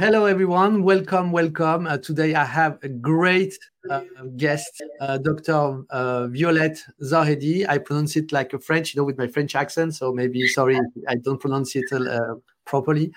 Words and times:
Hello, 0.00 0.24
everyone. 0.24 0.82
Welcome, 0.82 1.30
welcome. 1.30 1.86
Uh, 1.86 1.98
today 1.98 2.34
I 2.34 2.46
have 2.46 2.78
a 2.82 2.88
great 2.88 3.52
uh, 3.90 4.00
guest, 4.38 4.82
uh, 4.98 5.18
Dr. 5.18 5.84
Uh, 5.90 6.26
Violette 6.28 6.82
Zahedi. 7.02 7.68
I 7.68 7.76
pronounce 7.76 8.16
it 8.16 8.32
like 8.32 8.54
a 8.54 8.58
French, 8.58 8.94
you 8.94 8.98
know, 8.98 9.04
with 9.04 9.18
my 9.18 9.26
French 9.26 9.54
accent. 9.54 9.94
So 9.94 10.10
maybe, 10.10 10.46
sorry, 10.46 10.80
I 11.06 11.16
don't 11.16 11.38
pronounce 11.38 11.76
it 11.76 11.84
uh, 11.92 12.36
properly. 12.64 13.12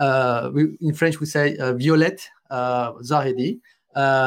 Uh, 0.00 0.50
we, 0.52 0.76
in 0.80 0.92
French, 0.92 1.20
we 1.20 1.26
say 1.26 1.54
Violette 1.76 2.28
Zahedi. 2.50 3.60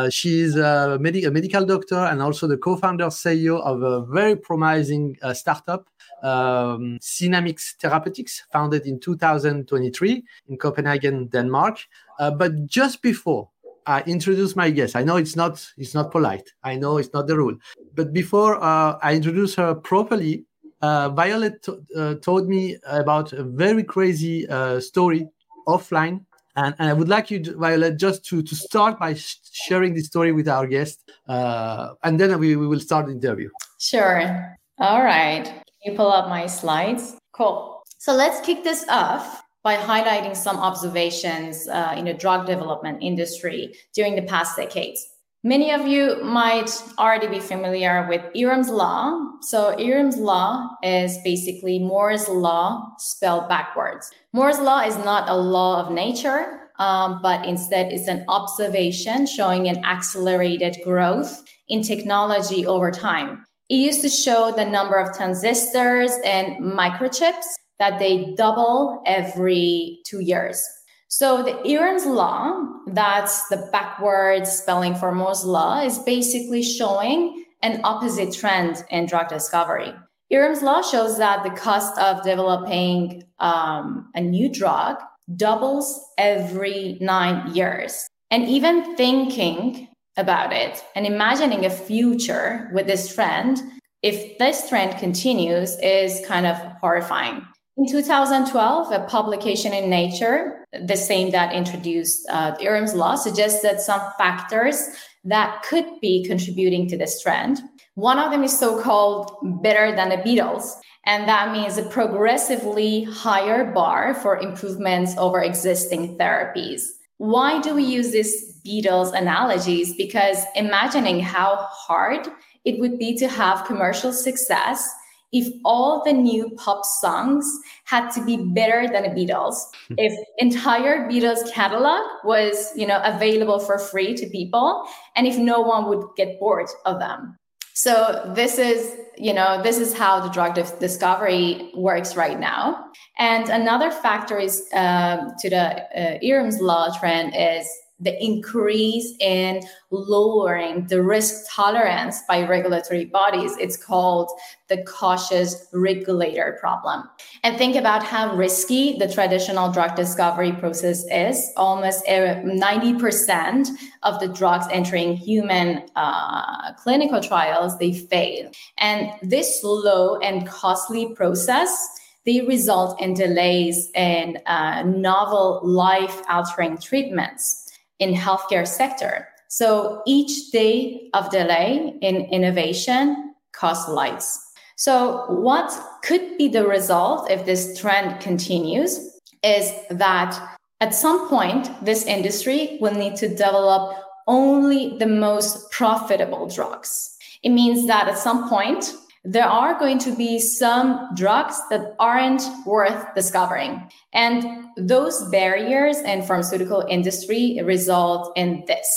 she 0.09 0.39
is 0.39 0.55
a, 0.55 0.95
a, 0.97 1.31
medical 1.31 1.65
doctor 1.65 1.99
and 1.99 2.21
also 2.21 2.47
the 2.47 2.57
co-founder 2.57 3.07
CEO 3.07 3.59
of 3.59 3.81
a 3.81 4.05
very 4.05 4.37
promising 4.37 5.17
startup 5.33 5.89
um, 6.23 6.97
Synamics 7.01 7.75
Therapeutics, 7.79 8.43
founded 8.51 8.85
in 8.85 8.99
2023 8.99 10.23
in 10.49 10.57
Copenhagen, 10.57 11.27
Denmark. 11.27 11.79
Uh, 12.19 12.31
but 12.31 12.65
just 12.65 13.01
before 13.01 13.49
I 13.85 14.01
introduce 14.01 14.55
my 14.55 14.69
guest, 14.69 14.95
I 14.95 15.03
know 15.03 15.17
it's 15.17 15.35
not 15.35 15.65
it's 15.77 15.93
not 15.93 16.11
polite. 16.11 16.51
I 16.63 16.75
know 16.75 16.97
it's 16.97 17.13
not 17.13 17.27
the 17.27 17.37
rule. 17.37 17.55
But 17.95 18.13
before 18.13 18.61
uh, 18.61 18.97
I 19.01 19.15
introduce 19.15 19.55
her 19.55 19.75
properly, 19.75 20.45
uh, 20.81 21.09
Violet 21.09 21.63
t- 21.63 21.73
uh, 21.95 22.15
told 22.15 22.47
me 22.47 22.77
about 22.85 23.33
a 23.33 23.43
very 23.43 23.83
crazy 23.83 24.47
uh, 24.47 24.79
story 24.79 25.27
offline. 25.67 26.25
And, 26.55 26.73
and, 26.79 26.89
I 26.89 26.93
would 26.93 27.07
like 27.07 27.29
you, 27.29 27.39
Violet, 27.55 27.99
just 27.99 28.25
to, 28.25 28.41
to 28.41 28.55
start 28.55 28.97
by 28.97 29.13
sh- 29.13 29.37
sharing 29.51 29.93
this 29.93 30.07
story 30.07 30.31
with 30.31 30.47
our 30.47 30.65
guest. 30.65 31.07
Uh, 31.27 31.93
and 32.03 32.19
then 32.19 32.37
we, 32.39 32.55
we 32.55 32.65
will 32.65 32.79
start 32.79 33.05
the 33.05 33.11
interview. 33.11 33.49
Sure. 33.77 34.57
All 34.79 35.03
right 35.03 35.66
you 35.87 35.95
pull 35.95 36.11
up 36.11 36.29
my 36.29 36.45
slides? 36.47 37.17
Cool. 37.33 37.83
So 37.97 38.13
let's 38.13 38.45
kick 38.45 38.63
this 38.63 38.85
off 38.89 39.43
by 39.63 39.75
highlighting 39.75 40.35
some 40.35 40.57
observations 40.57 41.67
uh, 41.67 41.93
in 41.97 42.05
the 42.05 42.13
drug 42.13 42.45
development 42.45 42.99
industry 43.01 43.73
during 43.93 44.15
the 44.15 44.21
past 44.21 44.55
decades. 44.55 45.05
Many 45.43 45.71
of 45.71 45.87
you 45.87 46.21
might 46.23 46.69
already 46.97 47.27
be 47.27 47.39
familiar 47.39 48.05
with 48.09 48.21
Eroom's 48.35 48.69
law. 48.69 49.31
So 49.41 49.77
Eroom's 49.77 50.17
law 50.17 50.69
is 50.83 51.17
basically 51.23 51.79
Moore's 51.79 52.27
law 52.27 52.93
spelled 52.97 53.47
backwards. 53.47 54.11
Moore's 54.33 54.59
law 54.59 54.81
is 54.81 54.97
not 54.97 55.29
a 55.29 55.35
law 55.35 55.85
of 55.85 55.93
nature, 55.93 56.69
um, 56.79 57.19
but 57.21 57.45
instead 57.45 57.93
is 57.93 58.07
an 58.07 58.25
observation 58.27 59.25
showing 59.25 59.67
an 59.67 59.83
accelerated 59.85 60.77
growth 60.83 61.43
in 61.67 61.81
technology 61.81 62.65
over 62.65 62.91
time. 62.91 63.45
It 63.69 63.75
used 63.75 64.01
to 64.01 64.09
show 64.09 64.51
the 64.51 64.65
number 64.65 64.95
of 64.95 65.15
transistors 65.15 66.11
and 66.23 66.57
microchips 66.61 67.45
that 67.79 67.99
they 67.99 68.33
double 68.35 69.03
every 69.05 69.99
two 70.05 70.21
years. 70.21 70.65
So 71.09 71.43
the 71.43 71.61
Eroom's 71.67 72.05
law, 72.05 72.63
that's 72.87 73.47
the 73.49 73.69
backwards 73.71 74.51
spelling 74.51 74.95
for 74.95 75.13
Moore's 75.13 75.45
law, 75.45 75.81
is 75.81 75.99
basically 75.99 76.63
showing 76.63 77.45
an 77.61 77.81
opposite 77.83 78.33
trend 78.33 78.83
in 78.89 79.05
drug 79.05 79.29
discovery. 79.29 79.93
Eroom's 80.29 80.61
law 80.61 80.81
shows 80.81 81.17
that 81.17 81.43
the 81.43 81.49
cost 81.49 81.97
of 81.97 82.23
developing 82.23 83.23
um, 83.39 84.09
a 84.15 84.21
new 84.21 84.49
drug 84.51 84.97
doubles 85.35 85.99
every 86.17 86.97
nine 86.99 87.53
years. 87.53 88.07
And 88.29 88.47
even 88.47 88.95
thinking 88.97 89.87
about 90.17 90.51
it 90.51 90.83
and 90.95 91.05
imagining 91.05 91.65
a 91.65 91.69
future 91.69 92.69
with 92.73 92.87
this 92.87 93.13
trend, 93.13 93.61
if 94.01 94.37
this 94.37 94.67
trend 94.67 94.97
continues, 94.97 95.77
is 95.79 96.25
kind 96.25 96.45
of 96.45 96.57
horrifying. 96.81 97.45
In 97.77 97.87
2012, 97.87 98.91
a 98.91 99.05
publication 99.05 99.71
in 99.71 99.89
Nature, 99.89 100.65
the 100.85 100.97
same 100.97 101.29
that 101.31 101.53
introduced 101.53 102.27
uh, 102.29 102.55
law, 102.95 103.15
suggested 103.15 103.79
some 103.79 104.01
factors 104.17 104.89
that 105.23 105.61
could 105.63 105.85
be 106.01 106.25
contributing 106.25 106.87
to 106.89 106.97
this 106.97 107.21
trend. 107.21 107.59
One 107.93 108.17
of 108.17 108.31
them 108.31 108.43
is 108.43 108.57
so 108.57 108.81
called 108.81 109.31
better 109.61 109.95
than 109.95 110.09
the 110.09 110.17
Beatles. 110.17 110.73
And 111.05 111.27
that 111.29 111.53
means 111.53 111.77
a 111.77 111.83
progressively 111.83 113.03
higher 113.03 113.71
bar 113.71 114.13
for 114.13 114.37
improvements 114.37 115.15
over 115.17 115.41
existing 115.41 116.17
therapies. 116.17 116.81
Why 117.17 117.61
do 117.61 117.73
we 117.73 117.83
use 117.83 118.11
these 118.11 118.56
Beatles 118.67 119.13
analogies? 119.13 119.95
Because 119.95 120.43
imagining 120.55 121.19
how 121.19 121.67
hard 121.69 122.27
it 122.65 122.79
would 122.79 122.99
be 122.99 123.17
to 123.17 123.27
have 123.27 123.65
commercial 123.65 124.11
success 124.11 124.87
if 125.33 125.53
all 125.65 126.03
the 126.05 126.13
new 126.13 126.49
pop 126.51 126.85
songs 126.85 127.45
had 127.85 128.09
to 128.11 128.23
be 128.23 128.37
better 128.37 128.87
than 128.87 129.03
the 129.03 129.09
Beatles, 129.09 129.55
if 129.97 130.13
entire 130.37 131.09
Beatles 131.09 131.51
catalog 131.51 132.01
was, 132.23 132.71
you 132.75 132.87
know, 132.87 133.01
available 133.03 133.59
for 133.59 133.77
free 133.77 134.13
to 134.15 134.27
people, 134.27 134.87
and 135.15 135.27
if 135.27 135.37
no 135.37 135.59
one 135.61 135.89
would 135.89 136.05
get 136.15 136.39
bored 136.39 136.69
of 136.85 136.99
them. 136.99 137.37
So 137.73 138.31
this 138.35 138.57
is, 138.57 138.97
you 139.17 139.33
know, 139.33 139.61
this 139.61 139.77
is 139.77 139.95
how 139.95 140.19
the 140.19 140.29
drug 140.29 140.55
discovery 140.79 141.71
works 141.75 142.15
right 142.15 142.39
now. 142.39 142.85
And 143.19 143.49
another 143.49 143.91
factor 143.91 144.39
is 144.39 144.67
um, 144.73 145.33
to 145.39 145.49
the 145.49 145.83
uh, 145.95 146.57
law 146.59 146.97
trend 146.97 147.35
is 147.37 147.67
the 147.99 148.23
increase 148.23 149.13
in 149.19 149.61
lowering 149.89 150.85
the 150.87 151.01
risk 151.01 151.45
tolerance 151.51 152.21
by 152.27 152.45
regulatory 152.45 153.05
bodies. 153.05 153.57
It's 153.57 153.77
called 153.77 154.29
the 154.67 154.83
cautious 154.83 155.67
regulator 155.73 156.57
problem. 156.59 157.03
And 157.43 157.57
think 157.57 157.75
about 157.75 158.03
how 158.03 158.35
risky 158.35 158.97
the 158.97 159.11
traditional 159.11 159.71
drug 159.71 159.95
discovery 159.95 160.51
process 160.51 161.05
is. 161.09 161.51
Almost 161.57 162.05
90% 162.05 163.69
of 164.03 164.19
the 164.19 164.27
drugs 164.27 164.67
entering 164.71 165.15
human 165.15 165.83
uh, 165.95 166.73
clinical 166.75 167.21
trials, 167.21 167.77
they 167.79 167.93
fail. 167.93 168.51
And 168.77 169.11
this 169.23 169.61
slow 169.61 170.17
and 170.17 170.47
costly 170.47 171.13
process 171.13 171.93
they 172.25 172.41
result 172.41 173.01
in 173.01 173.13
delays 173.13 173.89
in 173.95 174.37
uh, 174.47 174.83
novel 174.83 175.61
life 175.63 176.21
altering 176.27 176.77
treatments 176.77 177.66
in 177.99 178.13
healthcare 178.13 178.67
sector. 178.67 179.27
So 179.47 180.01
each 180.05 180.51
day 180.51 181.09
of 181.13 181.31
delay 181.31 181.97
in 182.01 182.15
innovation 182.31 183.33
costs 183.53 183.89
lives. 183.89 184.39
So 184.75 185.25
what 185.29 185.71
could 186.03 186.37
be 186.37 186.47
the 186.47 186.67
result 186.67 187.31
if 187.31 187.45
this 187.45 187.79
trend 187.79 188.19
continues 188.21 189.19
is 189.43 189.73
that 189.89 190.57
at 190.79 190.93
some 190.93 191.27
point, 191.27 191.69
this 191.83 192.05
industry 192.05 192.77
will 192.79 192.93
need 192.93 193.15
to 193.15 193.27
develop 193.27 193.97
only 194.27 194.97
the 194.99 195.07
most 195.07 195.71
profitable 195.71 196.47
drugs. 196.47 197.17
It 197.41 197.49
means 197.49 197.87
that 197.87 198.07
at 198.07 198.19
some 198.19 198.47
point, 198.47 198.93
there 199.23 199.47
are 199.47 199.79
going 199.79 199.97
to 199.99 200.15
be 200.15 200.39
some 200.39 201.09
drugs 201.15 201.59
that 201.69 201.95
aren't 201.99 202.43
worth 202.65 203.13
discovering. 203.15 203.89
And 204.13 204.66
those 204.77 205.23
barriers 205.29 205.97
in 205.99 206.21
pharmaceutical 206.21 206.85
industry 206.89 207.59
result 207.63 208.31
in 208.35 208.63
this. 208.67 208.87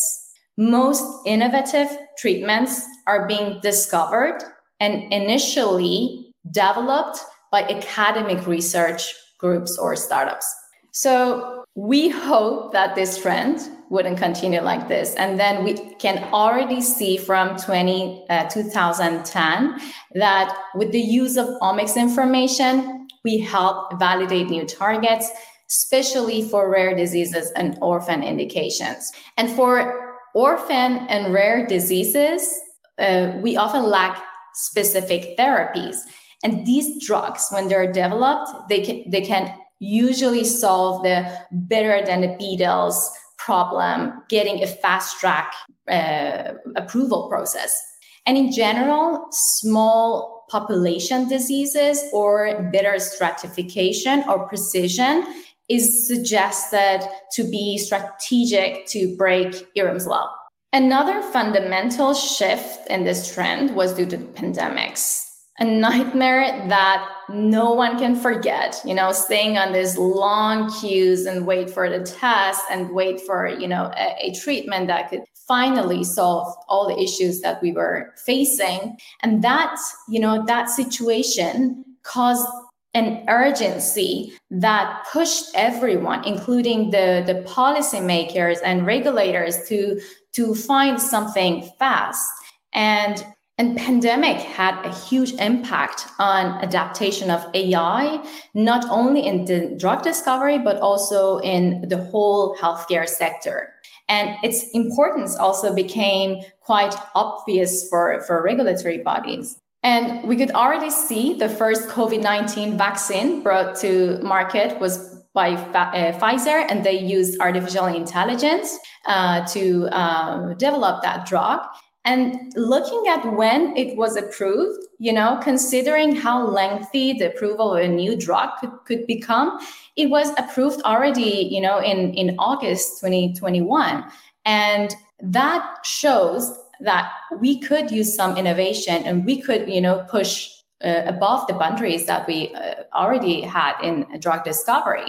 Most 0.56 1.04
innovative 1.26 1.88
treatments 2.18 2.84
are 3.06 3.26
being 3.26 3.60
discovered 3.60 4.42
and 4.78 5.12
initially 5.12 6.34
developed 6.50 7.18
by 7.50 7.62
academic 7.62 8.46
research 8.46 9.14
groups 9.38 9.78
or 9.78 9.96
startups. 9.96 10.46
So 10.92 11.64
we 11.74 12.08
hope 12.08 12.72
that 12.72 12.94
this 12.94 13.20
trend 13.20 13.60
wouldn't 13.90 14.18
continue 14.18 14.60
like 14.60 14.88
this. 14.88 15.14
And 15.14 15.38
then 15.38 15.64
we 15.64 15.74
can 15.98 16.22
already 16.32 16.80
see 16.80 17.16
from 17.16 17.56
20, 17.56 18.26
uh, 18.28 18.48
2010 18.48 19.80
that 20.14 20.56
with 20.74 20.92
the 20.92 21.00
use 21.00 21.36
of 21.36 21.46
omics 21.60 21.96
information, 21.96 23.08
we 23.24 23.38
help 23.38 23.98
validate 23.98 24.48
new 24.48 24.64
targets, 24.64 25.30
especially 25.70 26.42
for 26.48 26.68
rare 26.68 26.94
diseases 26.94 27.52
and 27.56 27.78
orphan 27.80 28.22
indications. 28.22 29.12
And 29.36 29.50
for 29.50 30.18
orphan 30.34 31.06
and 31.08 31.32
rare 31.32 31.66
diseases, 31.66 32.52
uh, 32.98 33.32
we 33.40 33.56
often 33.56 33.84
lack 33.84 34.22
specific 34.54 35.38
therapies. 35.38 35.96
And 36.42 36.66
these 36.66 37.06
drugs, 37.06 37.46
when 37.50 37.68
they're 37.68 37.92
developed, 37.92 38.68
they 38.68 38.80
can, 38.80 39.08
they 39.08 39.20
can 39.20 39.54
usually 39.78 40.44
solve 40.44 41.02
the 41.02 41.38
better 41.52 42.04
than 42.04 42.20
the 42.20 42.28
Beatles 42.28 42.96
problem 43.38 44.12
getting 44.28 44.62
a 44.62 44.66
fast 44.66 45.18
track 45.18 45.54
uh, 45.90 46.52
approval 46.76 47.28
process. 47.28 47.80
And 48.26 48.36
in 48.36 48.52
general, 48.52 49.26
small 49.30 50.44
population 50.50 51.28
diseases 51.28 52.02
or 52.12 52.68
better 52.72 52.98
stratification 52.98 54.24
or 54.28 54.46
precision 54.48 55.24
is 55.70 56.06
suggested 56.06 57.00
to 57.32 57.44
be 57.44 57.78
strategic 57.78 58.86
to 58.86 59.16
break 59.16 59.66
Eroom's 59.76 60.06
law. 60.06 60.28
Another 60.72 61.22
fundamental 61.22 62.12
shift 62.12 62.86
in 62.88 63.04
this 63.04 63.32
trend 63.32 63.74
was 63.74 63.94
due 63.94 64.06
to 64.06 64.16
the 64.16 64.24
pandemics. 64.24 65.26
a 65.58 65.64
nightmare 65.64 66.66
that 66.68 67.06
no 67.28 67.72
one 67.72 67.98
can 67.98 68.16
forget 68.16 68.80
you 68.84 68.94
know 68.94 69.12
staying 69.12 69.58
on 69.58 69.74
these 69.74 69.98
long 69.98 70.72
queues 70.80 71.26
and 71.26 71.46
wait 71.46 71.68
for 71.68 71.90
the 71.90 72.02
test 72.02 72.62
and 72.70 72.90
wait 73.00 73.20
for 73.26 73.46
you 73.46 73.68
know 73.68 73.84
a, 74.04 74.06
a, 74.26 74.32
treatment 74.42 74.86
that 74.86 75.10
could 75.10 75.22
finally 75.46 76.02
solve 76.02 76.46
all 76.68 76.88
the 76.88 76.98
issues 77.06 77.42
that 77.42 77.60
we 77.60 77.72
were 77.72 78.14
facing 78.24 78.96
and 79.22 79.42
that 79.44 79.76
you 80.08 80.20
know 80.24 80.42
that 80.46 80.70
situation 80.70 81.84
caused 82.04 82.48
an 82.94 83.24
urgency 83.28 84.32
that 84.50 85.06
pushed 85.12 85.46
everyone 85.54 86.24
including 86.24 86.90
the 86.90 87.22
the 87.26 87.42
policymakers 87.48 88.58
and 88.64 88.86
regulators 88.86 89.68
to 89.68 90.00
to 90.32 90.54
find 90.54 91.00
something 91.00 91.62
fast 91.78 92.28
and 92.72 93.24
and 93.60 93.76
pandemic 93.76 94.38
had 94.38 94.74
a 94.86 94.94
huge 94.94 95.32
impact 95.34 96.06
on 96.18 96.64
adaptation 96.64 97.30
of 97.30 97.46
AI, 97.52 98.24
not 98.54 98.86
only 98.88 99.26
in 99.26 99.44
the 99.44 99.76
drug 99.78 100.02
discovery, 100.02 100.56
but 100.56 100.78
also 100.78 101.40
in 101.40 101.86
the 101.86 101.98
whole 102.04 102.56
healthcare 102.56 103.06
sector. 103.06 103.74
And 104.08 104.38
its 104.42 104.64
importance 104.72 105.36
also 105.36 105.74
became 105.74 106.42
quite 106.60 106.94
obvious 107.14 107.86
for, 107.90 108.22
for 108.22 108.42
regulatory 108.42 109.02
bodies. 109.02 109.60
And 109.82 110.22
we 110.28 110.36
could 110.36 110.50
already 110.50 110.90
see 110.90 111.34
the 111.34 111.48
first 111.48 111.88
COVID 111.88 112.22
19 112.22 112.76
vaccine 112.76 113.42
brought 113.42 113.76
to 113.76 114.18
market 114.22 114.78
was 114.78 115.20
by 115.32 115.52
uh, 115.52 116.18
Pfizer, 116.18 116.66
and 116.68 116.84
they 116.84 116.98
used 116.98 117.40
artificial 117.40 117.86
intelligence 117.86 118.76
uh, 119.06 119.46
to 119.46 119.88
um, 119.96 120.56
develop 120.56 121.02
that 121.02 121.24
drug. 121.26 121.60
And 122.04 122.52
looking 122.56 123.04
at 123.08 123.32
when 123.34 123.76
it 123.76 123.96
was 123.96 124.16
approved, 124.16 124.86
you 124.98 125.12
know, 125.12 125.38
considering 125.42 126.16
how 126.16 126.46
lengthy 126.46 127.12
the 127.12 127.26
approval 127.26 127.74
of 127.74 127.84
a 127.84 127.88
new 127.88 128.16
drug 128.16 128.50
could, 128.58 128.72
could 128.86 129.06
become, 129.06 129.58
it 129.96 130.06
was 130.06 130.30
approved 130.38 130.80
already, 130.82 131.48
you 131.50 131.60
know, 131.60 131.78
in, 131.78 132.14
in 132.14 132.36
August 132.38 133.00
2021. 133.00 134.04
And 134.46 134.94
that 135.22 135.78
shows 135.84 136.58
that 136.80 137.12
we 137.38 137.60
could 137.60 137.90
use 137.90 138.14
some 138.14 138.36
innovation 138.36 139.02
and 139.04 139.24
we 139.24 139.40
could, 139.40 139.68
you 139.68 139.80
know, 139.80 140.06
push 140.08 140.50
uh, 140.84 141.02
above 141.06 141.46
the 141.46 141.52
boundaries 141.54 142.06
that 142.06 142.26
we 142.26 142.54
uh, 142.54 142.74
already 142.94 143.42
had 143.42 143.74
in 143.82 144.06
drug 144.18 144.44
discovery. 144.44 145.06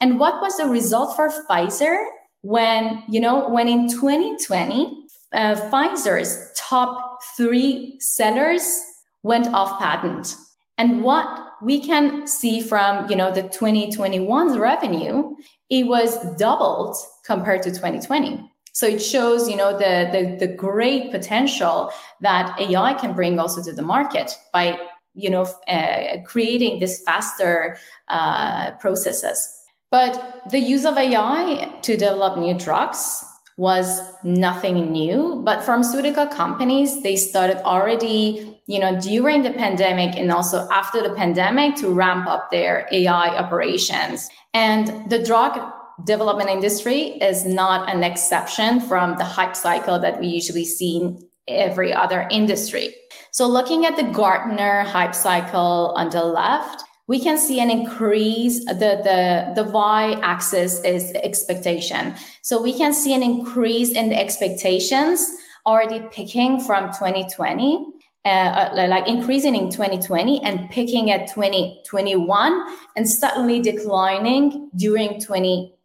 And 0.00 0.20
what 0.20 0.40
was 0.40 0.56
the 0.56 0.66
result 0.66 1.16
for 1.16 1.30
Pfizer 1.30 2.04
when, 2.42 3.02
you 3.08 3.20
know, 3.20 3.48
when 3.48 3.68
in 3.68 3.88
2020, 3.88 5.06
uh, 5.32 5.54
Pfizer's 5.70 6.52
top 6.56 7.20
three 7.36 7.96
sellers 8.00 8.82
went 9.22 9.48
off 9.48 9.78
patent. 9.80 10.36
And 10.78 11.02
what 11.02 11.26
we 11.62 11.80
can 11.80 12.26
see 12.26 12.60
from 12.60 13.08
you 13.08 13.16
know 13.16 13.32
the 13.32 13.44
2021's 13.44 14.58
revenue, 14.58 15.34
it 15.70 15.86
was 15.86 16.18
doubled 16.36 16.96
compared 17.24 17.62
to 17.62 17.70
2020. 17.70 18.50
So 18.74 18.86
it 18.86 18.98
shows 18.98 19.48
you 19.48 19.56
know 19.56 19.72
the, 19.72 20.10
the, 20.12 20.46
the 20.46 20.52
great 20.52 21.10
potential 21.10 21.92
that 22.20 22.58
AI 22.60 22.94
can 22.94 23.14
bring 23.14 23.38
also 23.38 23.62
to 23.62 23.72
the 23.72 23.82
market 23.82 24.36
by 24.52 24.78
you 25.14 25.30
know 25.30 25.46
uh, 25.68 26.22
creating 26.26 26.80
this 26.80 27.02
faster 27.02 27.78
uh, 28.08 28.72
processes. 28.72 29.48
But 29.90 30.42
the 30.50 30.58
use 30.58 30.84
of 30.84 30.98
AI 30.98 31.72
to 31.82 31.96
develop 31.96 32.36
new 32.36 32.58
drugs 32.58 33.24
was 33.56 34.02
nothing 34.24 34.90
new 34.90 35.40
but 35.44 35.62
pharmaceutical 35.62 36.26
companies 36.26 37.04
they 37.04 37.14
started 37.14 37.56
already 37.64 38.60
you 38.66 38.80
know 38.80 39.00
during 39.00 39.44
the 39.44 39.52
pandemic 39.52 40.16
and 40.16 40.32
also 40.32 40.68
after 40.72 41.00
the 41.00 41.14
pandemic 41.14 41.76
to 41.76 41.88
ramp 41.88 42.26
up 42.26 42.50
their 42.50 42.88
ai 42.90 43.28
operations 43.36 44.28
and 44.54 45.08
the 45.08 45.22
drug 45.22 45.56
development 46.04 46.50
industry 46.50 47.18
is 47.20 47.44
not 47.44 47.88
an 47.88 48.02
exception 48.02 48.80
from 48.80 49.16
the 49.16 49.24
hype 49.24 49.54
cycle 49.54 49.98
that 50.00 50.18
we 50.20 50.26
usually 50.26 50.64
see 50.64 50.96
in 50.96 51.28
every 51.46 51.92
other 51.92 52.26
industry. 52.30 52.94
So 53.30 53.46
looking 53.46 53.86
at 53.86 53.96
the 53.96 54.04
gartner 54.04 54.82
hype 54.82 55.14
cycle 55.14 55.92
on 55.96 56.10
the 56.10 56.24
left 56.24 56.84
we 57.06 57.20
can 57.20 57.36
see 57.36 57.60
an 57.60 57.70
increase 57.70 58.64
the 58.64 58.74
the 58.74 59.52
the 59.54 59.70
y-axis 59.70 60.80
is 60.84 61.12
expectation. 61.12 62.14
So 62.42 62.62
we 62.62 62.76
can 62.76 62.92
see 62.94 63.14
an 63.14 63.22
increase 63.22 63.90
in 63.90 64.08
the 64.08 64.18
expectations 64.18 65.30
already 65.66 66.00
picking 66.10 66.60
from 66.60 66.88
2020 66.88 67.86
uh, 68.26 68.28
uh 68.28 68.86
like 68.88 69.06
increasing 69.06 69.54
in 69.54 69.70
2020 69.70 70.42
and 70.42 70.68
picking 70.70 71.10
at 71.10 71.26
2021 71.28 72.76
and 72.96 73.08
suddenly 73.08 73.60
declining 73.60 74.70
during 74.76 75.20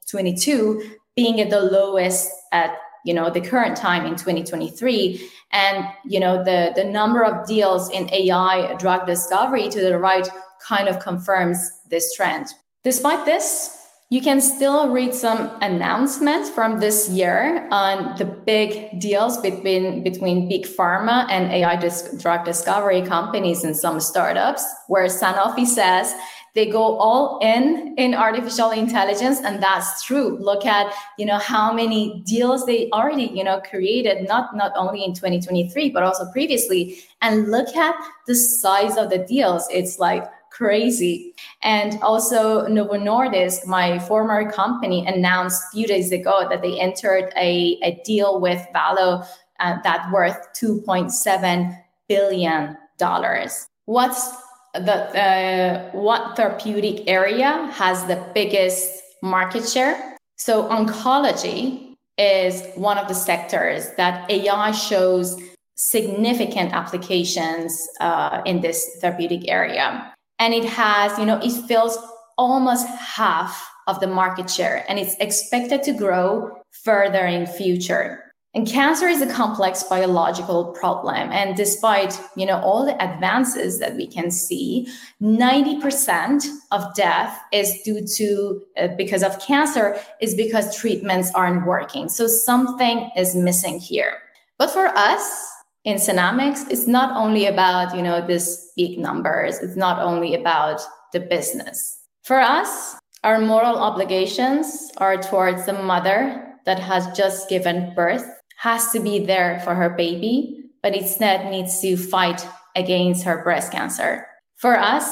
2022 0.09 0.97
being 1.15 1.39
at 1.41 1.49
the 1.49 1.61
lowest 1.61 2.31
at 2.51 2.77
you 3.05 3.13
know 3.13 3.29
the 3.29 3.41
current 3.41 3.77
time 3.77 4.05
in 4.05 4.15
2023 4.15 5.29
and 5.51 5.87
you 6.05 6.19
know 6.19 6.43
the 6.43 6.73
the 6.75 6.83
number 6.83 7.23
of 7.23 7.47
deals 7.47 7.89
in 7.91 8.09
ai 8.13 8.75
drug 8.77 9.05
discovery 9.07 9.69
to 9.69 9.81
the 9.81 9.97
right 9.97 10.27
kind 10.59 10.87
of 10.87 10.99
confirms 10.99 11.57
this 11.89 12.13
trend. 12.15 12.47
Despite 12.83 13.25
this, 13.25 13.75
you 14.11 14.21
can 14.21 14.41
still 14.41 14.89
read 14.89 15.13
some 15.13 15.51
announcements 15.61 16.49
from 16.49 16.79
this 16.79 17.09
year 17.09 17.67
on 17.69 18.17
the 18.17 18.25
big 18.25 18.99
deals 18.99 19.37
between 19.37 20.03
between 20.03 20.49
big 20.49 20.65
pharma 20.65 21.27
and 21.29 21.51
AI 21.51 21.75
dis- 21.75 22.15
drug 22.17 22.43
discovery 22.43 23.03
companies 23.03 23.63
and 23.63 23.77
some 23.77 23.99
startups, 23.99 24.65
where 24.87 25.05
Sanofi 25.05 25.65
says 25.65 26.15
they 26.55 26.65
go 26.65 26.97
all 26.97 27.39
in 27.41 27.93
in 27.97 28.13
artificial 28.13 28.71
intelligence, 28.71 29.39
and 29.41 29.61
that's 29.61 30.03
true. 30.03 30.37
Look 30.39 30.65
at 30.65 30.93
you 31.17 31.25
know 31.25 31.37
how 31.37 31.73
many 31.73 32.21
deals 32.25 32.65
they 32.65 32.89
already 32.91 33.31
you 33.33 33.43
know 33.43 33.61
created, 33.61 34.27
not 34.27 34.55
not 34.55 34.71
only 34.75 35.03
in 35.03 35.13
2023 35.13 35.89
but 35.91 36.03
also 36.03 36.29
previously, 36.31 36.99
and 37.21 37.49
look 37.49 37.75
at 37.75 37.95
the 38.27 38.35
size 38.35 38.97
of 38.97 39.09
the 39.09 39.19
deals. 39.19 39.67
It's 39.71 39.99
like 39.99 40.23
crazy. 40.51 41.33
And 41.61 41.99
also 42.01 42.67
Novo 42.67 42.95
Nordisk, 42.95 43.65
my 43.65 43.99
former 43.99 44.51
company, 44.51 45.05
announced 45.07 45.63
a 45.63 45.71
few 45.71 45.87
days 45.87 46.11
ago 46.11 46.47
that 46.49 46.61
they 46.61 46.79
entered 46.79 47.31
a, 47.37 47.79
a 47.83 48.01
deal 48.03 48.41
with 48.41 48.65
Valo 48.75 49.25
uh, 49.59 49.77
that 49.83 50.11
worth 50.11 50.37
2.7 50.59 51.77
billion 52.07 52.77
dollars. 52.97 53.67
What's 53.85 54.29
the 54.73 55.19
uh, 55.19 55.91
what 55.91 56.35
therapeutic 56.35 57.07
area 57.07 57.69
has 57.73 58.05
the 58.05 58.23
biggest 58.33 59.01
market 59.21 59.67
share? 59.67 60.17
So 60.37 60.69
oncology 60.69 61.95
is 62.17 62.63
one 62.75 62.97
of 62.97 63.07
the 63.07 63.13
sectors 63.13 63.89
that 63.97 64.29
AI 64.29 64.71
shows 64.71 65.41
significant 65.75 66.73
applications 66.73 67.81
uh, 68.01 68.41
in 68.45 68.61
this 68.61 68.97
therapeutic 69.01 69.47
area 69.47 70.13
and 70.39 70.53
it 70.53 70.65
has, 70.65 71.17
you 71.19 71.25
know, 71.25 71.39
it 71.43 71.51
fills 71.67 71.97
almost 72.37 72.87
half 72.87 73.69
of 73.87 73.99
the 73.99 74.07
market 74.07 74.49
share 74.49 74.85
and 74.87 74.97
it's 74.97 75.15
expected 75.19 75.83
to 75.83 75.93
grow 75.93 76.49
further 76.83 77.25
in 77.25 77.45
future. 77.45 78.28
And 78.55 78.67
cancer 78.67 79.07
is 79.07 79.21
a 79.21 79.31
complex 79.31 79.83
biological 79.83 80.73
problem. 80.73 81.31
And 81.31 81.55
despite, 81.55 82.19
you 82.35 82.47
know, 82.47 82.59
all 82.61 82.83
the 82.83 82.99
advances 83.01 83.77
that 83.77 83.95
we 83.95 84.07
can 84.07 84.31
see, 84.31 84.87
90% 85.21 86.47
of 86.71 86.95
death 86.95 87.39
is 87.53 87.79
due 87.83 88.05
to, 88.15 88.61
uh, 88.75 88.87
because 88.97 89.21
of 89.21 89.39
cancer, 89.39 89.99
is 90.19 90.33
because 90.33 90.75
treatments 90.75 91.31
aren't 91.35 91.67
working. 91.67 92.09
So 92.09 92.25
something 92.25 93.11
is 93.15 93.35
missing 93.35 93.79
here. 93.79 94.17
But 94.57 94.71
for 94.71 94.87
us, 94.87 95.47
in 95.85 95.97
Synamics, 95.97 96.69
it's 96.69 96.87
not 96.87 97.15
only 97.15 97.45
about, 97.45 97.95
you 97.95 98.01
know, 98.01 98.25
this 98.25 98.71
big 98.75 98.97
numbers. 98.99 99.59
It's 99.59 99.77
not 99.77 100.01
only 100.01 100.33
about 100.33 100.81
the 101.13 101.19
business. 101.19 101.99
For 102.23 102.39
us, 102.39 102.95
our 103.23 103.39
moral 103.39 103.77
obligations 103.77 104.91
are 104.97 105.17
towards 105.17 105.65
the 105.65 105.73
mother 105.73 106.55
that 106.65 106.79
has 106.79 107.07
just 107.17 107.49
given 107.49 107.93
birth, 107.95 108.38
has 108.59 108.91
to 108.91 108.99
be 108.99 109.25
there 109.25 109.61
for 109.63 109.73
her 109.73 109.89
baby, 109.89 110.65
but 110.83 110.93
instead 110.93 111.49
needs 111.49 111.79
to 111.79 111.95
fight 111.95 112.45
against 112.75 113.23
her 113.23 113.41
breast 113.41 113.71
cancer. 113.71 114.27
For 114.57 114.77
us, 114.77 115.09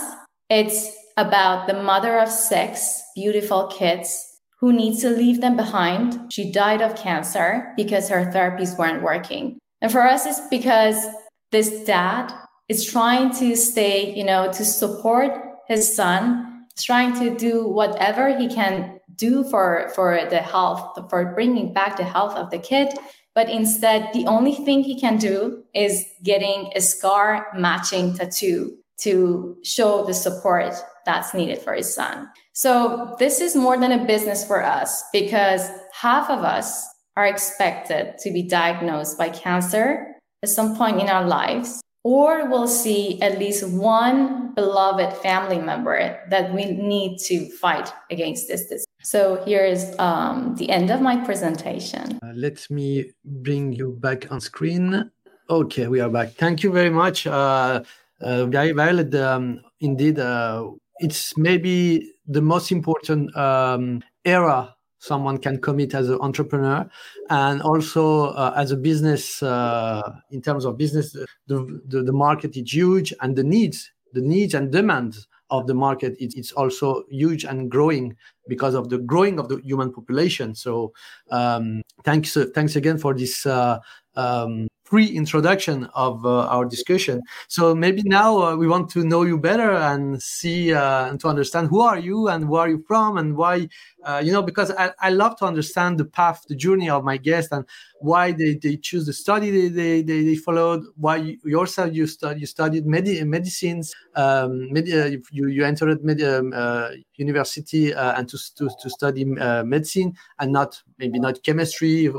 it's 0.49 0.91
about 1.15 1.65
the 1.65 1.81
mother 1.81 2.19
of 2.19 2.29
six 2.29 3.01
beautiful 3.15 3.67
kids 3.67 4.21
who 4.59 4.73
needs 4.73 4.99
to 5.01 5.09
leave 5.09 5.39
them 5.39 5.55
behind. 5.55 6.31
She 6.31 6.51
died 6.51 6.81
of 6.81 6.97
cancer 6.97 7.71
because 7.77 8.09
her 8.09 8.25
therapies 8.25 8.77
weren't 8.77 9.01
working. 9.01 9.59
And 9.81 9.93
for 9.93 10.01
us, 10.01 10.25
it's 10.25 10.41
because 10.49 11.05
this 11.51 11.85
dad 11.85 12.33
is 12.67 12.85
trying 12.85 13.31
to 13.35 13.55
stay, 13.55 14.13
you 14.13 14.25
know, 14.25 14.51
to 14.51 14.65
support 14.65 15.31
his 15.69 15.95
son, 15.95 16.65
trying 16.77 17.13
to 17.19 17.33
do 17.37 17.65
whatever 17.65 18.37
he 18.37 18.49
can 18.49 18.99
do 19.15 19.43
for 19.45 19.89
for 19.95 20.19
the 20.29 20.39
health, 20.39 20.99
for 21.09 21.33
bringing 21.33 21.73
back 21.73 21.97
the 21.97 22.03
health 22.03 22.35
of 22.35 22.51
the 22.51 22.59
kid. 22.59 22.89
But 23.37 23.51
instead, 23.51 24.09
the 24.13 24.25
only 24.25 24.55
thing 24.55 24.81
he 24.81 24.99
can 24.99 25.17
do 25.17 25.63
is 25.75 26.03
getting 26.23 26.71
a 26.75 26.81
scar 26.81 27.49
matching 27.55 28.15
tattoo 28.15 28.75
to 29.01 29.55
show 29.63 30.03
the 30.05 30.15
support 30.15 30.73
that's 31.05 31.35
needed 31.35 31.59
for 31.59 31.75
his 31.75 31.93
son. 31.93 32.29
So 32.53 33.15
this 33.19 33.39
is 33.39 33.55
more 33.55 33.77
than 33.77 33.91
a 33.91 34.05
business 34.05 34.43
for 34.43 34.63
us 34.63 35.03
because 35.13 35.69
half 35.93 36.31
of 36.31 36.39
us 36.39 36.83
are 37.15 37.27
expected 37.27 38.17
to 38.21 38.31
be 38.31 38.41
diagnosed 38.41 39.19
by 39.19 39.29
cancer 39.29 40.15
at 40.41 40.49
some 40.49 40.75
point 40.75 40.99
in 40.99 41.07
our 41.07 41.27
lives 41.27 41.79
or 42.03 42.49
we'll 42.49 42.67
see 42.67 43.21
at 43.21 43.37
least 43.37 43.69
one 43.69 44.55
beloved 44.55 45.15
family 45.17 45.59
member 45.59 46.17
that 46.31 46.51
we 46.55 46.65
need 46.65 47.19
to 47.19 47.51
fight 47.57 47.93
against 48.09 48.47
this 48.47 48.61
disease. 48.61 48.86
So 49.03 49.43
here 49.45 49.63
is 49.63 49.95
um, 49.99 50.55
the 50.55 50.69
end 50.69 50.89
of 50.89 51.01
my 51.01 51.17
presentation. 51.23 52.19
Uh, 52.23 52.33
let 52.33 52.69
me 52.69 53.11
bring 53.23 53.73
you 53.73 53.91
back 53.99 54.31
on 54.31 54.41
screen. 54.41 55.11
Okay, 55.49 55.87
we 55.87 55.99
are 55.99 56.09
back. 56.09 56.33
Thank 56.33 56.63
you 56.63 56.71
very 56.71 56.89
much, 56.89 57.25
uh, 57.25 57.83
uh, 58.19 58.45
Violet. 58.47 59.13
Um, 59.15 59.61
indeed, 59.79 60.19
uh, 60.19 60.69
it's 60.99 61.37
maybe 61.37 62.13
the 62.27 62.41
most 62.41 62.71
important 62.71 63.35
um, 63.37 64.03
era 64.25 64.75
someone 64.99 65.37
can 65.37 65.61
commit 65.61 65.93
as 65.93 66.09
an 66.09 66.19
entrepreneur 66.21 66.89
and 67.29 67.61
also 67.61 68.31
uh, 68.31 68.53
as 68.55 68.71
a 68.71 68.75
business 68.75 69.41
uh, 69.43 70.01
in 70.31 70.41
terms 70.41 70.65
of 70.65 70.77
business 70.77 71.13
the, 71.47 71.81
the, 71.87 72.01
the, 72.01 72.11
market 72.11 72.57
is 72.57 72.73
huge 72.73 73.13
and 73.21 73.35
the 73.35 73.43
needs 73.43 73.91
the 74.13 74.21
needs 74.21 74.55
and 74.55 74.71
demands 74.71 75.27
of 75.49 75.67
the 75.67 75.73
market 75.73 76.15
it, 76.19 76.33
it's 76.35 76.51
also 76.51 77.03
huge 77.09 77.43
and 77.45 77.71
growing 77.71 78.15
because 78.47 78.73
of 78.73 78.89
the 78.89 78.97
growing 78.97 79.39
of 79.39 79.49
the 79.49 79.57
human 79.63 79.91
population. 79.91 80.55
So 80.55 80.93
um, 81.31 81.81
thanks 82.03 82.35
uh, 82.35 82.47
thanks 82.53 82.75
again 82.75 82.97
for 82.97 83.13
this 83.13 83.45
uh, 83.45 83.79
um, 84.15 84.67
pre-introduction 84.87 85.83
of 85.95 86.25
uh, 86.25 86.47
our 86.47 86.65
discussion. 86.65 87.21
So 87.49 87.75
maybe 87.75 88.01
now 88.05 88.37
uh, 88.41 88.55
we 88.55 88.67
want 88.67 88.89
to 88.91 89.03
know 89.03 89.23
you 89.23 89.37
better 89.37 89.71
and 89.71 90.21
see 90.21 90.73
uh, 90.73 91.09
and 91.09 91.19
to 91.19 91.27
understand 91.27 91.67
who 91.67 91.81
are 91.81 91.99
you 91.99 92.29
and 92.29 92.47
where 92.47 92.61
are 92.61 92.69
you 92.69 92.83
from 92.87 93.17
and 93.17 93.35
why 93.35 93.67
uh, 94.05 94.21
you 94.23 94.31
know 94.31 94.41
because 94.41 94.71
I, 94.71 94.93
I 95.01 95.09
love 95.09 95.37
to 95.39 95.45
understand 95.45 95.97
the 95.97 96.05
path, 96.05 96.45
the 96.47 96.55
journey 96.55 96.89
of 96.89 97.03
my 97.03 97.17
guest 97.17 97.51
and 97.51 97.65
why 97.99 98.31
they, 98.31 98.55
they 98.55 98.77
choose 98.77 99.05
the 99.05 99.13
study 99.13 99.51
they, 99.51 99.67
they, 99.67 100.01
they, 100.01 100.23
they 100.23 100.35
followed. 100.35 100.85
Why 100.95 101.17
you, 101.17 101.37
yourself 101.43 101.93
you 101.93 102.07
studied 102.07 102.39
you 102.39 102.47
studied 102.47 102.85
medi- 102.85 103.23
medicines, 103.25 103.93
um, 104.15 104.71
med- 104.71 104.89
uh, 104.89 105.17
you 105.31 105.47
you 105.47 105.65
entered 105.65 106.01
med- 106.03 106.23
um, 106.23 106.53
uh, 106.55 106.91
university 107.15 107.91
and 107.91 108.29
to, 108.29 108.37
to 108.55 108.69
to 108.81 108.89
study 108.89 109.25
medicine 109.25 110.13
and 110.39 110.53
not 110.53 110.81
maybe 110.97 111.19
not 111.19 111.43
chemistry. 111.43 112.09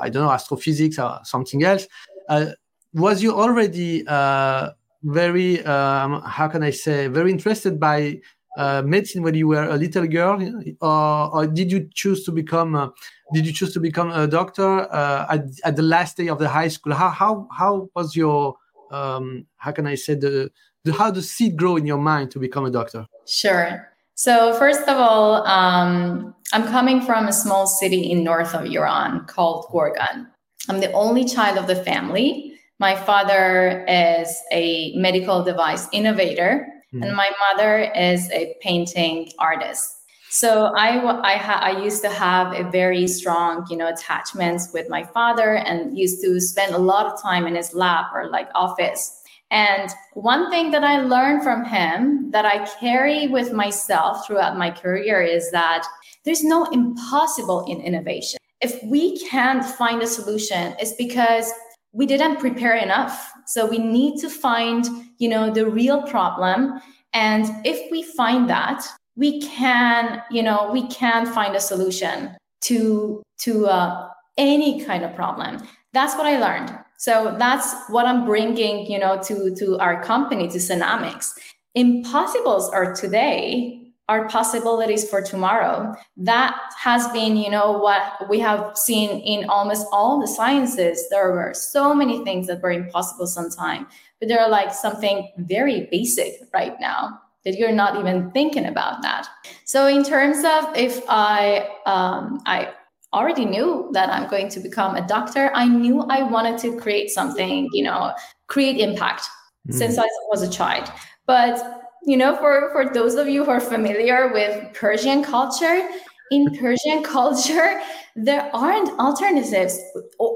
I 0.00 0.08
don't 0.08 0.24
know, 0.24 0.30
astrophysics 0.30 0.98
or 0.98 1.20
something 1.24 1.64
else. 1.64 1.86
Uh, 2.28 2.46
was 2.92 3.22
you 3.22 3.32
already 3.34 4.06
uh, 4.06 4.70
very, 5.02 5.64
um, 5.64 6.22
how 6.22 6.48
can 6.48 6.62
I 6.62 6.70
say, 6.70 7.08
very 7.08 7.30
interested 7.30 7.78
by 7.78 8.20
uh, 8.56 8.82
medicine 8.82 9.22
when 9.22 9.34
you 9.34 9.48
were 9.48 9.64
a 9.64 9.76
little 9.76 10.06
girl, 10.06 10.40
or, 10.80 11.34
or 11.34 11.46
did 11.46 11.70
you 11.70 11.88
choose 11.92 12.24
to 12.24 12.32
become? 12.32 12.74
A, 12.74 12.92
did 13.34 13.44
you 13.46 13.52
choose 13.52 13.72
to 13.74 13.80
become 13.80 14.10
a 14.10 14.26
doctor 14.26 14.90
uh, 14.92 15.26
at, 15.28 15.44
at 15.64 15.76
the 15.76 15.82
last 15.82 16.16
day 16.16 16.28
of 16.28 16.38
the 16.38 16.48
high 16.48 16.68
school? 16.68 16.94
How 16.94 17.10
how 17.10 17.48
how 17.52 17.90
was 17.94 18.16
your 18.16 18.56
um, 18.90 19.46
how 19.56 19.72
can 19.72 19.86
I 19.86 19.94
say 19.94 20.14
the, 20.14 20.50
the 20.84 20.92
how 20.92 21.10
the 21.10 21.22
seed 21.22 21.56
grow 21.56 21.76
in 21.76 21.84
your 21.84 21.98
mind 21.98 22.30
to 22.30 22.38
become 22.38 22.64
a 22.64 22.70
doctor? 22.70 23.06
Sure. 23.26 23.92
So, 24.14 24.54
first 24.54 24.88
of 24.88 24.96
all, 24.96 25.46
um, 25.46 26.34
I'm 26.52 26.64
coming 26.64 27.00
from 27.00 27.26
a 27.26 27.32
small 27.32 27.66
city 27.66 28.10
in 28.10 28.22
north 28.22 28.54
of 28.54 28.66
Iran 28.66 29.24
called 29.26 29.66
Gorgan. 29.72 30.26
I'm 30.68 30.80
the 30.80 30.92
only 30.92 31.24
child 31.24 31.58
of 31.58 31.66
the 31.66 31.76
family. 31.76 32.54
My 32.78 32.94
father 32.94 33.84
is 33.88 34.34
a 34.52 34.94
medical 34.96 35.42
device 35.42 35.88
innovator, 35.92 36.66
mm. 36.94 37.02
and 37.02 37.16
my 37.16 37.30
mother 37.48 37.90
is 37.94 38.30
a 38.30 38.54
painting 38.60 39.32
artist. 39.38 39.92
So 40.28 40.72
I, 40.76 40.98
I, 41.22 41.36
ha- 41.36 41.60
I 41.62 41.82
used 41.82 42.02
to 42.02 42.10
have 42.10 42.52
a 42.52 42.68
very 42.70 43.06
strong, 43.06 43.66
you 43.70 43.76
know, 43.76 43.88
attachments 43.88 44.72
with 44.72 44.88
my 44.88 45.02
father, 45.02 45.56
and 45.56 45.96
used 45.96 46.22
to 46.22 46.40
spend 46.40 46.74
a 46.74 46.78
lot 46.78 47.06
of 47.06 47.20
time 47.20 47.46
in 47.46 47.54
his 47.54 47.74
lab 47.74 48.06
or 48.14 48.28
like 48.28 48.48
office 48.54 49.22
and 49.50 49.90
one 50.14 50.50
thing 50.50 50.72
that 50.72 50.82
I 50.82 51.00
learned 51.00 51.42
from 51.42 51.64
him 51.64 52.30
that 52.32 52.44
I 52.44 52.66
carry 52.80 53.28
with 53.28 53.52
myself 53.52 54.26
throughout 54.26 54.58
my 54.58 54.70
career 54.70 55.22
is 55.22 55.50
that 55.52 55.86
there's 56.26 56.44
no 56.44 56.64
impossible 56.64 57.64
in 57.66 57.80
innovation. 57.80 58.38
If 58.60 58.82
we 58.82 59.18
can't 59.28 59.64
find 59.64 60.02
a 60.02 60.06
solution, 60.06 60.74
it's 60.78 60.92
because 60.94 61.50
we 61.92 62.04
didn't 62.04 62.40
prepare 62.40 62.74
enough. 62.74 63.32
So 63.46 63.64
we 63.64 63.78
need 63.78 64.18
to 64.20 64.28
find, 64.28 64.84
you 65.18 65.28
know, 65.28 65.50
the 65.50 65.70
real 65.70 66.02
problem. 66.02 66.80
And 67.14 67.46
if 67.64 67.90
we 67.90 68.02
find 68.02 68.50
that, 68.50 68.84
we 69.14 69.40
can, 69.40 70.22
you 70.30 70.42
know, 70.42 70.68
we 70.72 70.88
can 70.88 71.24
find 71.26 71.56
a 71.56 71.60
solution 71.60 72.36
to 72.62 73.22
to 73.38 73.66
uh, 73.66 74.08
any 74.36 74.84
kind 74.84 75.04
of 75.04 75.14
problem. 75.14 75.62
That's 75.92 76.16
what 76.16 76.26
I 76.26 76.38
learned. 76.38 76.76
So 76.98 77.36
that's 77.38 77.74
what 77.88 78.06
I'm 78.06 78.24
bringing, 78.24 78.90
you 78.90 78.98
know, 78.98 79.22
to 79.22 79.54
to 79.54 79.78
our 79.78 80.02
company, 80.02 80.48
to 80.48 80.58
Synamics. 80.58 81.32
Impossibles 81.74 82.68
are 82.70 82.94
today 82.94 83.85
are 84.08 84.28
possibilities 84.28 85.08
for 85.08 85.20
tomorrow. 85.20 85.94
That 86.16 86.56
has 86.78 87.08
been, 87.08 87.36
you 87.36 87.50
know, 87.50 87.72
what 87.72 88.28
we 88.28 88.38
have 88.40 88.76
seen 88.76 89.20
in 89.20 89.48
almost 89.48 89.86
all 89.92 90.20
the 90.20 90.28
sciences. 90.28 91.08
There 91.10 91.32
were 91.32 91.54
so 91.54 91.94
many 91.94 92.22
things 92.24 92.46
that 92.46 92.62
were 92.62 92.70
impossible 92.70 93.26
sometime, 93.26 93.86
but 94.20 94.28
they're 94.28 94.48
like 94.48 94.72
something 94.72 95.28
very 95.38 95.88
basic 95.90 96.34
right 96.52 96.74
now 96.80 97.20
that 97.44 97.56
you're 97.58 97.72
not 97.72 97.98
even 97.98 98.30
thinking 98.32 98.66
about 98.66 99.02
that. 99.02 99.28
So 99.64 99.86
in 99.86 100.04
terms 100.04 100.38
of 100.38 100.76
if 100.76 101.02
I 101.08 101.68
um, 101.86 102.42
I 102.46 102.72
already 103.12 103.44
knew 103.44 103.88
that 103.92 104.10
I'm 104.10 104.28
going 104.28 104.48
to 104.50 104.60
become 104.60 104.94
a 104.94 105.06
doctor. 105.06 105.50
I 105.54 105.66
knew 105.66 106.02
I 106.02 106.22
wanted 106.22 106.58
to 106.58 106.78
create 106.78 107.10
something, 107.10 107.68
you 107.72 107.82
know, 107.82 108.12
create 108.46 108.78
impact 108.78 109.26
mm. 109.68 109.74
since 109.74 109.98
I 109.98 110.06
was 110.28 110.42
a 110.42 110.50
child. 110.50 110.90
But 111.26 111.85
you 112.06 112.16
know, 112.16 112.36
for 112.36 112.70
for 112.72 112.92
those 112.92 113.14
of 113.14 113.28
you 113.28 113.44
who 113.44 113.50
are 113.50 113.60
familiar 113.60 114.32
with 114.32 114.72
Persian 114.74 115.22
culture, 115.22 115.88
in 116.30 116.56
Persian 116.60 117.02
culture, 117.02 117.80
there 118.14 118.50
aren't 118.54 118.90
alternatives. 118.98 119.78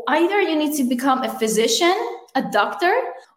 Either 0.09 0.41
you 0.41 0.57
need 0.57 0.77
to 0.77 0.85
become 0.85 1.23
a 1.23 1.39
physician, 1.39 1.95
a 2.35 2.43
doctor, 2.51 2.93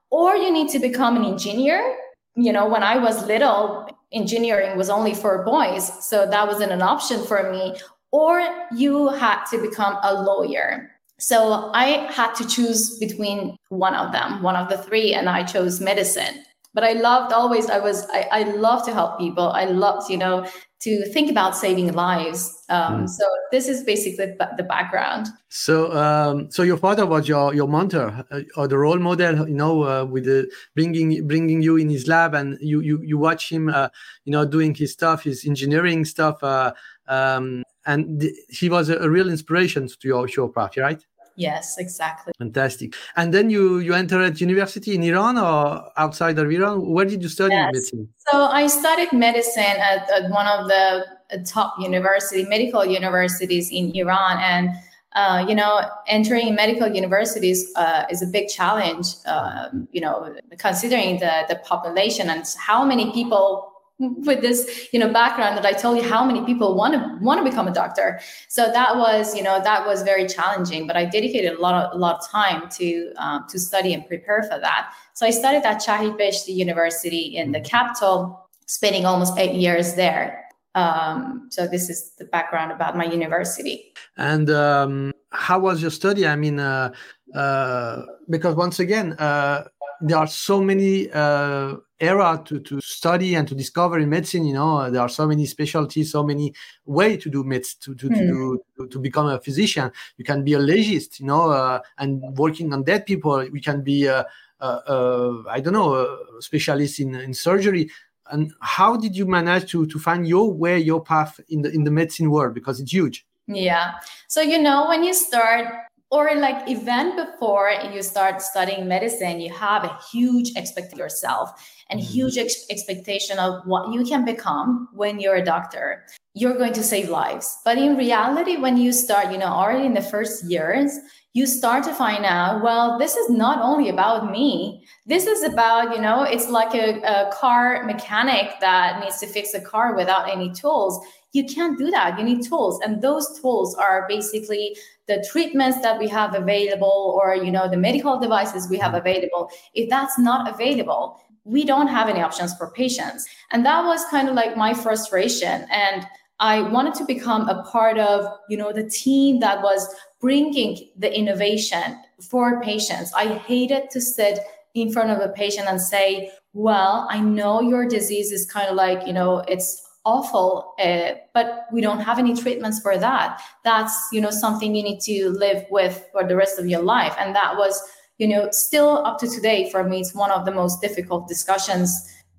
or 0.09 0.35
you 0.35 0.51
need 0.51 0.69
to 0.69 0.79
become 0.79 1.15
an 1.15 1.25
engineer. 1.25 1.97
You 2.35 2.51
know, 2.51 2.67
when 2.67 2.83
I 2.83 2.97
was 2.97 3.25
little, 3.25 3.87
engineering 4.11 4.77
was 4.77 4.89
only 4.89 5.13
for 5.13 5.43
boys, 5.43 5.85
so 6.05 6.25
that 6.25 6.47
wasn't 6.47 6.71
an 6.71 6.81
option 6.81 7.23
for 7.25 7.51
me 7.51 7.75
or 8.13 8.47
you 8.71 9.09
had 9.09 9.43
to 9.45 9.57
become 9.57 9.97
a 10.03 10.13
lawyer. 10.23 10.91
So 11.19 11.71
I 11.73 12.11
had 12.11 12.33
to 12.35 12.47
choose 12.47 12.97
between 12.99 13.57
one 13.69 13.95
of 13.95 14.11
them, 14.11 14.43
one 14.43 14.55
of 14.55 14.69
the 14.69 14.77
three, 14.77 15.15
and 15.15 15.27
I 15.27 15.43
chose 15.43 15.81
medicine. 15.81 16.45
But 16.74 16.84
I 16.84 16.94
loved 16.94 17.34
always, 17.34 17.70
I 17.70 17.80
was, 17.80 18.08
I, 18.12 18.27
I 18.32 18.44
love 18.44 18.84
to 18.86 18.94
help 18.94 19.20
people. 19.20 19.50
I 19.50 19.65
loved, 19.65 20.10
you 20.10 20.18
know, 20.18 20.48
to 20.84 21.06
think 21.06 21.32
about 21.32 21.56
saving 21.56 21.94
lives. 21.94 22.62
Um, 22.68 23.03
mm. 23.03 23.10
So 23.10 23.24
this 23.51 23.70
is 23.70 23.84
basically 23.84 24.25
the 24.58 24.63
background. 24.63 25.27
So, 25.48 25.94
um, 25.94 26.51
so 26.51 26.62
your 26.62 26.75
father 26.77 27.06
was 27.06 27.27
your 27.27 27.53
your 27.53 27.70
mentor 27.70 28.25
uh, 28.32 28.42
or 28.58 28.68
the 28.68 28.77
role 28.77 29.00
model, 29.00 29.48
you 29.48 29.56
know, 29.56 29.84
uh, 29.84 30.03
with 30.03 30.25
the 30.25 30.51
bringing 30.75 31.25
bringing 31.25 31.62
you 31.62 31.77
in 31.77 31.89
his 31.89 32.08
lab, 32.08 32.34
and 32.34 32.58
you 32.60 32.82
you 32.82 33.01
you 33.01 33.18
watch 33.18 33.50
him, 33.50 33.70
uh, 33.70 33.88
you 34.25 34.32
know, 34.34 34.46
doing 34.46 34.75
his 34.75 34.92
stuff, 34.92 35.24
his 35.24 35.46
engineering 35.46 36.03
stuff. 36.03 36.44
Uh, 36.44 36.74
um, 37.08 37.63
and 37.86 38.22
th- 38.22 38.34
he 38.50 38.70
was 38.70 38.89
a, 38.89 38.98
a, 38.98 39.10
real 39.10 39.30
inspiration 39.30 39.88
to 39.88 40.08
your 40.08 40.25
show 40.27 40.48
path 40.48 40.77
right 40.77 41.06
yes 41.35 41.77
exactly 41.77 42.33
fantastic 42.37 42.93
and 43.15 43.33
then 43.33 43.49
you 43.49 43.79
you 43.79 43.93
entered 43.93 44.21
at 44.21 44.39
university 44.39 44.95
in 44.95 45.03
iran 45.03 45.37
or 45.37 45.83
outside 45.97 46.37
of 46.37 46.51
iran 46.51 46.85
where 46.85 47.05
did 47.05 47.21
you 47.21 47.29
study 47.29 47.53
yes. 47.53 47.65
medicine 47.65 48.07
so 48.29 48.45
i 48.45 48.67
studied 48.67 49.11
medicine 49.13 49.75
at, 49.91 50.09
at 50.11 50.29
one 50.29 50.47
of 50.47 50.67
the 50.67 51.05
uh, 51.31 51.37
top 51.45 51.75
university 51.79 52.45
medical 52.45 52.85
universities 52.85 53.69
in 53.71 53.91
iran 53.95 54.37
and 54.39 54.69
uh, 55.15 55.45
you 55.47 55.53
know, 55.53 55.81
entering 56.07 56.55
medical 56.55 56.87
universities 56.87 57.71
uh, 57.75 58.03
is 58.09 58.23
a 58.23 58.25
big 58.25 58.47
challenge. 58.47 59.07
Um, 59.25 59.87
you 59.91 60.01
know, 60.01 60.35
considering 60.57 61.19
the 61.19 61.43
the 61.49 61.55
population 61.57 62.29
and 62.29 62.43
how 62.57 62.83
many 62.83 63.11
people 63.11 63.73
with 64.00 64.41
this 64.41 64.89
you 64.91 65.00
know 65.00 65.12
background 65.12 65.55
that 65.55 65.65
i 65.65 65.71
told 65.71 65.97
you 65.97 66.03
how 66.03 66.25
many 66.25 66.43
people 66.45 66.75
want 66.75 66.93
to 66.93 67.17
want 67.21 67.43
to 67.43 67.50
become 67.50 67.67
a 67.67 67.73
doctor. 67.73 68.19
So 68.50 68.71
that 68.71 68.97
was 68.97 69.35
you 69.35 69.43
know 69.43 69.62
that 69.63 69.85
was 69.85 70.01
very 70.01 70.27
challenging 70.27 70.88
but 70.88 70.95
i 70.97 71.05
dedicated 71.05 71.53
a 71.53 71.62
lot 71.62 71.75
of 71.75 71.93
a 71.93 71.97
lot 71.97 72.19
of 72.19 72.27
time 72.27 72.69
to 72.69 73.13
um, 73.17 73.45
to 73.50 73.59
study 73.59 73.93
and 73.93 74.05
prepare 74.07 74.43
for 74.43 74.59
that. 74.59 74.93
So 75.13 75.25
i 75.25 75.29
studied 75.29 75.63
at 75.63 75.77
shahid 75.77 76.17
beheshti 76.19 76.53
university 76.55 77.38
in 77.38 77.51
the 77.51 77.62
capital 77.62 78.50
spending 78.65 79.05
almost 79.05 79.38
eight 79.38 79.55
years 79.55 79.93
there. 79.95 80.45
Um, 80.75 81.50
so 81.51 81.67
this 81.67 81.89
is 81.89 82.15
the 82.17 82.25
background 82.25 82.71
about 82.71 82.97
my 82.97 83.05
university. 83.05 83.93
And 84.17 84.50
um, 84.50 85.13
how 85.31 85.59
was 85.59 85.81
your 85.81 85.91
study? 85.91 86.25
I 86.25 86.35
mean 86.35 86.59
uh, 86.59 86.93
uh, 87.35 88.01
because 88.29 88.55
once 88.55 88.79
again 88.79 89.13
uh, 89.13 89.65
there 90.01 90.17
are 90.17 90.27
so 90.27 90.62
many 90.62 91.12
uh, 91.12 91.75
era 92.03 92.41
to, 92.45 92.60
to 92.60 92.81
study 92.81 93.36
and 93.36 93.48
to 93.48 93.55
discover 93.55 94.00
in 94.00 94.10
medicine. 94.10 94.45
You 94.45 94.53
know, 94.53 94.91
there 94.91 95.01
are 95.01 95.10
so 95.10 95.27
many 95.27 95.45
specialties, 95.45 96.12
so 96.12 96.24
many 96.24 96.53
way 96.86 97.17
to 97.17 97.29
do 97.29 97.43
medicine, 97.43 97.79
to, 97.81 97.95
to, 97.95 98.10
mm. 98.10 98.17
to, 98.17 98.63
to, 98.77 98.88
to, 98.88 99.00
become 99.00 99.27
a 99.27 99.39
physician. 99.39 99.91
You 100.17 100.25
can 100.25 100.43
be 100.43 100.53
a 100.53 100.60
legist, 100.60 101.19
you 101.19 101.25
know, 101.25 101.51
uh, 101.51 101.79
and 101.98 102.22
working 102.38 102.74
on 102.74 102.83
dead 102.83 103.05
people. 103.05 103.45
We 103.51 103.62
can 103.62 103.81
be, 103.81 104.07
uh, 104.07 104.24
uh, 104.60 104.79
uh 104.88 105.43
I 105.50 105.60
don't 105.60 105.74
know, 105.74 105.95
a 105.95 106.41
specialist 106.41 107.00
in, 107.00 107.15
in 107.15 107.33
surgery. 107.33 107.89
And 108.31 108.53
how 108.62 108.95
did 108.98 109.15
you 109.15 109.25
manage 109.25 109.69
to, 109.72 109.86
to 109.88 110.00
find 110.00 110.27
your 110.27 110.51
way, 110.51 110.79
your 110.79 111.03
path 111.03 111.39
in 111.50 111.62
the, 111.62 111.72
in 111.72 111.83
the 111.83 111.91
medicine 111.91 112.29
world? 112.29 112.53
Because 112.53 112.79
it's 112.79 112.91
huge. 112.91 113.25
Yeah. 113.48 113.95
So, 114.27 114.41
you 114.41 114.62
know, 114.62 114.88
when 114.88 115.03
you 115.03 115.13
start 115.13 115.67
or 116.13 116.29
like 116.36 116.67
even 116.67 117.15
before 117.15 117.72
you 117.91 118.03
start 118.03 118.39
studying 118.39 118.88
medicine 118.88 119.41
you 119.41 119.51
have 119.51 119.84
a 119.84 119.98
huge 120.12 120.51
expectation 120.55 121.00
yourself 121.00 121.50
and 121.89 122.00
mm-hmm. 122.00 122.13
huge 122.13 122.38
ex- 122.38 122.65
expectation 122.70 123.39
of 123.39 123.65
what 123.65 123.91
you 123.91 124.05
can 124.05 124.24
become 124.24 124.88
when 124.93 125.20
you're 125.20 125.36
a 125.36 125.43
doctor 125.43 126.05
you're 126.36 126.58
going 126.58 126.74
to 126.74 126.84
save 126.84 127.10
lives 127.10 127.58
but 127.65 127.79
in 127.79 127.98
reality 127.98 128.58
when 128.58 128.77
you 128.77 128.93
start 128.93 129.32
you 129.32 129.39
know 129.39 129.53
already 129.62 129.86
in 129.86 129.96
the 129.96 130.08
first 130.13 130.46
years 130.46 131.00
you 131.33 131.47
start 131.47 131.83
to 131.83 131.93
find 131.93 132.25
out 132.25 132.61
well 132.63 132.97
this 132.99 133.15
is 133.15 133.29
not 133.29 133.59
only 133.61 133.89
about 133.89 134.31
me. 134.31 134.85
This 135.05 135.25
is 135.25 135.43
about 135.43 135.95
you 135.95 136.01
know 136.01 136.23
it's 136.23 136.49
like 136.49 136.73
a, 136.75 137.01
a 137.01 137.31
car 137.33 137.83
mechanic 137.85 138.59
that 138.61 138.99
needs 138.99 139.19
to 139.19 139.27
fix 139.27 139.53
a 139.53 139.61
car 139.61 139.95
without 139.95 140.29
any 140.29 140.51
tools. 140.51 141.05
You 141.33 141.45
can't 141.45 141.77
do 141.77 141.89
that. 141.89 142.19
You 142.19 142.23
need 142.23 142.43
tools. 142.43 142.79
And 142.85 143.01
those 143.01 143.39
tools 143.41 143.73
are 143.75 144.05
basically 144.07 144.77
the 145.07 145.25
treatments 145.31 145.81
that 145.81 145.97
we 145.97 146.07
have 146.07 146.35
available 146.35 147.19
or 147.19 147.35
you 147.35 147.51
know 147.51 147.67
the 147.67 147.77
medical 147.77 148.19
devices 148.19 148.69
we 148.69 148.77
have 148.77 148.93
available. 148.93 149.49
If 149.73 149.89
that's 149.89 150.17
not 150.19 150.47
available 150.47 151.19
we 151.45 151.65
don't 151.65 151.87
have 151.87 152.07
any 152.07 152.21
options 152.21 152.55
for 152.55 152.71
patients. 152.71 153.27
And 153.51 153.65
that 153.65 153.83
was 153.83 154.05
kind 154.09 154.29
of 154.29 154.35
like 154.35 154.55
my 154.55 154.73
frustration. 154.73 155.65
And 155.69 156.07
i 156.43 156.62
wanted 156.62 156.93
to 156.93 157.05
become 157.05 157.47
a 157.50 157.63
part 157.63 157.97
of 157.97 158.25
you 158.50 158.57
know 158.57 158.71
the 158.71 158.88
team 158.89 159.39
that 159.39 159.62
was 159.62 159.88
bringing 160.19 160.89
the 160.95 161.13
innovation 161.13 162.01
for 162.29 162.62
patients. 162.62 163.12
I 163.13 163.25
hated 163.50 163.89
to 163.91 164.00
sit 164.00 164.39
in 164.73 164.93
front 164.93 165.12
of 165.12 165.19
a 165.19 165.33
patient 165.33 165.67
and 165.67 165.79
say 165.81 166.31
well 166.53 167.07
i 167.09 167.19
know 167.19 167.62
your 167.62 167.88
disease 167.88 168.31
is 168.31 168.45
kind 168.45 168.69
of 168.69 168.75
like 168.75 169.05
you 169.07 169.13
know 169.13 169.43
it's 169.47 169.83
awful 170.05 170.73
uh, 170.79 171.12
but 171.33 171.65
we 171.71 171.81
don't 171.81 172.01
have 172.01 172.19
any 172.19 172.35
treatments 172.35 172.79
for 172.81 172.97
that. 172.97 173.41
That's 173.63 173.95
you 174.12 174.19
know 174.19 174.31
something 174.31 174.75
you 174.75 174.83
need 174.83 175.00
to 175.01 175.29
live 175.29 175.65
with 175.71 176.05
for 176.12 176.27
the 176.27 176.35
rest 176.35 176.59
of 176.59 176.67
your 176.67 176.81
life. 176.81 177.15
And 177.19 177.33
that 177.35 177.55
was 177.55 177.81
you 178.17 178.27
know 178.27 178.50
still 178.51 179.05
up 179.05 179.17
to 179.19 179.27
today 179.27 179.69
for 179.71 179.83
me 179.83 180.01
it's 180.01 180.13
one 180.13 180.31
of 180.31 180.45
the 180.45 180.51
most 180.51 180.81
difficult 180.81 181.27
discussions 181.27 181.89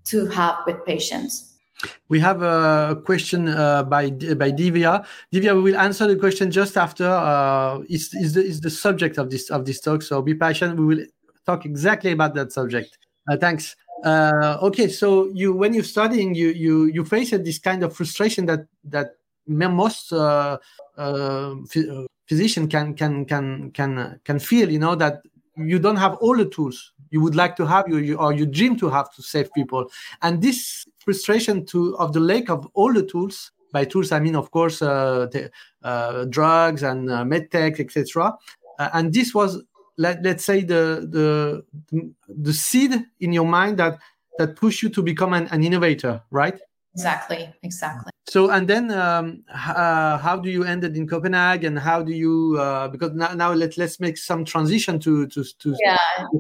to 0.05 0.27
have 0.27 0.57
with 0.67 0.85
patients 0.85 1.54
we 2.09 2.21
have 2.21 2.43
a 2.43 3.01
question 3.05 3.49
uh, 3.49 3.83
by 3.83 4.11
by 4.11 4.51
Divya. 4.53 5.05
Divya, 5.33 5.55
we 5.55 5.63
will 5.63 5.77
answer 5.77 6.07
the 6.07 6.17
question 6.17 6.51
just 6.51 6.77
after. 6.77 7.07
Uh, 7.07 7.81
is 7.89 8.13
is 8.15 8.35
the 8.35 8.43
is 8.45 8.61
the 8.61 8.71
subject 8.71 9.19
of 9.19 9.31
this 9.31 9.51
of 9.51 9.65
this 9.65 9.81
talk? 9.81 10.03
So 10.03 10.23
be 10.23 10.35
patient. 10.35 10.79
We 10.79 10.85
will 10.85 11.07
talk 11.47 11.65
exactly 11.65 12.13
about 12.13 12.35
that 12.35 12.53
subject. 12.53 12.99
Uh, 13.31 13.37
thanks. 13.37 13.77
Uh, 14.05 14.59
okay, 14.61 14.89
so 14.89 15.31
you 15.35 15.55
when 15.55 15.73
you're 15.73 15.85
studying, 15.85 16.35
you 16.35 16.49
you 16.49 16.87
you 16.87 17.05
face 17.05 17.31
this 17.31 17.59
kind 17.59 17.83
of 17.83 17.95
frustration 17.97 18.47
that 18.47 18.67
that 18.85 19.17
most 19.47 20.13
uh, 20.13 20.59
uh, 20.97 21.55
physician 22.29 22.69
can 22.69 22.95
can 22.95 23.25
can 23.25 23.71
can 23.73 24.21
can 24.25 24.39
feel. 24.39 24.71
You 24.71 24.79
know 24.79 24.95
that 24.95 25.23
you 25.57 25.79
don't 25.79 25.97
have 25.97 26.15
all 26.17 26.37
the 26.37 26.47
tools 26.47 26.93
you 27.15 27.21
would 27.21 27.37
like 27.37 27.55
to 27.55 27.65
have 27.65 27.89
you, 27.89 27.99
you 27.99 28.17
or 28.17 28.33
you 28.33 28.45
dream 28.45 28.77
to 28.77 28.91
have 28.91 29.15
to 29.15 29.23
save 29.23 29.53
people, 29.55 29.89
and 30.23 30.43
this 30.43 30.85
frustration 31.05 31.65
to 31.67 31.97
of 31.99 32.13
the 32.13 32.21
lack 32.21 32.49
of 32.51 32.69
all 32.75 32.93
the 32.93 33.05
tools. 33.05 33.53
By 33.73 33.85
tools, 33.85 34.13
I 34.13 34.21
mean, 34.21 34.37
of 34.37 34.53
course, 34.53 34.81
uh, 34.83 35.27
the, 35.33 35.51
uh, 35.83 36.27
drugs 36.27 36.85
and 36.85 37.11
uh, 37.11 37.25
medtech, 37.25 37.81
etc. 37.81 38.33
and 38.79 39.13
this 39.13 39.35
was 39.35 39.61
let, 39.97 40.23
let's 40.23 40.45
say 40.45 40.63
the 40.63 41.07
the 41.11 41.65
the 42.29 42.53
seed 42.53 42.93
in 43.21 43.33
your 43.33 43.47
mind 43.47 43.79
that 43.79 43.99
that 44.39 44.57
push 44.57 44.83
you 44.83 44.89
to 44.91 45.03
become 45.03 45.33
an, 45.33 45.47
an 45.49 45.63
innovator 45.63 46.21
right 46.31 46.59
exactly 46.95 47.53
exactly 47.63 48.11
so 48.29 48.51
and 48.51 48.69
then 48.69 48.91
um, 48.91 49.45
uh, 49.53 50.19
how 50.19 50.37
do 50.37 50.51
you 50.51 50.65
end 50.65 50.85
it 50.85 50.97
in 50.97 51.07
copenhagen 51.07 51.77
and 51.77 51.79
how 51.79 52.03
do 52.03 52.13
you 52.13 52.57
uh, 52.59 52.89
because 52.89 53.13
now, 53.13 53.33
now 53.35 53.53
let, 53.53 53.77
let's 53.79 54.01
make 54.01 54.17
some 54.17 54.45
transition 54.45 54.99
to 54.99 55.27
to 55.29 55.45
to 55.59 55.77
yeah 55.85 55.97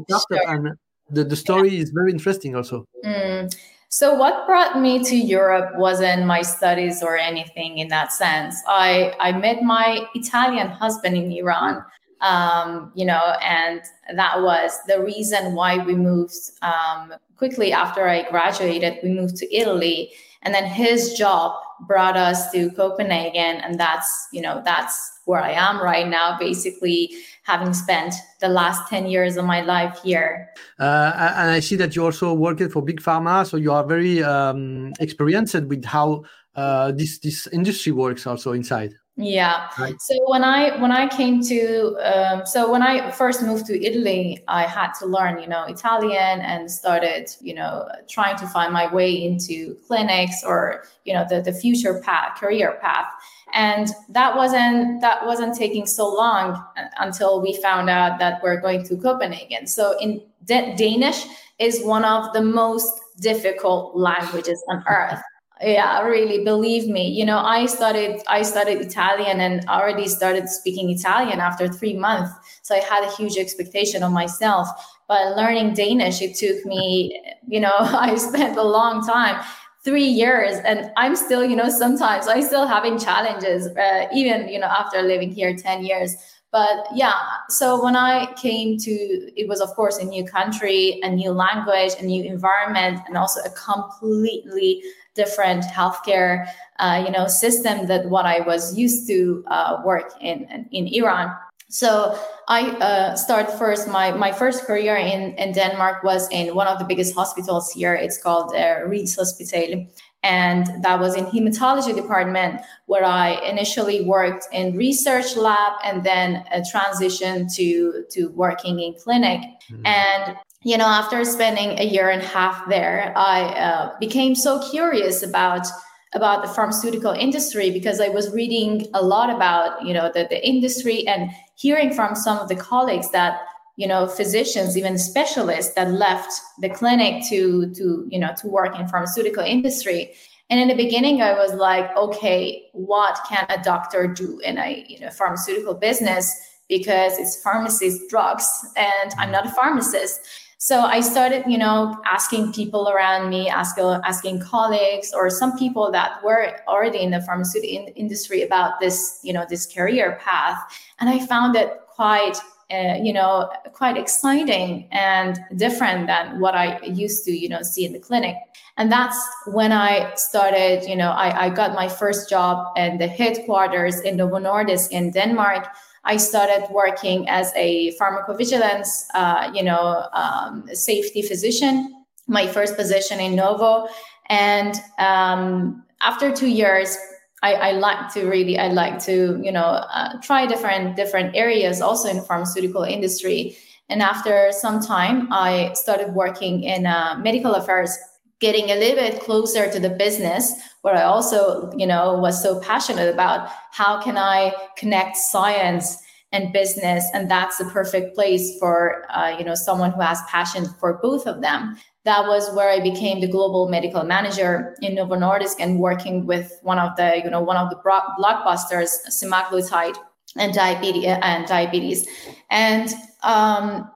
sure. 0.08 0.48
and 0.48 0.76
the, 1.10 1.24
the 1.24 1.36
story 1.36 1.70
yeah. 1.70 1.82
is 1.82 1.90
very 1.90 2.10
interesting 2.10 2.56
also 2.56 2.86
mm. 3.04 3.54
So 3.94 4.12
what 4.12 4.44
brought 4.44 4.80
me 4.80 4.92
to 5.10 5.16
europe 5.16 5.70
wasn't 5.76 6.26
my 6.26 6.42
studies 6.42 7.00
or 7.00 7.16
anything 7.16 7.78
in 7.78 7.88
that 7.88 8.12
sense 8.12 8.56
i 8.66 9.14
i 9.20 9.30
met 9.30 9.62
my 9.62 10.04
italian 10.14 10.68
husband 10.68 11.16
in 11.16 11.30
iran 11.30 11.84
um, 12.24 12.90
you 12.94 13.04
know, 13.04 13.34
and 13.42 13.82
that 14.16 14.40
was 14.40 14.78
the 14.88 15.02
reason 15.02 15.54
why 15.54 15.76
we 15.76 15.94
moved 15.94 16.34
um, 16.62 17.12
quickly 17.36 17.70
after 17.72 18.08
I 18.08 18.28
graduated. 18.30 18.98
We 19.02 19.10
moved 19.10 19.36
to 19.36 19.54
Italy, 19.54 20.10
and 20.44 20.54
then 20.54 20.64
his 20.64 21.14
job 21.14 21.54
brought 21.86 22.16
us 22.16 22.50
to 22.52 22.70
Copenhagen, 22.70 23.60
and 23.62 23.78
that's 23.78 24.28
you 24.32 24.40
know 24.40 24.62
that's 24.64 25.20
where 25.24 25.40
I 25.40 25.52
am 25.52 25.80
right 25.82 26.06
now, 26.06 26.38
basically 26.38 27.10
having 27.44 27.74
spent 27.74 28.14
the 28.40 28.48
last 28.48 28.88
10 28.88 29.06
years 29.06 29.36
of 29.36 29.44
my 29.44 29.60
life 29.60 30.00
here. 30.02 30.48
Uh, 30.78 31.12
and 31.36 31.50
I 31.50 31.60
see 31.60 31.76
that 31.76 31.94
you 31.94 32.04
also 32.04 32.32
worked 32.32 32.62
for 32.72 32.82
Big 32.82 33.00
Pharma, 33.00 33.46
so 33.46 33.56
you 33.56 33.72
are 33.72 33.84
very 33.84 34.22
um, 34.22 34.92
experienced 35.00 35.54
with 35.54 35.84
how 35.84 36.24
uh, 36.56 36.92
this, 36.92 37.18
this 37.18 37.46
industry 37.48 37.92
works 37.92 38.26
also 38.26 38.52
inside 38.52 38.94
yeah. 39.16 39.68
Right. 39.78 40.00
so 40.00 40.14
when 40.26 40.42
i 40.42 40.80
when 40.80 40.90
i 40.90 41.06
came 41.06 41.40
to 41.44 41.96
um, 42.02 42.46
so 42.46 42.70
when 42.70 42.82
i 42.82 43.10
first 43.12 43.42
moved 43.42 43.66
to 43.66 43.84
italy 43.84 44.42
i 44.48 44.64
had 44.64 44.92
to 45.00 45.06
learn 45.06 45.40
you 45.40 45.46
know 45.46 45.64
italian 45.64 46.40
and 46.40 46.68
started 46.70 47.28
you 47.40 47.54
know 47.54 47.88
trying 48.08 48.36
to 48.36 48.46
find 48.48 48.72
my 48.72 48.92
way 48.92 49.12
into 49.24 49.76
clinics 49.86 50.42
or 50.44 50.84
you 51.04 51.12
know 51.12 51.24
the, 51.28 51.40
the 51.40 51.52
future 51.52 52.00
path 52.00 52.24
career 52.38 52.78
path. 52.80 53.06
And 53.52 53.88
that 54.08 54.36
wasn't 54.36 55.00
that 55.00 55.24
wasn't 55.24 55.56
taking 55.56 55.86
so 55.86 56.12
long 56.12 56.62
until 56.98 57.40
we 57.40 57.60
found 57.60 57.88
out 57.88 58.18
that 58.18 58.42
we're 58.42 58.60
going 58.60 58.84
to 58.86 58.96
copenhagen. 58.96 59.66
So 59.66 59.96
in 59.98 60.22
D- 60.44 60.74
danish 60.76 61.24
is 61.58 61.82
one 61.82 62.04
of 62.04 62.32
the 62.32 62.42
most 62.42 63.00
difficult 63.20 63.96
languages 63.96 64.62
on 64.68 64.82
earth 64.88 65.22
yeah 65.60 66.00
really 66.02 66.44
believe 66.44 66.88
me 66.88 67.08
you 67.08 67.24
know 67.24 67.38
i 67.38 67.66
started 67.66 68.20
i 68.26 68.42
studied 68.42 68.78
italian 68.80 69.40
and 69.40 69.64
already 69.68 70.08
started 70.08 70.48
speaking 70.48 70.90
italian 70.90 71.40
after 71.40 71.68
three 71.68 71.96
months. 71.96 72.32
So 72.62 72.74
i 72.74 72.78
had 72.78 73.04
a 73.04 73.10
huge 73.16 73.36
expectation 73.36 74.02
on 74.02 74.12
myself 74.12 74.68
but 75.06 75.36
learning 75.36 75.74
danish 75.74 76.20
it 76.20 76.34
took 76.36 76.64
me 76.66 77.20
you 77.46 77.60
know 77.60 77.74
i 77.78 78.16
spent 78.16 78.56
a 78.58 78.62
long 78.62 79.06
time 79.06 79.44
three 79.84 80.06
years. 80.06 80.56
And 80.64 80.90
i'm 80.96 81.14
still 81.14 81.44
you 81.44 81.54
know 81.54 81.68
sometimes 81.68 82.26
i'm 82.26 82.42
still 82.42 82.66
having 82.66 82.98
challenges 82.98 83.68
uh, 83.76 84.06
even 84.12 84.48
you 84.48 84.58
know 84.58 84.66
after 84.66 85.02
living 85.02 85.30
here 85.30 85.54
10 85.54 85.84
years. 85.84 86.16
But 86.50 86.86
yeah 86.94 87.14
so 87.48 87.82
when 87.82 87.96
i 87.96 88.32
came 88.34 88.78
to 88.78 88.90
it 89.36 89.48
was 89.48 89.60
of 89.60 89.70
course 89.70 89.98
a 89.98 90.04
new 90.04 90.24
country 90.24 91.00
a 91.02 91.10
new 91.10 91.32
language 91.32 91.92
a 91.98 92.04
new 92.04 92.22
environment 92.22 93.00
and 93.08 93.16
also 93.16 93.40
a 93.40 93.50
completely 93.50 94.82
different 95.14 95.64
healthcare 95.64 96.46
uh, 96.78 97.02
you 97.04 97.10
know 97.12 97.26
system 97.26 97.86
that 97.86 98.08
what 98.10 98.26
I 98.26 98.40
was 98.40 98.76
used 98.76 99.06
to 99.08 99.44
uh, 99.46 99.82
work 99.84 100.12
in 100.20 100.68
in 100.70 100.86
Iran. 100.88 101.34
So 101.68 102.16
I 102.48 102.70
uh, 102.78 103.16
start 103.16 103.50
first. 103.50 103.88
My 103.88 104.12
my 104.12 104.32
first 104.32 104.64
career 104.64 104.96
in 104.96 105.34
in 105.36 105.52
Denmark 105.52 106.04
was 106.04 106.28
in 106.30 106.54
one 106.54 106.68
of 106.68 106.78
the 106.78 106.84
biggest 106.84 107.14
hospitals 107.14 107.72
here. 107.72 107.94
It's 107.94 108.18
called 108.18 108.54
uh, 108.54 108.86
Rigshospitalet, 108.86 109.88
and 110.22 110.66
that 110.82 111.00
was 111.00 111.16
in 111.16 111.26
hematology 111.26 111.94
department 111.94 112.60
where 112.86 113.04
I 113.04 113.40
initially 113.50 114.04
worked 114.04 114.46
in 114.52 114.76
research 114.76 115.36
lab 115.36 115.72
and 115.84 116.04
then 116.04 116.44
a 116.52 116.62
transition 116.62 117.48
to 117.56 118.04
to 118.10 118.28
working 118.30 118.80
in 118.80 118.94
clinic. 118.94 119.40
Mm-hmm. 119.40 119.86
And 119.86 120.36
you 120.64 120.78
know, 120.78 120.86
after 120.86 121.22
spending 121.26 121.78
a 121.78 121.84
year 121.84 122.08
and 122.08 122.22
a 122.22 122.26
half 122.26 122.66
there, 122.68 123.12
I 123.16 123.42
uh, 123.42 123.98
became 124.00 124.34
so 124.34 124.66
curious 124.70 125.22
about 125.22 125.66
about 126.14 126.42
the 126.42 126.48
pharmaceutical 126.48 127.10
industry 127.10 127.72
because 127.72 128.00
I 128.00 128.08
was 128.08 128.32
reading 128.32 128.86
a 128.94 129.02
lot 129.02 129.30
about 129.30 129.84
you 129.84 129.92
know 129.92 130.10
the, 130.12 130.26
the 130.28 130.46
industry 130.46 131.06
and 131.06 131.30
hearing 131.56 131.92
from 131.92 132.14
some 132.14 132.38
of 132.38 132.48
the 132.48 132.56
colleagues 132.56 133.10
that 133.10 133.42
you 133.76 133.86
know 133.86 134.06
physicians 134.06 134.76
even 134.78 134.96
specialists 134.96 135.74
that 135.74 135.90
left 135.90 136.32
the 136.60 136.70
clinic 136.70 137.24
to 137.28 137.70
to 137.74 138.06
you 138.10 138.18
know 138.18 138.32
to 138.38 138.48
work 138.48 138.78
in 138.78 138.88
pharmaceutical 138.88 139.44
industry. 139.44 140.14
And 140.50 140.60
in 140.60 140.68
the 140.68 140.82
beginning 140.82 141.20
i 141.20 141.34
was 141.34 141.52
like 141.54 141.94
okay 141.96 142.68
what 142.72 143.18
can 143.28 143.44
a 143.50 143.62
doctor 143.62 144.06
do 144.06 144.38
in 144.40 144.56
a 144.56 144.84
you 144.88 145.00
know 145.00 145.10
pharmaceutical 145.10 145.74
business? 145.74 146.32
Because 146.66 147.18
it's 147.18 147.42
pharmacies 147.42 148.00
drugs 148.08 148.48
and 148.76 149.12
i'm 149.18 149.30
not 149.30 149.44
a 149.44 149.50
pharmacist 149.50 150.20
So 150.58 150.80
I 150.80 151.00
started, 151.00 151.44
you 151.46 151.58
know, 151.58 151.96
asking 152.06 152.52
people 152.52 152.88
around 152.88 153.28
me, 153.28 153.48
asking 153.48 154.00
asking 154.04 154.40
colleagues 154.40 155.12
or 155.12 155.28
some 155.30 155.58
people 155.58 155.90
that 155.92 156.22
were 156.24 156.56
already 156.68 157.00
in 157.02 157.10
the 157.10 157.20
pharmaceutical 157.20 157.92
industry 157.96 158.42
about 158.42 158.80
this, 158.80 159.20
you 159.22 159.32
know, 159.32 159.44
this 159.48 159.66
career 159.66 160.18
path, 160.22 160.58
and 161.00 161.10
I 161.10 161.24
found 161.26 161.56
it 161.56 161.80
quite 161.88 162.38
uh, 162.70 162.94
you 163.00 163.12
know 163.12 163.50
quite 163.74 163.96
exciting 163.96 164.88
and 164.90 165.38
different 165.56 166.06
than 166.06 166.40
what 166.40 166.54
i 166.54 166.80
used 166.82 167.24
to 167.24 167.30
you 167.30 167.46
know 167.48 167.62
see 167.62 167.84
in 167.84 167.92
the 167.92 167.98
clinic. 167.98 168.36
And 168.78 168.90
that's 168.90 169.18
when 169.46 169.70
i 169.70 170.12
started 170.14 170.88
you 170.88 170.96
know 170.96 171.10
i, 171.10 171.46
I 171.46 171.50
got 171.50 171.74
my 171.74 171.88
first 171.88 172.30
job 172.30 172.76
in 172.76 172.96
the 172.98 173.06
headquarters 173.06 174.00
in 174.00 174.16
novo 174.16 174.38
nordisk 174.38 174.90
in 174.90 175.10
denmark 175.10 175.68
I 176.04 176.16
started 176.18 176.66
working 176.70 177.28
as 177.28 177.52
a 177.56 177.96
pharmacovigilance, 177.98 179.06
uh, 179.14 179.50
you 179.54 179.62
know, 179.62 180.06
um, 180.12 180.68
safety 180.72 181.22
physician. 181.22 182.04
My 182.26 182.46
first 182.46 182.76
position 182.76 183.20
in 183.20 183.34
Novo, 183.34 183.86
and 184.30 184.74
um, 184.98 185.84
after 186.00 186.34
two 186.34 186.48
years, 186.48 186.96
I, 187.42 187.54
I, 187.54 187.70
like 187.72 188.10
to 188.14 188.24
really, 188.24 188.58
I 188.58 188.68
like 188.68 188.98
to, 189.00 189.38
you 189.42 189.52
know, 189.52 189.60
uh, 189.60 190.18
try 190.22 190.46
different 190.46 190.96
different 190.96 191.36
areas 191.36 191.82
also 191.82 192.08
in 192.08 192.16
the 192.16 192.22
pharmaceutical 192.22 192.82
industry. 192.82 193.56
And 193.90 194.00
after 194.00 194.50
some 194.52 194.80
time, 194.80 195.30
I 195.30 195.72
started 195.74 196.14
working 196.14 196.62
in 196.62 196.86
uh, 196.86 197.18
medical 197.22 197.54
affairs 197.54 197.94
getting 198.40 198.70
a 198.70 198.76
little 198.76 198.96
bit 198.96 199.20
closer 199.20 199.70
to 199.70 199.78
the 199.78 199.90
business 199.90 200.54
where 200.84 200.94
i 200.94 201.02
also 201.02 201.72
you 201.76 201.86
know 201.86 202.18
was 202.18 202.42
so 202.42 202.60
passionate 202.60 203.12
about 203.12 203.48
how 203.72 204.00
can 204.00 204.16
i 204.16 204.52
connect 204.76 205.16
science 205.16 206.04
and 206.34 206.52
business? 206.52 207.06
And 207.14 207.30
that's 207.30 207.58
the 207.58 207.64
perfect 207.66 208.14
place 208.14 208.58
for 208.58 209.06
uh, 209.08 209.34
you 209.38 209.44
know 209.44 209.54
someone 209.54 209.92
who 209.92 210.00
has 210.00 210.20
passion 210.28 210.66
for 210.78 210.98
both 211.00 211.26
of 211.26 211.40
them. 211.40 211.78
That 212.04 212.26
was 212.26 212.54
where 212.54 212.68
i 212.68 212.80
became 212.80 213.20
the 213.20 213.28
global 213.28 213.68
medical 213.68 214.04
manager 214.04 214.76
in 214.82 214.94
novo 214.96 215.14
nordisk 215.14 215.56
and 215.60 215.78
working 215.78 216.26
with 216.26 216.52
one 216.62 216.78
of 216.78 216.94
the 216.96 217.22
you 217.24 217.30
know 217.30 217.40
one 217.40 217.56
of 217.56 217.70
the 217.70 217.76
blockbusters 217.76 218.90
semaglutide 219.08 219.96
and 220.36 220.52
diabetes 220.52 221.06
and 221.06 221.46
diabetes. 221.46 222.06
And 222.50 222.92
um, 223.22 223.90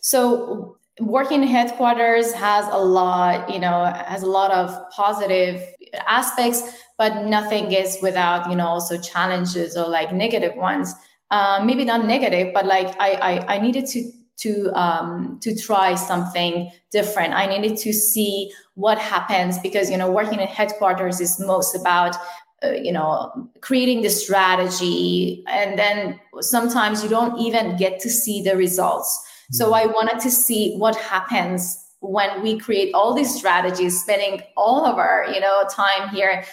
so 0.00 0.76
working 1.00 1.42
in 1.42 1.48
headquarters 1.48 2.32
has 2.32 2.66
a 2.70 2.78
lot 2.78 3.52
you 3.52 3.60
know 3.60 3.84
has 4.06 4.22
a 4.24 4.30
lot 4.38 4.50
of 4.50 4.68
positive 4.90 5.62
aspects 6.06 6.62
but 6.96 7.24
nothing 7.24 7.72
is 7.72 7.98
without 8.02 8.48
you 8.50 8.56
know 8.56 8.66
also 8.66 8.98
challenges 8.98 9.76
or 9.76 9.88
like 9.88 10.12
negative 10.12 10.54
ones. 10.56 10.94
Uh, 11.30 11.62
maybe 11.64 11.84
not 11.84 12.04
negative 12.04 12.52
but 12.54 12.66
like 12.66 12.88
I, 13.00 13.12
I 13.14 13.54
i 13.54 13.58
needed 13.58 13.86
to 13.86 14.12
to 14.36 14.70
um 14.78 15.38
to 15.42 15.56
try 15.56 15.94
something 15.94 16.70
different. 16.90 17.34
I 17.34 17.46
needed 17.46 17.78
to 17.78 17.92
see 17.92 18.52
what 18.74 18.98
happens 18.98 19.58
because 19.58 19.90
you 19.90 19.96
know 19.96 20.10
working 20.10 20.40
in 20.40 20.46
headquarters 20.46 21.20
is 21.20 21.40
most 21.40 21.74
about 21.74 22.16
uh, 22.62 22.72
you 22.72 22.92
know 22.92 23.50
creating 23.60 24.02
the 24.02 24.10
strategy 24.10 25.44
and 25.48 25.78
then 25.78 26.20
sometimes 26.40 27.02
you 27.02 27.08
don't 27.08 27.38
even 27.38 27.76
get 27.76 28.00
to 28.00 28.10
see 28.10 28.42
the 28.42 28.56
results. 28.56 29.20
So 29.52 29.74
I 29.74 29.86
wanted 29.86 30.20
to 30.20 30.30
see 30.30 30.76
what 30.76 30.96
happens 30.96 31.83
when 32.04 32.42
we 32.42 32.58
create 32.58 32.92
all 32.94 33.14
these 33.14 33.34
strategies 33.34 34.00
spending 34.00 34.42
all 34.56 34.84
of 34.84 34.98
our 34.98 35.26
you 35.32 35.40
know 35.40 35.64
time 35.70 36.08
here 36.10 36.44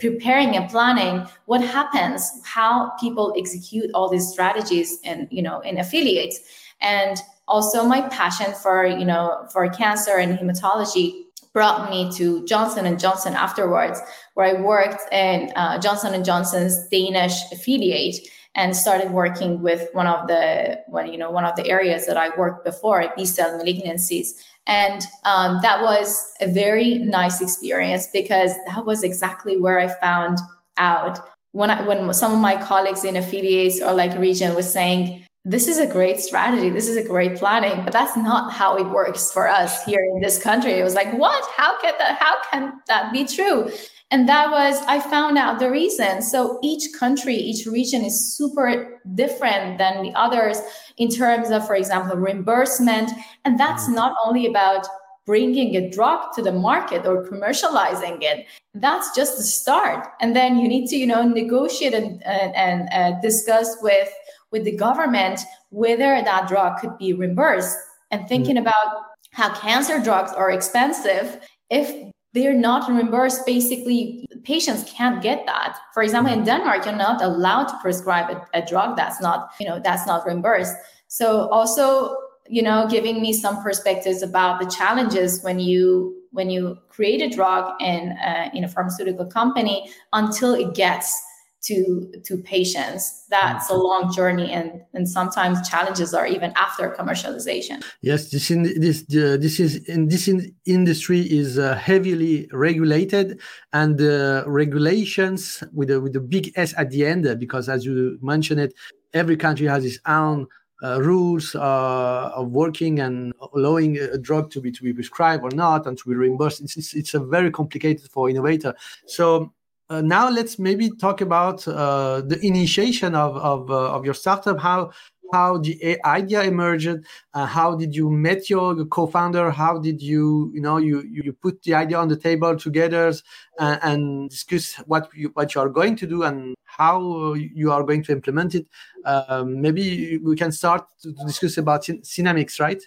preparing 0.00 0.56
and 0.56 0.68
planning 0.68 1.26
what 1.46 1.62
happens? 1.62 2.30
How 2.44 2.90
people 3.00 3.34
execute 3.36 3.90
all 3.94 4.08
these 4.08 4.28
strategies 4.28 4.98
and 5.04 5.28
you 5.30 5.42
know 5.42 5.60
in 5.60 5.78
affiliates. 5.78 6.40
And 6.80 7.16
also 7.48 7.84
my 7.84 8.02
passion 8.08 8.52
for 8.54 8.86
you 8.86 9.04
know 9.04 9.46
for 9.52 9.68
cancer 9.68 10.16
and 10.16 10.38
hematology 10.38 11.22
brought 11.52 11.88
me 11.88 12.10
to 12.12 12.44
johnson 12.44 12.84
and 12.84 12.98
johnson 12.98 13.34
afterwards 13.34 14.00
where 14.34 14.46
i 14.46 14.60
worked 14.60 15.10
in 15.12 15.52
uh, 15.54 15.78
johnson 15.78 16.12
and 16.12 16.24
johnson's 16.24 16.88
danish 16.88 17.34
affiliate 17.52 18.16
and 18.56 18.74
started 18.74 19.10
working 19.12 19.60
with 19.62 19.88
one 19.92 20.06
of 20.06 20.26
the 20.26 20.80
one 20.88 21.12
you 21.12 21.18
know 21.18 21.30
one 21.30 21.44
of 21.44 21.54
the 21.54 21.68
areas 21.68 22.06
that 22.06 22.16
I 22.16 22.36
worked 22.36 22.64
before 22.64 23.12
B 23.16 23.24
cell 23.24 23.58
malignancies 23.60 24.30
and 24.66 25.02
um, 25.24 25.60
that 25.62 25.82
was 25.82 26.32
a 26.40 26.48
very 26.48 26.98
nice 26.98 27.40
experience 27.40 28.08
because 28.12 28.52
that 28.66 28.84
was 28.84 29.02
exactly 29.02 29.56
where 29.58 29.78
I 29.78 29.88
found 30.00 30.38
out. 30.76 31.18
When 31.52 31.70
I, 31.70 31.80
when 31.82 32.12
some 32.12 32.32
of 32.32 32.38
my 32.38 32.60
colleagues 32.62 33.04
in 33.04 33.16
affiliates 33.16 33.80
or 33.80 33.94
like 33.94 34.18
region 34.18 34.54
was 34.54 34.70
saying 34.70 35.24
this 35.44 35.68
is 35.68 35.78
a 35.78 35.86
great 35.86 36.18
strategy. 36.20 36.68
This 36.70 36.88
is 36.88 36.96
a 36.96 37.06
great 37.06 37.36
planning 37.36 37.82
but 37.84 37.92
that's 37.92 38.16
not 38.16 38.52
how 38.52 38.76
it 38.76 38.86
works 38.90 39.32
for 39.32 39.48
us 39.48 39.84
here 39.84 40.04
in 40.04 40.20
this 40.20 40.42
country. 40.42 40.72
It 40.72 40.84
was 40.84 40.94
like 40.94 41.12
what? 41.14 41.48
How 41.56 41.80
can 41.80 41.94
that 41.98 42.18
how 42.18 42.34
can 42.50 42.80
that 42.88 43.12
be 43.12 43.24
true 43.24 43.70
and 44.10 44.28
that 44.28 44.50
was, 44.50 44.80
I 44.86 45.00
found 45.00 45.36
out 45.36 45.58
the 45.58 45.70
reason. 45.70 46.22
So 46.22 46.60
each 46.62 46.92
country, 46.96 47.34
each 47.34 47.66
region 47.66 48.04
is 48.04 48.36
super 48.36 49.00
different 49.14 49.78
than 49.78 50.02
the 50.02 50.12
others 50.14 50.60
in 50.96 51.08
terms 51.08 51.50
of, 51.50 51.66
for 51.66 51.74
example, 51.74 52.16
reimbursement. 52.16 53.10
And 53.44 53.58
that's 53.58 53.88
mm. 53.88 53.94
not 53.94 54.14
only 54.24 54.46
about 54.46 54.86
bringing 55.26 55.74
a 55.74 55.90
drug 55.90 56.32
to 56.36 56.42
the 56.42 56.52
market 56.52 57.04
or 57.04 57.28
commercializing 57.28 58.22
it 58.22 58.46
that's 58.74 59.12
just 59.14 59.36
the 59.36 59.42
start 59.42 60.06
and 60.20 60.36
then 60.36 60.56
you 60.56 60.68
need 60.68 60.86
to 60.86 60.96
you 60.96 61.04
know 61.04 61.22
negotiate 61.22 61.92
and, 61.92 62.22
and, 62.24 62.54
and 62.54 62.88
uh, 62.92 63.20
discuss 63.20 63.76
with 63.82 64.08
with 64.52 64.62
the 64.64 64.76
government 64.76 65.40
whether 65.70 66.22
that 66.22 66.46
drug 66.46 66.78
could 66.78 66.96
be 66.96 67.12
reimbursed 67.12 67.76
and 68.12 68.28
thinking 68.28 68.54
mm. 68.54 68.60
about 68.60 69.02
how 69.32 69.52
cancer 69.54 70.00
drugs 70.00 70.32
are 70.32 70.52
expensive 70.52 71.40
if 71.70 72.12
they're 72.36 72.54
not 72.54 72.88
reimbursed. 72.88 73.46
Basically, 73.46 74.28
patients 74.44 74.84
can't 74.92 75.22
get 75.22 75.46
that. 75.46 75.78
For 75.94 76.02
example, 76.02 76.32
in 76.32 76.44
Denmark, 76.44 76.84
you're 76.84 76.94
not 76.94 77.22
allowed 77.22 77.64
to 77.68 77.78
prescribe 77.80 78.30
a, 78.30 78.58
a 78.60 78.64
drug 78.64 78.94
that's 78.94 79.20
not, 79.22 79.52
you 79.58 79.66
know, 79.66 79.80
that's 79.82 80.06
not 80.06 80.26
reimbursed. 80.26 80.74
So 81.08 81.48
also, 81.48 82.14
you 82.46 82.62
know, 82.62 82.86
giving 82.90 83.22
me 83.22 83.32
some 83.32 83.62
perspectives 83.62 84.22
about 84.22 84.60
the 84.60 84.66
challenges 84.66 85.42
when 85.42 85.58
you 85.58 86.14
when 86.32 86.50
you 86.50 86.76
create 86.90 87.22
a 87.22 87.34
drug 87.34 87.72
in 87.80 88.12
uh, 88.18 88.50
in 88.52 88.64
a 88.64 88.68
pharmaceutical 88.68 89.24
company 89.24 89.90
until 90.12 90.52
it 90.52 90.74
gets 90.74 91.18
to 91.66 92.12
to 92.24 92.36
patients 92.38 93.24
that's 93.28 93.68
a 93.70 93.74
long 93.74 94.12
journey 94.14 94.52
and 94.52 94.80
and 94.94 95.08
sometimes 95.08 95.68
challenges 95.68 96.14
are 96.14 96.26
even 96.26 96.52
after 96.56 96.90
commercialization 96.98 97.82
yes 98.02 98.30
this 98.30 98.50
in 98.50 98.62
this 98.80 99.02
uh, 99.10 99.36
this 99.44 99.58
is 99.58 99.76
in 99.88 100.08
this 100.08 100.28
in 100.28 100.54
industry 100.64 101.20
is 101.20 101.58
uh, 101.58 101.74
heavily 101.74 102.48
regulated 102.52 103.40
and 103.72 104.00
uh, 104.00 104.44
regulations 104.46 105.62
with 105.72 105.90
a 105.90 106.00
with 106.00 106.14
a 106.16 106.20
big 106.20 106.52
s 106.56 106.74
at 106.76 106.90
the 106.90 107.04
end 107.04 107.22
because 107.38 107.68
as 107.68 107.84
you 107.84 108.18
mentioned 108.22 108.60
it 108.60 108.72
every 109.12 109.36
country 109.36 109.66
has 109.66 109.84
its 109.84 109.98
own 110.06 110.46
uh, 110.82 111.00
rules 111.00 111.54
uh, 111.54 112.30
of 112.34 112.50
working 112.50 113.00
and 113.00 113.32
allowing 113.54 113.96
a 113.96 114.18
drug 114.18 114.50
to 114.50 114.60
be 114.60 114.70
to 114.70 114.82
be 114.82 114.92
prescribed 114.92 115.42
or 115.42 115.50
not 115.50 115.86
and 115.86 115.96
to 115.96 116.08
be 116.08 116.14
reimbursed. 116.14 116.60
It's, 116.60 116.76
it's, 116.76 116.94
it's 116.94 117.14
a 117.14 117.20
very 117.20 117.50
complicated 117.50 118.10
for 118.10 118.28
innovator. 118.28 118.74
So 119.06 119.54
uh, 119.88 120.00
now 120.00 120.28
let's 120.28 120.58
maybe 120.58 120.90
talk 120.90 121.20
about 121.20 121.66
uh, 121.68 122.20
the 122.22 122.38
initiation 122.44 123.14
of 123.14 123.36
of, 123.36 123.70
uh, 123.70 123.94
of 123.94 124.04
your 124.04 124.14
startup. 124.14 124.58
How 124.58 124.90
how 125.32 125.58
the 125.58 125.98
idea 126.04 126.42
emerged? 126.42 127.04
Uh, 127.34 127.46
how 127.46 127.74
did 127.74 127.94
you 127.94 128.10
meet 128.10 128.48
your 128.48 128.84
co-founder? 128.86 129.50
How 129.50 129.78
did 129.78 130.00
you 130.02 130.50
you 130.54 130.60
know 130.60 130.78
you 130.78 131.02
you 131.02 131.32
put 131.32 131.62
the 131.62 131.74
idea 131.74 131.98
on 131.98 132.08
the 132.08 132.16
table 132.16 132.56
together 132.56 133.12
and, 133.58 133.80
and 133.82 134.30
discuss 134.30 134.74
what 134.86 135.08
you 135.14 135.30
what 135.34 135.54
you 135.54 135.60
are 135.60 135.68
going 135.68 135.96
to 135.96 136.06
do 136.06 136.22
and 136.22 136.54
how 136.64 137.34
you 137.34 137.70
are 137.70 137.82
going 137.82 138.02
to 138.04 138.12
implement 138.12 138.54
it? 138.54 138.66
Um, 139.04 139.60
maybe 139.60 140.18
we 140.18 140.36
can 140.36 140.52
start 140.52 140.86
to 141.02 141.12
discuss 141.12 141.58
about 141.58 141.82
Synamics, 141.82 142.60
right? 142.60 142.82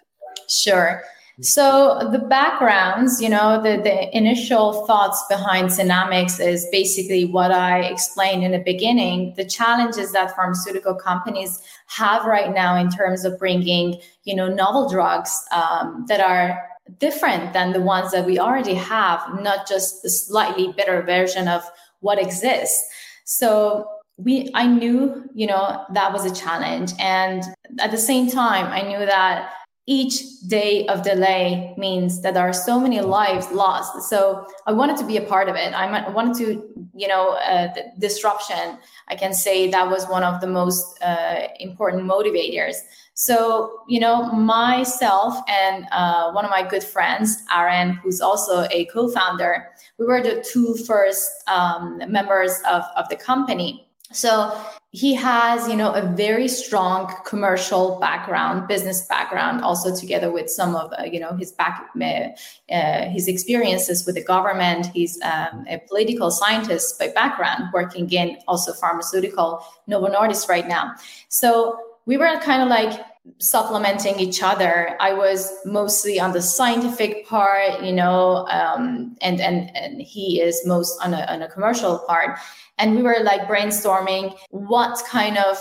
Sure. 0.48 1.02
So 1.42 2.10
the 2.12 2.20
backgrounds, 2.20 3.22
you 3.22 3.30
know, 3.30 3.62
the, 3.62 3.82
the 3.82 4.18
initial 4.18 4.86
thoughts 4.86 5.24
behind 5.30 5.70
Synamics 5.70 6.46
is 6.46 6.68
basically 6.70 7.24
what 7.24 7.52
I 7.52 7.82
explained 7.84 8.44
in 8.44 8.52
the 8.52 8.60
beginning. 8.60 9.36
The 9.38 9.46
challenges 9.46 10.12
that 10.12 10.36
pharmaceutical 10.36 10.96
companies 10.96 11.62
have 11.88 12.26
right 12.26 12.54
now 12.54 12.76
in 12.76 12.90
terms 12.90 13.24
of 13.24 13.40
bringing, 13.40 14.02
you 14.26 14.36
know, 14.36 14.50
novel 14.50 14.90
drugs 14.90 15.32
um, 15.54 16.06
that 16.10 16.20
are 16.20 16.62
different 16.98 17.54
than 17.54 17.72
the 17.72 17.82
ones 17.82 18.12
that 18.12 18.26
we 18.26 18.38
already 18.38 18.74
have, 18.74 19.22
not 19.42 19.66
just 19.66 20.04
the 20.04 20.10
slightly 20.10 20.74
better 20.74 21.04
version 21.04 21.48
of 21.48 21.64
what 22.02 22.20
exists. 22.20 22.84
So 23.24 23.88
we, 24.18 24.52
I 24.56 24.68
knew, 24.68 25.24
you 25.34 25.48
know, 25.48 25.86
that 25.94 26.12
was 26.12 26.26
a 26.26 26.36
challenge, 26.36 26.92
and 27.00 27.44
at 27.80 27.92
the 27.92 27.98
same 27.98 28.30
time, 28.30 28.66
I 28.66 28.82
knew 28.82 29.06
that 29.06 29.54
each 29.90 30.22
day 30.48 30.86
of 30.86 31.02
delay 31.02 31.74
means 31.76 32.22
that 32.22 32.36
there 32.36 32.48
are 32.48 32.54
so 32.54 32.80
many 32.80 33.02
lives 33.02 33.52
lost. 33.52 34.08
So 34.08 34.46
I 34.68 34.72
wanted 34.72 34.98
to 34.98 35.06
be 35.06 35.18
a 35.18 35.22
part 35.22 35.50
of 35.50 35.56
it. 35.56 35.74
I 35.74 36.10
wanted 36.12 36.36
to, 36.38 36.80
you 37.00 37.08
know 37.08 37.30
uh, 37.30 37.74
disruption 37.98 38.78
i 39.08 39.16
can 39.16 39.34
say 39.34 39.70
that 39.70 39.90
was 39.90 40.06
one 40.08 40.24
of 40.24 40.42
the 40.42 40.48
most 40.48 41.02
uh, 41.02 41.48
important 41.60 42.04
motivators 42.04 42.76
so 43.14 43.82
you 43.88 44.00
know 44.00 44.32
myself 44.32 45.36
and 45.48 45.86
uh, 45.92 46.32
one 46.32 46.44
of 46.44 46.52
my 46.52 46.68
good 46.68 46.84
friends 46.84 47.42
aaron 47.56 47.92
who's 48.04 48.20
also 48.20 48.68
a 48.72 48.86
co-founder 48.86 49.70
we 49.98 50.06
were 50.06 50.22
the 50.22 50.46
two 50.52 50.76
first 50.86 51.32
um, 51.48 52.02
members 52.08 52.60
of, 52.70 52.84
of 52.98 53.08
the 53.10 53.16
company 53.16 53.89
so 54.12 54.60
he 54.92 55.14
has 55.14 55.68
you 55.68 55.76
know 55.76 55.94
a 55.94 56.02
very 56.02 56.48
strong 56.48 57.14
commercial 57.26 58.00
background 58.00 58.68
business 58.68 59.06
background 59.06 59.62
also 59.62 59.96
together 59.96 60.32
with 60.32 60.50
some 60.50 60.76
of 60.76 60.92
uh, 60.98 61.04
you 61.04 61.20
know 61.20 61.34
his 61.36 61.52
back 61.52 61.90
uh, 62.02 62.74
uh, 62.74 63.06
his 63.10 63.28
experiences 63.28 64.06
with 64.06 64.16
the 64.16 64.24
government. 64.24 64.88
He's 64.88 65.22
um, 65.22 65.66
a 65.70 65.80
political 65.88 66.32
scientist 66.32 66.98
by 66.98 67.10
background 67.10 67.66
working 67.72 68.12
in 68.12 68.38
also 68.48 68.74
pharmaceutical 68.74 69.64
novo 69.86 70.08
nordisk 70.08 70.50
right 70.50 70.68
now. 70.68 70.96
So 71.28 71.80
we 72.06 72.18
were 72.18 72.40
kind 72.40 72.64
of 72.64 72.70
like 72.70 73.00
supplementing 73.38 74.20
each 74.20 74.42
other. 74.42 74.96
I 75.00 75.14
was 75.14 75.52
mostly 75.66 76.20
on 76.20 76.34
the 76.34 76.42
scientific 76.42 77.28
part 77.28 77.84
you 77.84 77.94
know 77.94 78.48
um, 78.48 79.16
and 79.22 79.40
and 79.40 79.76
and 79.76 80.02
he 80.02 80.42
is 80.42 80.62
most 80.66 81.00
on 81.04 81.14
a, 81.14 81.22
on 81.30 81.42
a 81.42 81.50
commercial 81.50 82.00
part. 82.00 82.40
And 82.78 82.96
we 82.96 83.02
were 83.02 83.18
like 83.24 83.42
brainstorming 83.42 84.38
what 84.50 85.02
kind 85.06 85.38
of 85.38 85.58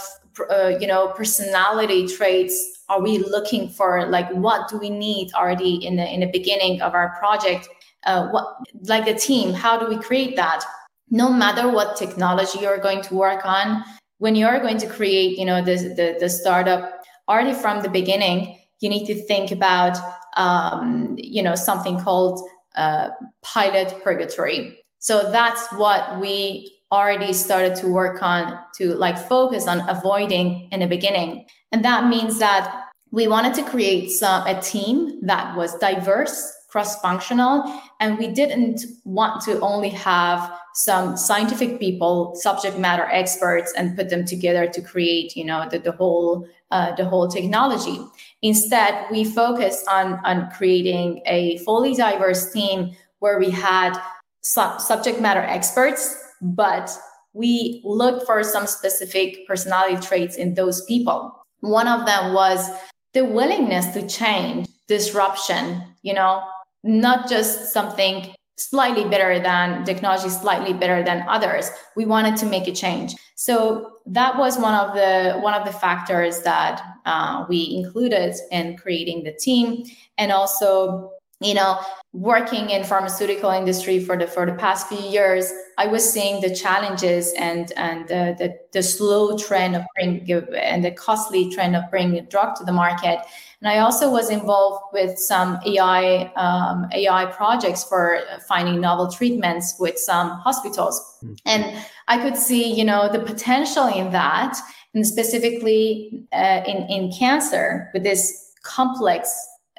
uh, 0.51 0.73
you 0.81 0.87
know 0.87 1.09
personality 1.09 2.07
traits 2.07 2.85
are 2.89 3.03
we 3.03 3.19
looking 3.19 3.69
for? 3.69 4.07
Like 4.07 4.31
what 4.31 4.69
do 4.69 4.79
we 4.79 4.91
need 4.91 5.33
already 5.35 5.85
in 5.87 5.97
the 5.97 6.07
in 6.13 6.21
the 6.21 6.31
beginning 6.33 6.81
of 6.83 6.95
our 6.95 7.17
project? 7.19 7.69
Uh, 8.05 8.29
what 8.29 8.57
like 8.85 9.05
the 9.05 9.15
team 9.15 9.53
how 9.53 9.79
do 9.79 9.87
we 9.87 9.99
create 10.03 10.37
that? 10.37 10.65
No 11.11 11.33
matter 11.33 11.69
what 11.71 11.97
technology 11.97 12.61
you're 12.61 12.79
going 12.79 13.03
to 13.03 13.15
work 13.15 13.45
on 13.45 13.85
when 14.19 14.35
you're 14.35 14.59
going 14.61 14.79
to 14.79 14.87
create 14.87 15.39
you 15.39 15.45
know 15.45 15.63
the, 15.63 15.77
the, 15.97 16.17
the 16.21 16.29
startup 16.29 16.98
already 17.29 17.55
from 17.55 17.83
the 17.83 17.89
beginning 17.89 18.59
you 18.81 18.89
need 18.89 19.07
to 19.07 19.15
think 19.27 19.51
about 19.51 19.97
um, 20.37 21.15
you 21.19 21.43
know 21.43 21.55
something 21.55 21.99
called 22.01 22.41
uh, 22.77 23.09
pilot 23.43 23.95
purgatory 24.03 24.79
so 24.99 25.31
that's 25.31 25.67
what 25.73 26.21
we 26.21 26.79
already 26.91 27.33
started 27.33 27.75
to 27.77 27.89
work 27.89 28.23
on 28.23 28.59
to 28.77 28.95
like 28.95 29.19
focus 29.19 29.67
on 29.67 29.89
avoiding 29.89 30.69
in 30.73 30.81
the 30.81 30.87
beginning. 30.87 31.47
And 31.73 31.85
that 31.85 32.09
means 32.09 32.39
that 32.39 32.87
we 33.11 33.29
wanted 33.29 33.55
to 33.55 33.63
create 33.63 34.11
some 34.11 34.47
a 34.47 34.61
team 34.61 35.19
that 35.27 35.57
was 35.57 35.75
diverse, 35.79 36.53
cross-functional, 36.69 37.81
and 38.01 38.19
we 38.19 38.29
didn't 38.29 38.83
want 39.05 39.43
to 39.43 39.59
only 39.61 39.89
have 39.91 40.53
some 40.75 41.17
scientific 41.17 41.81
people, 41.81 42.35
subject 42.37 42.79
matter 42.79 43.05
experts, 43.11 43.73
and 43.77 43.97
put 43.97 44.11
them 44.11 44.25
together 44.25 44.67
to 44.67 44.83
create, 44.83 45.35
you 45.37 45.45
know, 45.45 45.67
the, 45.71 45.79
the 45.79 45.93
whole 45.93 46.47
uh, 46.71 46.95
the 46.97 47.05
whole 47.05 47.29
technology. 47.29 48.01
Instead, 48.43 49.07
we 49.11 49.25
focused 49.25 49.87
on 49.89 50.21
on 50.25 50.51
creating 50.51 51.23
a 51.27 51.59
fully 51.59 51.95
diverse 51.95 52.53
team 52.53 52.95
where 53.19 53.39
we 53.39 53.51
had 53.51 53.99
su- 54.43 54.79
subject 54.79 55.21
matter 55.21 55.41
experts 55.41 56.25
but 56.41 56.91
we 57.33 57.81
looked 57.85 58.27
for 58.27 58.43
some 58.43 58.67
specific 58.67 59.47
personality 59.47 59.97
traits 60.05 60.37
in 60.37 60.55
those 60.55 60.85
people. 60.85 61.35
One 61.61 61.89
of 61.89 62.07
them 62.07 62.35
was 62.35 62.69
the 63.13 63.25
willingness 63.25 63.87
to 63.95 64.07
change, 64.07 64.67
disruption, 64.87 65.83
you 66.03 66.15
know, 66.15 66.43
not 66.85 67.29
just 67.29 67.73
something 67.73 68.35
slightly 68.59 69.05
better 69.09 69.39
than 69.39 69.85
technology, 69.85 70.29
slightly 70.29 70.73
better 70.73 71.03
than 71.03 71.25
others. 71.29 71.71
We 71.97 72.05
wanted 72.05 72.37
to 72.39 72.47
make 72.47 72.67
a 72.67 72.73
change. 72.73 73.15
So 73.37 73.93
that 74.07 74.37
was 74.37 74.59
one 74.59 74.75
of 74.75 74.95
the 74.95 75.39
one 75.41 75.55
of 75.55 75.65
the 75.65 75.73
factors 75.73 76.43
that 76.43 76.83
uh, 77.07 77.47
we 77.49 77.83
included 77.83 78.35
in 78.51 78.77
creating 78.77 79.25
the 79.25 79.33
team, 79.33 79.85
and 80.19 80.33
also 80.33 81.13
you 81.41 81.55
know 81.55 81.79
working 82.13 82.71
in 82.71 82.83
pharmaceutical 82.83 83.51
industry 83.51 84.03
for 84.03 84.17
the 84.17 84.27
for 84.27 84.45
the 84.45 84.55
past 84.55 84.89
few 84.89 84.99
years 85.09 85.53
i 85.77 85.87
was 85.87 86.09
seeing 86.13 86.41
the 86.41 86.53
challenges 86.55 87.33
and 87.35 87.73
and 87.77 88.09
the 88.09 88.35
the, 88.39 88.59
the 88.73 88.83
slow 88.83 89.37
trend 89.37 89.77
of 89.77 89.83
bringing 89.95 90.29
and 90.57 90.85
the 90.85 90.91
costly 90.91 91.51
trend 91.51 91.77
of 91.77 91.85
bringing 91.91 92.19
a 92.19 92.23
drug 92.23 92.57
to 92.57 92.65
the 92.65 92.73
market 92.73 93.21
and 93.61 93.71
i 93.71 93.79
also 93.79 94.11
was 94.11 94.31
involved 94.31 94.83
with 94.93 95.17
some 95.19 95.59
ai 95.67 96.33
um, 96.35 96.89
ai 96.93 97.27
projects 97.27 97.85
for 97.85 98.21
finding 98.49 98.81
novel 98.81 99.09
treatments 99.09 99.77
with 99.79 99.99
some 99.99 100.31
hospitals 100.31 101.19
mm-hmm. 101.23 101.35
and 101.47 101.85
i 102.09 102.19
could 102.19 102.37
see 102.37 102.73
you 102.73 102.85
know 102.85 103.09
the 103.13 103.21
potential 103.21 103.87
in 103.87 104.11
that 104.11 104.59
and 104.95 105.07
specifically 105.07 106.27
uh, 106.33 106.63
in 106.67 106.79
in 106.89 107.13
cancer 107.13 107.91
with 107.93 108.03
this 108.03 108.55
complex 108.63 109.31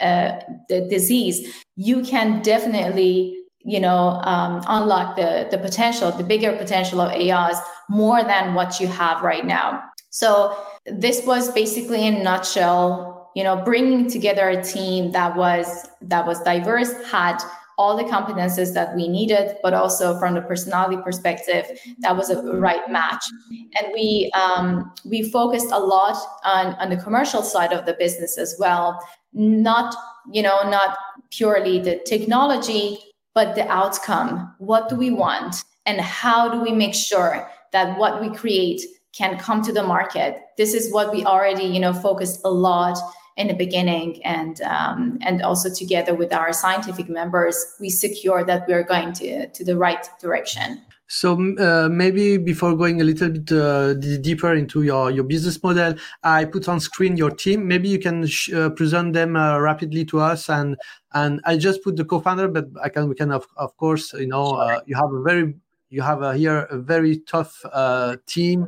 uh, 0.01 0.39
the 0.69 0.81
disease, 0.89 1.53
you 1.75 2.01
can 2.03 2.41
definitely 2.41 3.35
you 3.65 3.79
know 3.79 4.21
um, 4.23 4.61
unlock 4.67 5.15
the 5.15 5.47
the 5.51 5.57
potential, 5.57 6.11
the 6.11 6.23
bigger 6.23 6.55
potential 6.55 7.01
of 7.01 7.11
AIs 7.11 7.57
more 7.89 8.23
than 8.23 8.53
what 8.53 8.79
you 8.79 8.87
have 8.87 9.21
right 9.21 9.45
now. 9.45 9.83
So 10.09 10.57
this 10.85 11.25
was 11.25 11.51
basically 11.51 12.05
in 12.05 12.15
a 12.15 12.23
nutshell, 12.23 13.31
you 13.35 13.43
know, 13.43 13.57
bringing 13.63 14.09
together 14.09 14.49
a 14.49 14.63
team 14.63 15.11
that 15.11 15.35
was 15.35 15.87
that 16.01 16.25
was 16.25 16.41
diverse, 16.41 16.91
had 17.11 17.37
all 17.79 17.95
the 17.95 18.03
competences 18.03 18.73
that 18.73 18.93
we 18.93 19.07
needed, 19.07 19.55
but 19.63 19.73
also 19.73 20.19
from 20.19 20.35
the 20.35 20.41
personality 20.41 21.01
perspective, 21.01 21.65
that 21.99 22.15
was 22.15 22.29
a 22.29 22.43
right 22.57 22.91
match. 22.91 23.23
And 23.49 23.93
we 23.93 24.29
um, 24.35 24.91
we 25.05 25.31
focused 25.31 25.71
a 25.71 25.79
lot 25.79 26.17
on 26.43 26.75
on 26.75 26.89
the 26.89 26.97
commercial 26.97 27.41
side 27.41 27.71
of 27.71 27.85
the 27.85 27.93
business 27.93 28.37
as 28.37 28.57
well, 28.59 28.99
not 29.33 29.95
you 30.29 30.43
know 30.43 30.69
not 30.69 30.97
purely 31.31 31.79
the 31.79 32.01
technology 32.05 32.99
but 33.33 33.55
the 33.55 33.65
outcome. 33.71 34.53
What 34.57 34.89
do 34.89 34.95
we 34.95 35.11
want? 35.11 35.63
And 35.85 36.01
how 36.01 36.49
do 36.49 36.59
we 36.59 36.73
make 36.73 36.93
sure 36.93 37.49
that 37.71 37.97
what 37.97 38.19
we 38.19 38.35
create 38.35 38.81
can 39.13 39.37
come 39.37 39.61
to 39.61 39.71
the 39.71 39.83
market? 39.83 40.41
This 40.57 40.73
is 40.73 40.91
what 40.91 41.13
we 41.13 41.23
already 41.23 41.63
you 41.63 41.79
know 41.79 41.93
focused 41.93 42.41
a 42.43 42.51
lot 42.51 42.97
in 43.39 43.47
the 43.47 43.53
beginning 43.55 44.23
and 44.25 44.61
um, 44.61 45.17
and 45.21 45.41
also 45.41 45.73
together 45.73 46.13
with 46.13 46.31
our 46.33 46.51
scientific 46.53 47.09
members 47.09 47.55
we 47.79 47.89
secure 47.89 48.43
that 48.43 48.67
we 48.67 48.73
are 48.73 48.83
going 48.83 49.13
to 49.13 49.47
to 49.47 49.63
the 49.63 49.75
right 49.75 50.09
direction 50.21 50.81
so 51.11 51.33
uh, 51.57 51.89
maybe 51.89 52.37
before 52.37 52.75
going 52.75 53.01
a 53.01 53.03
little 53.03 53.31
bit 53.31 53.51
uh, 53.51 53.95
deeper 53.95 54.53
into 54.53 54.83
your, 54.83 55.09
your 55.09 55.23
business 55.23 55.61
model, 55.63 55.95
I 56.21 56.45
put 56.45 56.69
on 56.69 56.79
screen 56.79 57.17
your 57.17 57.31
team. 57.31 57.67
Maybe 57.67 57.89
you 57.89 57.97
can 57.97 58.27
sh- 58.27 58.53
uh, 58.53 58.69
present 58.69 59.13
them 59.13 59.35
uh, 59.35 59.57
rapidly 59.57 60.05
to 60.05 60.19
us. 60.19 60.49
And 60.49 60.77
and 61.13 61.41
I 61.45 61.57
just 61.57 61.83
put 61.83 61.97
the 61.97 62.05
co-founder, 62.05 62.47
but 62.49 62.67
I 62.83 62.89
can 62.89 63.09
we 63.09 63.15
can 63.15 63.31
of, 63.31 63.47
of 63.57 63.75
course 63.77 64.13
you 64.13 64.27
know 64.27 64.51
uh, 64.51 64.81
you 64.85 64.95
have 64.95 65.11
a 65.11 65.23
very 65.23 65.55
you 65.89 66.03
have 66.03 66.21
a, 66.21 66.37
here 66.37 66.67
a 66.69 66.77
very 66.77 67.17
tough 67.17 67.59
uh, 67.73 68.17
team. 68.27 68.67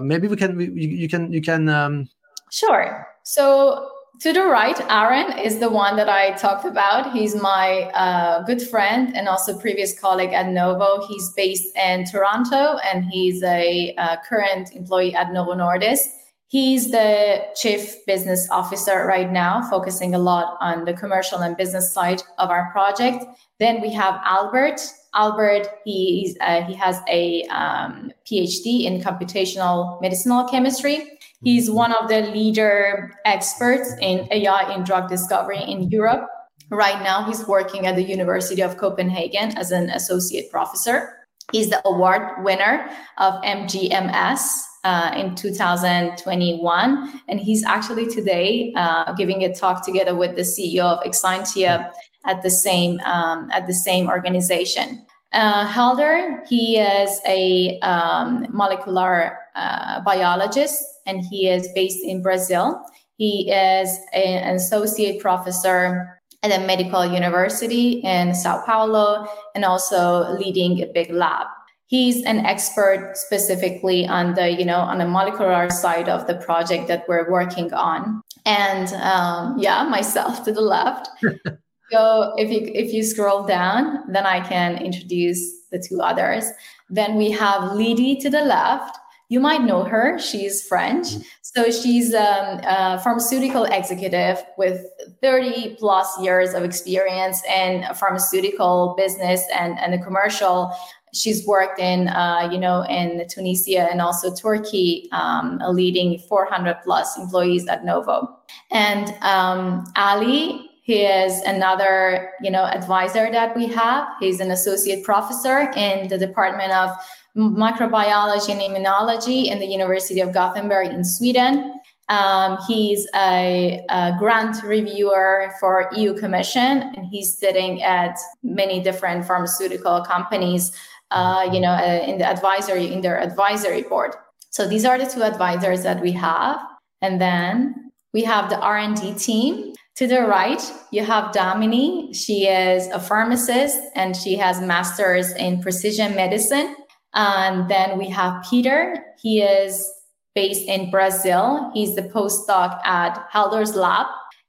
maybe 0.00 0.28
we 0.28 0.36
can 0.36 0.56
we, 0.56 0.70
you 0.70 1.08
can 1.08 1.32
you 1.32 1.42
can. 1.42 1.68
Um... 1.68 2.08
Sure. 2.52 3.08
So 3.24 3.90
to 4.20 4.32
the 4.32 4.44
right, 4.44 4.80
Aaron 4.90 5.38
is 5.38 5.58
the 5.58 5.68
one 5.68 5.96
that 5.96 6.08
I 6.08 6.32
talked 6.32 6.64
about. 6.64 7.12
He's 7.12 7.34
my 7.34 7.82
uh, 7.94 8.42
good 8.44 8.62
friend 8.62 9.14
and 9.16 9.28
also 9.28 9.58
previous 9.58 9.98
colleague 9.98 10.32
at 10.32 10.48
Novo. 10.48 11.06
He's 11.06 11.30
based 11.30 11.76
in 11.76 12.04
Toronto 12.04 12.78
and 12.78 13.04
he's 13.04 13.42
a 13.42 13.94
uh, 13.96 14.16
current 14.28 14.72
employee 14.74 15.14
at 15.14 15.32
Novo 15.32 15.54
Nordisk. 15.54 16.06
He's 16.48 16.92
the 16.92 17.44
chief 17.56 18.06
business 18.06 18.48
officer 18.50 19.04
right 19.06 19.30
now, 19.30 19.68
focusing 19.68 20.14
a 20.14 20.18
lot 20.18 20.56
on 20.60 20.84
the 20.84 20.94
commercial 20.94 21.40
and 21.40 21.56
business 21.56 21.92
side 21.92 22.22
of 22.38 22.50
our 22.50 22.70
project. 22.70 23.24
Then 23.58 23.80
we 23.80 23.92
have 23.92 24.20
Albert. 24.24 24.80
Albert, 25.14 25.66
he's, 25.84 26.36
uh, 26.40 26.62
he 26.62 26.74
has 26.74 27.00
a 27.08 27.42
um, 27.44 28.12
PhD 28.24 28.84
in 28.84 29.00
computational 29.00 30.00
medicinal 30.00 30.44
chemistry 30.48 31.18
He's 31.44 31.70
one 31.70 31.92
of 31.92 32.08
the 32.08 32.22
leader 32.22 33.12
experts 33.26 33.94
in 34.00 34.26
AI 34.30 34.74
in 34.74 34.82
drug 34.82 35.10
discovery 35.10 35.60
in 35.62 35.90
Europe. 35.90 36.26
Right 36.70 37.02
now, 37.02 37.24
he's 37.24 37.46
working 37.46 37.86
at 37.86 37.96
the 37.96 38.02
University 38.02 38.62
of 38.62 38.78
Copenhagen 38.78 39.56
as 39.58 39.70
an 39.70 39.90
associate 39.90 40.50
professor. 40.50 41.26
He's 41.52 41.68
the 41.68 41.86
award 41.86 42.42
winner 42.42 42.88
of 43.18 43.34
MGMS 43.42 44.40
uh, 44.84 45.12
in 45.14 45.34
2021. 45.34 47.20
And 47.28 47.38
he's 47.38 47.62
actually 47.62 48.06
today 48.06 48.72
uh, 48.74 49.12
giving 49.12 49.44
a 49.44 49.54
talk 49.54 49.84
together 49.84 50.14
with 50.14 50.36
the 50.36 50.42
CEO 50.42 50.84
of 50.84 51.04
Exscientia 51.04 51.92
at 52.24 52.42
the 52.42 52.50
same, 52.50 53.00
um, 53.00 53.50
at 53.52 53.66
the 53.66 53.74
same 53.74 54.08
organization. 54.08 55.04
Uh, 55.34 55.66
Helder, 55.66 56.42
he 56.48 56.78
is 56.78 57.20
a 57.26 57.78
um, 57.80 58.46
molecular 58.50 59.38
uh, 59.54 60.00
biologist 60.00 60.93
and 61.06 61.24
he 61.30 61.48
is 61.48 61.68
based 61.74 62.04
in 62.04 62.22
Brazil. 62.22 62.80
He 63.16 63.50
is 63.50 63.98
an 64.12 64.56
associate 64.56 65.20
professor 65.20 66.20
at 66.42 66.52
a 66.52 66.66
medical 66.66 67.06
university 67.06 68.00
in 68.00 68.34
Sao 68.34 68.62
Paulo 68.66 69.26
and 69.54 69.64
also 69.64 70.32
leading 70.38 70.82
a 70.82 70.86
big 70.86 71.10
lab. 71.10 71.46
he's 71.86 72.24
an 72.24 72.44
expert 72.46 73.12
specifically 73.14 74.06
on 74.06 74.34
the 74.34 74.50
you 74.50 74.64
know 74.64 74.78
on 74.78 74.98
the 74.98 75.06
molecular 75.06 75.70
side 75.70 76.08
of 76.08 76.26
the 76.26 76.34
project 76.46 76.88
that 76.88 77.04
we're 77.08 77.30
working 77.30 77.72
on 77.72 78.22
and 78.46 78.92
um, 78.94 79.56
yeah 79.58 79.82
myself 79.98 80.44
to 80.44 80.52
the 80.52 80.60
left 80.60 81.08
so 81.92 82.32
if 82.36 82.50
you 82.50 82.60
if 82.74 82.92
you 82.92 83.02
scroll 83.02 83.44
down 83.44 84.00
then 84.10 84.26
i 84.26 84.40
can 84.40 84.76
introduce 84.78 85.40
the 85.70 85.78
two 85.78 86.00
others 86.00 86.44
then 86.90 87.16
we 87.16 87.30
have 87.30 87.72
Lydie 87.72 88.20
to 88.20 88.30
the 88.30 88.42
left 88.42 88.98
you 89.34 89.40
might 89.40 89.62
know 89.64 89.82
her. 89.82 90.16
She's 90.16 90.64
french. 90.64 91.08
So 91.42 91.68
she's 91.72 92.14
um, 92.14 92.60
a 92.62 93.00
pharmaceutical 93.02 93.64
executive 93.64 94.38
with 94.56 94.86
30 95.22 95.74
plus 95.80 96.06
years 96.22 96.54
of 96.54 96.62
experience 96.62 97.42
in 97.44 97.84
pharmaceutical 97.96 98.94
business 98.96 99.42
and, 99.58 99.76
and 99.80 99.92
the 99.92 99.98
commercial. 99.98 100.72
She's 101.12 101.44
worked 101.48 101.80
in 101.80 102.06
uh, 102.06 102.48
you 102.52 102.58
know 102.58 102.84
in 102.84 103.26
tunisia 103.28 103.88
and 103.90 104.00
also 104.00 104.32
turkey 104.32 105.08
um, 105.10 105.60
leading 105.68 106.20
400 106.28 106.76
plus 106.84 107.18
employees 107.18 107.66
at 107.66 107.84
novo. 107.84 108.28
And 108.70 109.12
um, 109.22 109.84
ali 109.96 110.70
he 110.84 111.02
is 111.02 111.40
another 111.42 112.30
you 112.40 112.50
know 112.50 112.64
advisor 112.64 113.30
that 113.30 113.56
we 113.56 113.66
have 113.66 114.06
he's 114.20 114.40
an 114.40 114.50
associate 114.50 115.02
professor 115.02 115.70
in 115.76 116.08
the 116.08 116.18
department 116.18 116.72
of 116.72 116.90
microbiology 117.36 118.50
and 118.50 118.60
immunology 118.60 119.46
in 119.46 119.58
the 119.58 119.66
university 119.66 120.20
of 120.20 120.32
gothenburg 120.32 120.88
in 120.88 121.04
sweden 121.04 121.74
um, 122.10 122.58
he's 122.68 123.08
a, 123.14 123.82
a, 123.88 124.14
grant 124.18 124.62
reviewer 124.62 125.54
for 125.58 125.88
EU 125.96 126.12
Commission, 126.12 126.92
and 126.94 127.06
he's 127.06 127.34
sitting 127.34 127.82
at 127.82 128.18
many 128.42 128.82
different 128.82 129.24
pharmaceutical 129.24 130.02
companies 130.02 130.70
uh, 131.10 131.48
you 131.52 131.60
know, 131.60 131.70
uh, 131.70 132.04
in 132.06 132.18
the 132.18 132.26
advisory 132.26 132.92
in 132.92 133.00
their 133.00 133.20
advisory 133.20 133.82
board. 133.82 134.14
So 134.50 134.66
these 134.66 134.84
are 134.84 134.98
the 134.98 135.06
two 135.06 135.22
advisors 135.22 135.82
that 135.82 136.00
we 136.00 136.12
have, 136.12 136.60
and 137.00 137.20
then 137.20 137.92
we 138.12 138.24
have 138.24 138.50
the 138.50 138.58
R 138.58 138.78
and 138.78 139.00
D 139.00 139.14
team. 139.14 139.73
To 139.96 140.08
the 140.08 140.22
right, 140.22 140.60
you 140.90 141.04
have 141.04 141.32
Damini. 141.32 142.14
She 142.14 142.48
is 142.48 142.88
a 142.88 142.98
pharmacist 142.98 143.78
and 143.94 144.16
she 144.16 144.34
has 144.34 144.60
masters 144.60 145.30
in 145.32 145.62
precision 145.62 146.16
medicine. 146.16 146.74
And 147.14 147.70
then 147.70 147.96
we 147.96 148.08
have 148.08 148.44
Peter. 148.50 149.04
He 149.22 149.40
is 149.40 149.88
based 150.34 150.66
in 150.66 150.90
Brazil. 150.90 151.70
He's 151.74 151.94
the 151.94 152.02
postdoc 152.02 152.84
at 152.84 153.24
Haldor's 153.30 153.76
lab, 153.76 154.06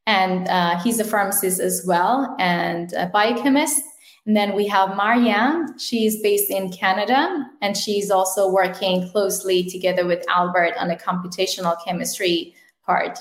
and 0.07 0.47
uh, 0.47 0.79
he's 0.79 0.99
a 0.99 1.03
pharmacist 1.03 1.59
as 1.59 1.83
well 1.85 2.35
and 2.39 2.91
a 2.93 3.05
biochemist. 3.07 3.79
And 4.25 4.35
then 4.35 4.55
we 4.55 4.67
have 4.67 4.97
Marianne. 4.97 5.77
She's 5.77 6.19
based 6.23 6.49
in 6.49 6.71
Canada 6.71 7.45
and 7.61 7.77
she's 7.77 8.09
also 8.09 8.49
working 8.49 9.07
closely 9.09 9.69
together 9.69 10.07
with 10.07 10.25
Albert 10.27 10.73
on 10.79 10.87
the 10.87 10.95
computational 10.95 11.75
chemistry 11.85 12.55
part. 12.83 13.19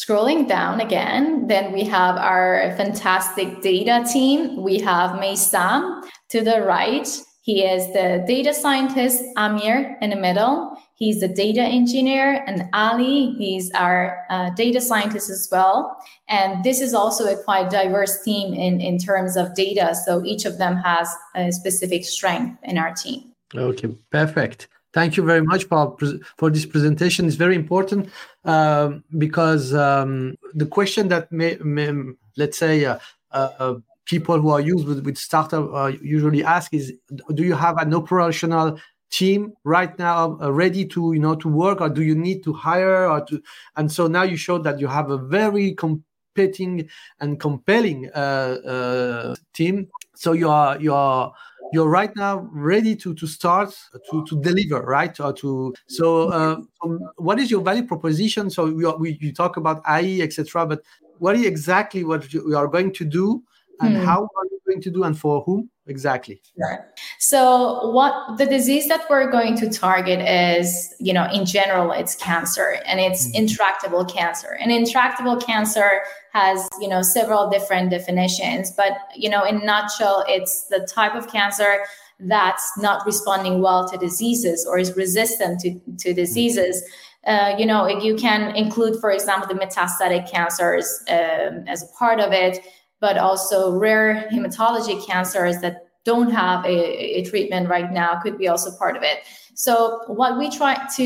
Scrolling 0.00 0.48
down 0.48 0.80
again, 0.80 1.46
then 1.46 1.72
we 1.72 1.84
have 1.84 2.16
our 2.16 2.74
fantastic 2.76 3.60
data 3.60 4.02
team. 4.10 4.62
We 4.62 4.78
have 4.78 5.18
Meysam 5.20 6.02
to 6.30 6.40
the 6.40 6.62
right. 6.62 7.06
He 7.42 7.64
is 7.64 7.86
the 7.92 8.24
data 8.26 8.54
scientist, 8.54 9.22
Amir 9.36 9.98
in 10.00 10.08
the 10.08 10.16
middle. 10.16 10.74
He's 10.94 11.20
the 11.20 11.28
data 11.28 11.60
engineer, 11.60 12.42
and 12.46 12.68
Ali, 12.72 13.34
he's 13.36 13.70
our 13.72 14.24
uh, 14.30 14.50
data 14.50 14.80
scientist 14.80 15.28
as 15.28 15.48
well. 15.52 15.96
And 16.28 16.64
this 16.64 16.80
is 16.80 16.94
also 16.94 17.26
a 17.26 17.42
quite 17.42 17.68
diverse 17.68 18.22
team 18.22 18.54
in, 18.54 18.80
in 18.80 18.96
terms 18.96 19.36
of 19.36 19.54
data. 19.54 19.94
So 19.94 20.24
each 20.24 20.46
of 20.46 20.56
them 20.56 20.76
has 20.76 21.14
a 21.34 21.52
specific 21.52 22.04
strength 22.04 22.58
in 22.62 22.78
our 22.78 22.94
team. 22.94 23.32
Okay, 23.54 23.88
perfect. 24.10 24.68
Thank 24.92 25.16
you 25.16 25.24
very 25.24 25.42
much 25.42 25.64
for 25.64 25.96
for 26.36 26.50
this 26.50 26.66
presentation. 26.66 27.26
It's 27.26 27.36
very 27.36 27.54
important 27.54 28.08
um, 28.44 29.04
because 29.18 29.74
um, 29.74 30.36
the 30.54 30.66
question 30.66 31.08
that 31.08 31.30
may, 31.30 31.56
may 31.56 31.92
let's 32.36 32.58
say 32.58 32.84
uh, 32.84 32.98
uh, 33.32 33.74
people 34.04 34.40
who 34.40 34.50
are 34.50 34.60
used 34.60 34.86
with, 34.86 35.04
with 35.04 35.16
startup 35.16 35.72
uh, 35.72 35.92
usually 36.02 36.42
ask 36.42 36.72
is, 36.74 36.92
do 37.34 37.44
you 37.44 37.54
have 37.54 37.78
an 37.78 37.94
operational 37.94 38.78
team 39.10 39.52
right 39.64 39.98
now 39.98 40.38
uh, 40.40 40.52
ready 40.52 40.84
to 40.84 41.12
you 41.12 41.18
know 41.18 41.34
to 41.34 41.48
work 41.48 41.80
or 41.80 41.88
do 41.88 42.00
you 42.00 42.14
need 42.14 42.44
to 42.44 42.52
hire 42.52 43.10
or 43.10 43.20
to 43.24 43.42
and 43.74 43.90
so 43.90 44.06
now 44.06 44.22
you 44.22 44.36
showed 44.36 44.62
that 44.62 44.78
you 44.78 44.86
have 44.86 45.10
a 45.10 45.18
very 45.18 45.72
competing 45.72 46.88
and 47.20 47.40
compelling 47.40 48.08
uh, 48.14 48.18
uh, 48.18 49.34
team. 49.52 49.88
So 50.14 50.32
you 50.32 50.48
are 50.48 50.80
you 50.80 50.94
are 50.94 51.32
you're 51.72 51.88
right 51.88 52.14
now 52.16 52.48
ready 52.52 52.96
to 52.96 53.14
to 53.14 53.26
start 53.26 53.76
to 54.10 54.24
to 54.26 54.40
deliver 54.40 54.82
right? 54.82 55.18
Or 55.20 55.32
to 55.34 55.74
so 55.86 56.28
uh, 56.28 56.60
um, 56.82 57.00
what 57.16 57.38
is 57.38 57.50
your 57.50 57.62
value 57.62 57.86
proposition? 57.86 58.50
So 58.50 58.70
we, 58.70 58.84
are, 58.84 58.96
we 58.96 59.18
you 59.20 59.32
talk 59.32 59.56
about 59.56 59.82
AI 59.86 60.20
etc 60.22 60.66
but 60.66 60.82
what 61.18 61.36
is 61.36 61.44
exactly 61.44 62.02
what 62.04 62.32
you 62.32 62.56
are 62.56 62.66
going 62.66 62.92
to 62.92 63.04
do 63.04 63.42
and 63.80 63.96
hmm. 63.96 64.04
how 64.04 64.22
are 64.22 64.44
you 64.50 64.60
going 64.66 64.82
to 64.82 64.90
do 64.90 65.04
and 65.04 65.18
for 65.18 65.42
whom 65.42 65.70
exactly? 65.86 66.40
Right. 66.58 66.80
So 67.18 67.90
what 67.90 68.38
the 68.38 68.46
disease 68.46 68.88
that 68.88 69.08
we're 69.10 69.30
going 69.30 69.56
to 69.58 69.70
target 69.70 70.20
is 70.20 70.94
you 70.98 71.12
know 71.12 71.28
in 71.32 71.44
general 71.44 71.92
it's 71.92 72.14
cancer 72.14 72.78
and 72.86 73.00
it's 73.00 73.28
mm-hmm. 73.28 73.42
intractable 73.42 74.04
cancer. 74.04 74.58
And 74.60 74.70
intractable 74.72 75.36
cancer 75.36 76.02
has 76.32 76.68
you 76.80 76.88
know 76.88 77.02
several 77.02 77.48
different 77.50 77.90
definitions 77.90 78.70
but 78.76 78.92
you 79.16 79.28
know 79.28 79.44
in 79.44 79.64
nutshell 79.64 80.24
it's 80.28 80.66
the 80.68 80.86
type 80.92 81.14
of 81.14 81.30
cancer 81.30 81.80
that's 82.20 82.76
not 82.78 83.04
responding 83.06 83.60
well 83.60 83.88
to 83.88 83.96
diseases 83.96 84.66
or 84.66 84.78
is 84.78 84.94
resistant 84.96 85.60
to, 85.60 85.80
to 85.98 86.12
diseases 86.12 86.82
uh, 87.26 87.54
you 87.58 87.66
know 87.66 87.86
you 87.86 88.14
can 88.16 88.54
include 88.56 89.00
for 89.00 89.10
example 89.10 89.48
the 89.48 89.54
metastatic 89.54 90.30
cancers 90.30 91.02
um, 91.08 91.64
as 91.66 91.82
a 91.82 91.86
part 91.98 92.20
of 92.20 92.32
it 92.32 92.60
but 93.00 93.16
also 93.16 93.72
rare 93.72 94.28
hematology 94.30 95.04
cancers 95.06 95.58
that 95.60 95.86
don't 96.04 96.30
have 96.30 96.64
a, 96.64 97.18
a 97.18 97.24
treatment 97.24 97.68
right 97.68 97.92
now 97.92 98.20
could 98.20 98.38
be 98.38 98.48
also 98.48 98.70
part 98.78 98.96
of 98.96 99.02
it. 99.02 99.18
So 99.54 100.00
what 100.06 100.38
we 100.38 100.50
try 100.50 100.78
to, 100.96 101.04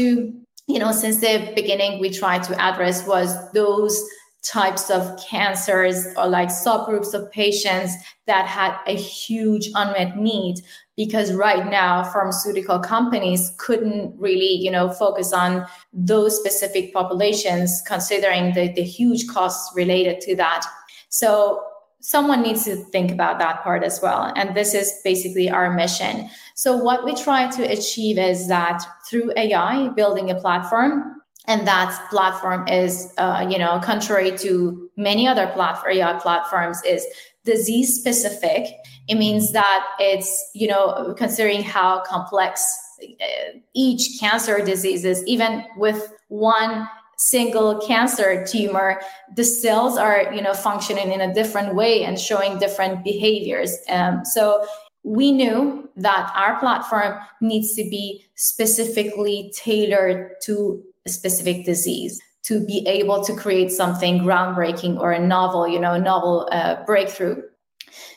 you 0.66 0.78
know, 0.78 0.92
since 0.92 1.20
the 1.20 1.52
beginning, 1.54 2.00
we 2.00 2.10
tried 2.10 2.42
to 2.44 2.60
address 2.60 3.06
was 3.06 3.34
those 3.52 4.00
types 4.44 4.90
of 4.90 5.18
cancers 5.28 6.06
or 6.16 6.26
like 6.26 6.48
subgroups 6.48 7.14
of 7.14 7.30
patients 7.32 7.94
that 8.26 8.46
had 8.46 8.76
a 8.86 8.94
huge 8.94 9.70
unmet 9.74 10.16
need 10.16 10.56
because 10.96 11.32
right 11.32 11.70
now 11.70 12.04
pharmaceutical 12.04 12.78
companies 12.78 13.52
couldn't 13.58 14.14
really 14.18 14.52
you 14.52 14.70
know 14.70 14.90
focus 14.90 15.32
on 15.32 15.66
those 15.92 16.38
specific 16.38 16.92
populations 16.92 17.82
considering 17.86 18.52
the, 18.52 18.70
the 18.74 18.82
huge 18.82 19.26
costs 19.28 19.74
related 19.74 20.20
to 20.20 20.36
that 20.36 20.66
so 21.08 21.62
someone 22.04 22.42
needs 22.42 22.64
to 22.64 22.76
think 22.76 23.10
about 23.10 23.38
that 23.38 23.62
part 23.62 23.82
as 23.82 23.98
well. 24.02 24.30
And 24.36 24.54
this 24.54 24.74
is 24.74 25.00
basically 25.02 25.48
our 25.48 25.72
mission. 25.72 26.28
So, 26.54 26.76
what 26.76 27.02
we 27.02 27.14
try 27.14 27.50
to 27.50 27.62
achieve 27.62 28.18
is 28.18 28.46
that 28.48 28.82
through 29.08 29.32
AI, 29.38 29.88
building 29.88 30.30
a 30.30 30.34
platform, 30.34 31.22
and 31.46 31.66
that 31.66 32.06
platform 32.10 32.66
is, 32.68 33.12
uh, 33.18 33.46
you 33.48 33.58
know, 33.58 33.80
contrary 33.82 34.36
to 34.38 34.90
many 34.96 35.28
other 35.28 35.46
platform, 35.48 36.20
platforms, 36.20 36.80
is 36.86 37.06
disease 37.44 37.94
specific. 37.94 38.74
It 39.08 39.16
means 39.16 39.52
that 39.52 39.86
it's, 39.98 40.50
you 40.54 40.66
know, 40.66 41.14
considering 41.18 41.62
how 41.62 42.02
complex 42.02 42.64
uh, 43.02 43.58
each 43.74 44.18
cancer 44.18 44.64
disease 44.64 45.04
is, 45.04 45.22
even 45.26 45.64
with 45.76 46.12
one 46.28 46.88
single 47.16 47.78
cancer 47.86 48.44
tumor 48.44 49.00
the 49.36 49.44
cells 49.44 49.96
are 49.96 50.32
you 50.34 50.42
know 50.42 50.52
functioning 50.52 51.12
in 51.12 51.20
a 51.20 51.32
different 51.32 51.74
way 51.74 52.02
and 52.02 52.18
showing 52.18 52.58
different 52.58 53.04
behaviors 53.04 53.78
um, 53.88 54.24
so 54.24 54.66
we 55.04 55.30
knew 55.30 55.88
that 55.96 56.32
our 56.34 56.58
platform 56.58 57.14
needs 57.40 57.74
to 57.74 57.84
be 57.84 58.24
specifically 58.34 59.52
tailored 59.54 60.32
to 60.42 60.82
specific 61.06 61.64
disease 61.64 62.20
to 62.44 62.64
be 62.64 62.86
able 62.86 63.24
to 63.24 63.34
create 63.34 63.70
something 63.70 64.20
groundbreaking 64.20 64.98
or 64.98 65.12
a 65.12 65.18
novel 65.18 65.66
you 65.66 65.78
know 65.78 65.94
a 65.94 65.98
novel 65.98 66.48
uh, 66.52 66.82
breakthrough 66.84 67.42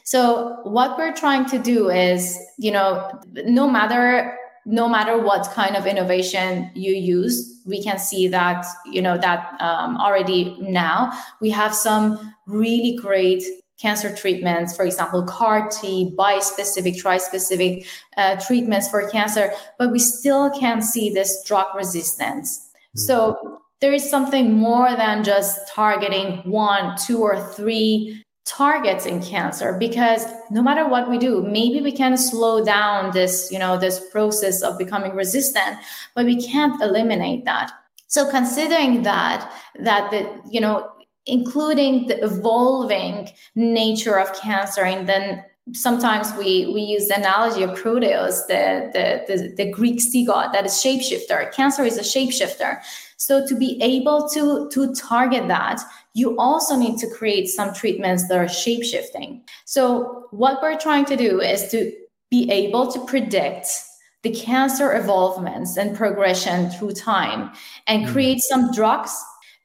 so 0.04 0.60
what 0.64 0.98
we're 0.98 1.14
trying 1.14 1.46
to 1.46 1.60
do 1.60 1.90
is 1.90 2.38
you 2.58 2.72
know 2.72 3.12
no 3.46 3.70
matter 3.70 4.38
no 4.66 4.88
matter 4.88 5.18
what 5.18 5.50
kind 5.54 5.76
of 5.76 5.86
innovation 5.86 6.70
you 6.76 6.94
use 6.94 7.62
we 7.66 7.84
can 7.84 7.98
see 7.98 8.28
that 8.28 8.66
you 8.86 9.02
know 9.02 9.18
that 9.18 9.54
um, 9.60 9.98
already 9.98 10.56
now 10.60 11.12
we 11.42 11.50
have 11.50 11.74
some 11.74 12.34
really 12.46 12.98
great 12.98 13.44
cancer 13.78 14.14
treatments 14.16 14.76
for 14.76 14.86
example 14.86 15.24
CAR-T 15.24 16.16
bispecific 16.18 17.02
trispecific 17.02 17.86
uh, 18.18 18.36
treatments 18.38 18.90
for 18.90 19.08
cancer 19.10 19.52
but 19.78 19.92
we 19.92 20.00
still 20.00 20.50
can 20.60 20.82
see 20.82 21.10
this 21.10 21.44
drug 21.46 21.68
resistance. 21.76 22.67
Mm. 22.96 23.00
so 23.00 23.60
there 23.80 23.94
is 23.94 24.10
something 24.10 24.54
more 24.54 24.96
than 24.96 25.24
just 25.24 25.68
targeting 25.74 26.38
one 26.50 26.98
two 26.98 27.20
or 27.22 27.40
three 27.54 28.24
targets 28.48 29.06
in 29.06 29.22
cancer 29.22 29.76
because 29.78 30.26
no 30.50 30.62
matter 30.62 30.88
what 30.88 31.10
we 31.10 31.18
do 31.18 31.44
maybe 31.44 31.82
we 31.82 31.92
can 31.92 32.16
slow 32.16 32.64
down 32.64 33.12
this 33.12 33.50
you 33.52 33.60
know 33.60 33.78
this 33.78 34.00
process 34.10 34.62
of 34.62 34.78
becoming 34.78 35.14
resistant 35.14 35.78
but 36.16 36.26
we 36.26 36.42
can't 36.42 36.82
eliminate 36.82 37.44
that. 37.46 37.72
So 38.08 38.30
considering 38.32 39.04
that 39.04 39.52
that 39.80 40.10
the 40.12 40.42
you 40.50 40.62
know 40.62 40.90
including 41.26 42.08
the 42.08 42.24
evolving 42.24 43.30
nature 43.56 44.18
of 44.18 44.34
cancer 44.40 44.84
and 44.84 45.08
then 45.08 45.44
sometimes 45.74 46.32
we 46.38 46.68
we 46.74 46.82
use 46.82 47.08
the 47.08 47.18
analogy 47.18 47.62
of 47.64 47.76
proteus 47.76 48.46
the 48.46 48.90
the 48.94 49.24
the, 49.28 49.54
the 49.56 49.72
greek 49.72 50.00
sea 50.00 50.26
god 50.26 50.54
that 50.54 50.66
is 50.66 50.74
shapeshifter 50.74 51.52
cancer 51.54 51.84
is 51.84 51.98
a 51.98 52.02
shapeshifter 52.02 52.80
so 53.18 53.46
to 53.46 53.56
be 53.56 53.78
able 53.82 54.30
to 54.30 54.70
to 54.70 54.94
target 54.96 55.48
that 55.48 55.82
you 56.18 56.36
also 56.40 56.76
need 56.76 56.98
to 56.98 57.08
create 57.08 57.48
some 57.48 57.76
treatments 57.76 58.28
that 58.28 58.40
are 58.40 58.46
shapeshifting. 58.46 59.42
So, 59.66 60.26
what 60.32 60.64
we're 60.64 60.80
trying 60.80 61.06
to 61.06 61.16
do 61.16 61.42
is 61.42 61.70
to 61.70 61.94
be 62.32 62.50
able 62.50 62.92
to 62.92 63.06
predict 63.06 63.68
the 64.24 64.32
cancer 64.32 64.96
evolvements 64.98 65.78
and 65.78 65.96
progression 65.96 66.72
through 66.72 66.94
time 66.94 67.52
and 67.86 68.08
mm. 68.08 68.12
create 68.12 68.40
some 68.42 68.72
drugs 68.72 69.16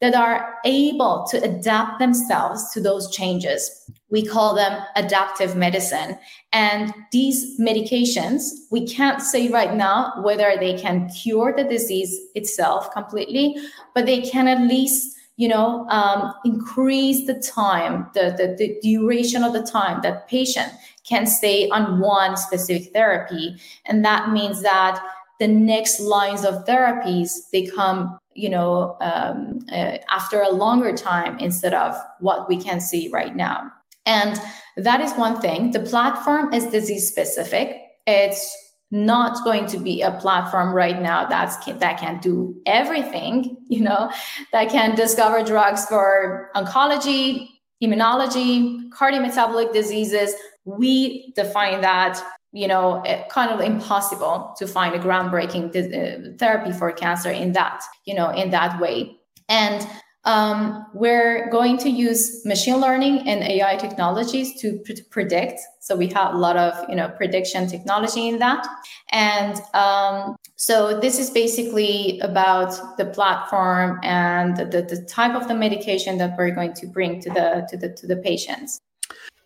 that 0.03 0.14
are 0.14 0.57
able 0.64 1.24
to 1.30 1.42
adapt 1.42 2.00
themselves 2.00 2.70
to 2.72 2.80
those 2.80 3.09
changes. 3.14 3.88
We 4.11 4.26
call 4.26 4.55
them 4.55 4.82
adaptive 4.96 5.57
medicine. 5.57 6.18
And 6.53 6.92
these 7.12 7.59
medications, 7.59 8.50
we 8.70 8.84
can't 8.86 9.22
say 9.22 9.48
right 9.48 9.74
now 9.74 10.12
whether 10.22 10.55
they 10.59 10.74
can 10.76 11.09
cure 11.09 11.55
the 11.57 11.64
disease 11.64 12.20
itself 12.34 12.92
completely, 12.92 13.57
but 13.94 14.05
they 14.05 14.20
can 14.20 14.48
at 14.48 14.61
least 14.61 15.16
you 15.36 15.48
know, 15.48 15.88
um, 15.88 16.34
increase 16.44 17.26
the 17.26 17.34
time, 17.34 18.07
the, 18.12 18.34
the, 18.36 18.55
the 18.59 18.78
duration 18.82 19.42
of 19.42 19.55
the 19.55 19.62
time 19.62 20.00
that 20.03 20.28
patient 20.28 20.70
can 21.05 21.26
stay 21.26 21.68
on 21.70 22.00
one 22.00 22.36
specific 22.36 22.92
therapy. 22.92 23.57
And 23.86 24.05
that 24.05 24.30
means 24.30 24.62
that 24.62 25.03
the 25.40 25.48
next 25.48 26.00
lines 26.00 26.44
of 26.44 26.66
therapies, 26.66 27.50
they 27.50 27.66
come, 27.66 28.18
you 28.35 28.49
know, 28.49 28.97
um, 29.01 29.61
uh, 29.70 29.99
after 30.11 30.43
a 30.43 30.51
longer 30.51 30.97
time 30.97 31.39
instead 31.39 31.74
of 31.74 31.97
what 32.20 32.49
we 32.49 32.57
can 32.57 32.80
see 32.80 33.09
right 33.12 33.35
now. 33.37 33.70
And 34.07 34.41
that 34.76 35.01
is 35.01 35.12
one 35.12 35.41
thing. 35.41 35.70
The 35.70 35.80
platform 35.80 36.53
is 36.53 36.66
disease 36.66 37.09
specific. 37.09 37.76
It's 38.07 38.57
not 38.93 39.43
going 39.43 39.64
to 39.64 39.78
be 39.78 40.03
a 40.03 40.12
platform 40.20 40.72
right 40.74 41.01
now 41.01 41.24
that's 41.24 41.57
that 41.64 41.99
can 41.99 42.20
do 42.20 42.55
everything 42.66 43.57
you 43.68 43.80
know 43.80 44.12
that 44.53 44.68
can 44.68 44.95
discover 44.95 45.43
drugs 45.43 45.87
for 45.87 46.51
oncology 46.55 47.49
immunology 47.83 48.87
cardiometabolic 48.91 49.72
diseases 49.72 50.35
we 50.66 51.33
define 51.35 51.80
that 51.80 52.22
you 52.53 52.68
know 52.68 53.03
kind 53.30 53.50
of 53.50 53.61
impossible 53.61 54.55
to 54.59 54.66
find 54.66 54.94
a 54.94 54.98
groundbreaking 54.98 55.68
uh, 55.74 56.36
therapy 56.38 56.72
for 56.72 56.92
cancer 56.92 57.30
in 57.30 57.53
that 57.53 57.82
you 58.05 58.14
know 58.14 58.30
in 58.30 58.50
that 58.50 58.78
way 58.80 59.16
and 59.48 59.86
um, 60.24 60.86
we're 60.94 61.50
going 61.50 61.78
to 61.78 61.90
use 61.90 62.44
machine 62.46 62.76
learning 62.76 63.28
and 63.28 63.42
AI 63.42 63.76
technologies 63.76 64.61
to 64.61 64.78
pre- 64.84 65.03
predict. 65.11 65.61
So 65.80 65.96
we 65.96 66.07
have 66.09 66.34
a 66.34 66.38
lot 66.38 66.57
of 66.57 66.88
you 66.88 66.94
know 66.94 67.09
prediction 67.09 67.66
technology 67.66 68.28
in 68.28 68.38
that, 68.38 68.66
and 69.11 69.61
um, 69.74 70.36
so 70.55 71.00
this 71.00 71.18
is 71.18 71.30
basically 71.30 72.20
about 72.20 72.96
the 72.98 73.07
platform 73.07 73.98
and 74.05 74.57
the, 74.57 74.82
the 74.82 75.05
type 75.09 75.34
of 75.34 75.48
the 75.48 75.55
medication 75.55 76.18
that 76.18 76.36
we're 76.38 76.53
going 76.53 76.74
to 76.74 76.86
bring 76.86 77.20
to 77.22 77.30
the 77.30 77.66
to 77.70 77.76
the 77.76 77.88
to 77.94 78.07
the 78.07 78.16
patients. 78.16 78.80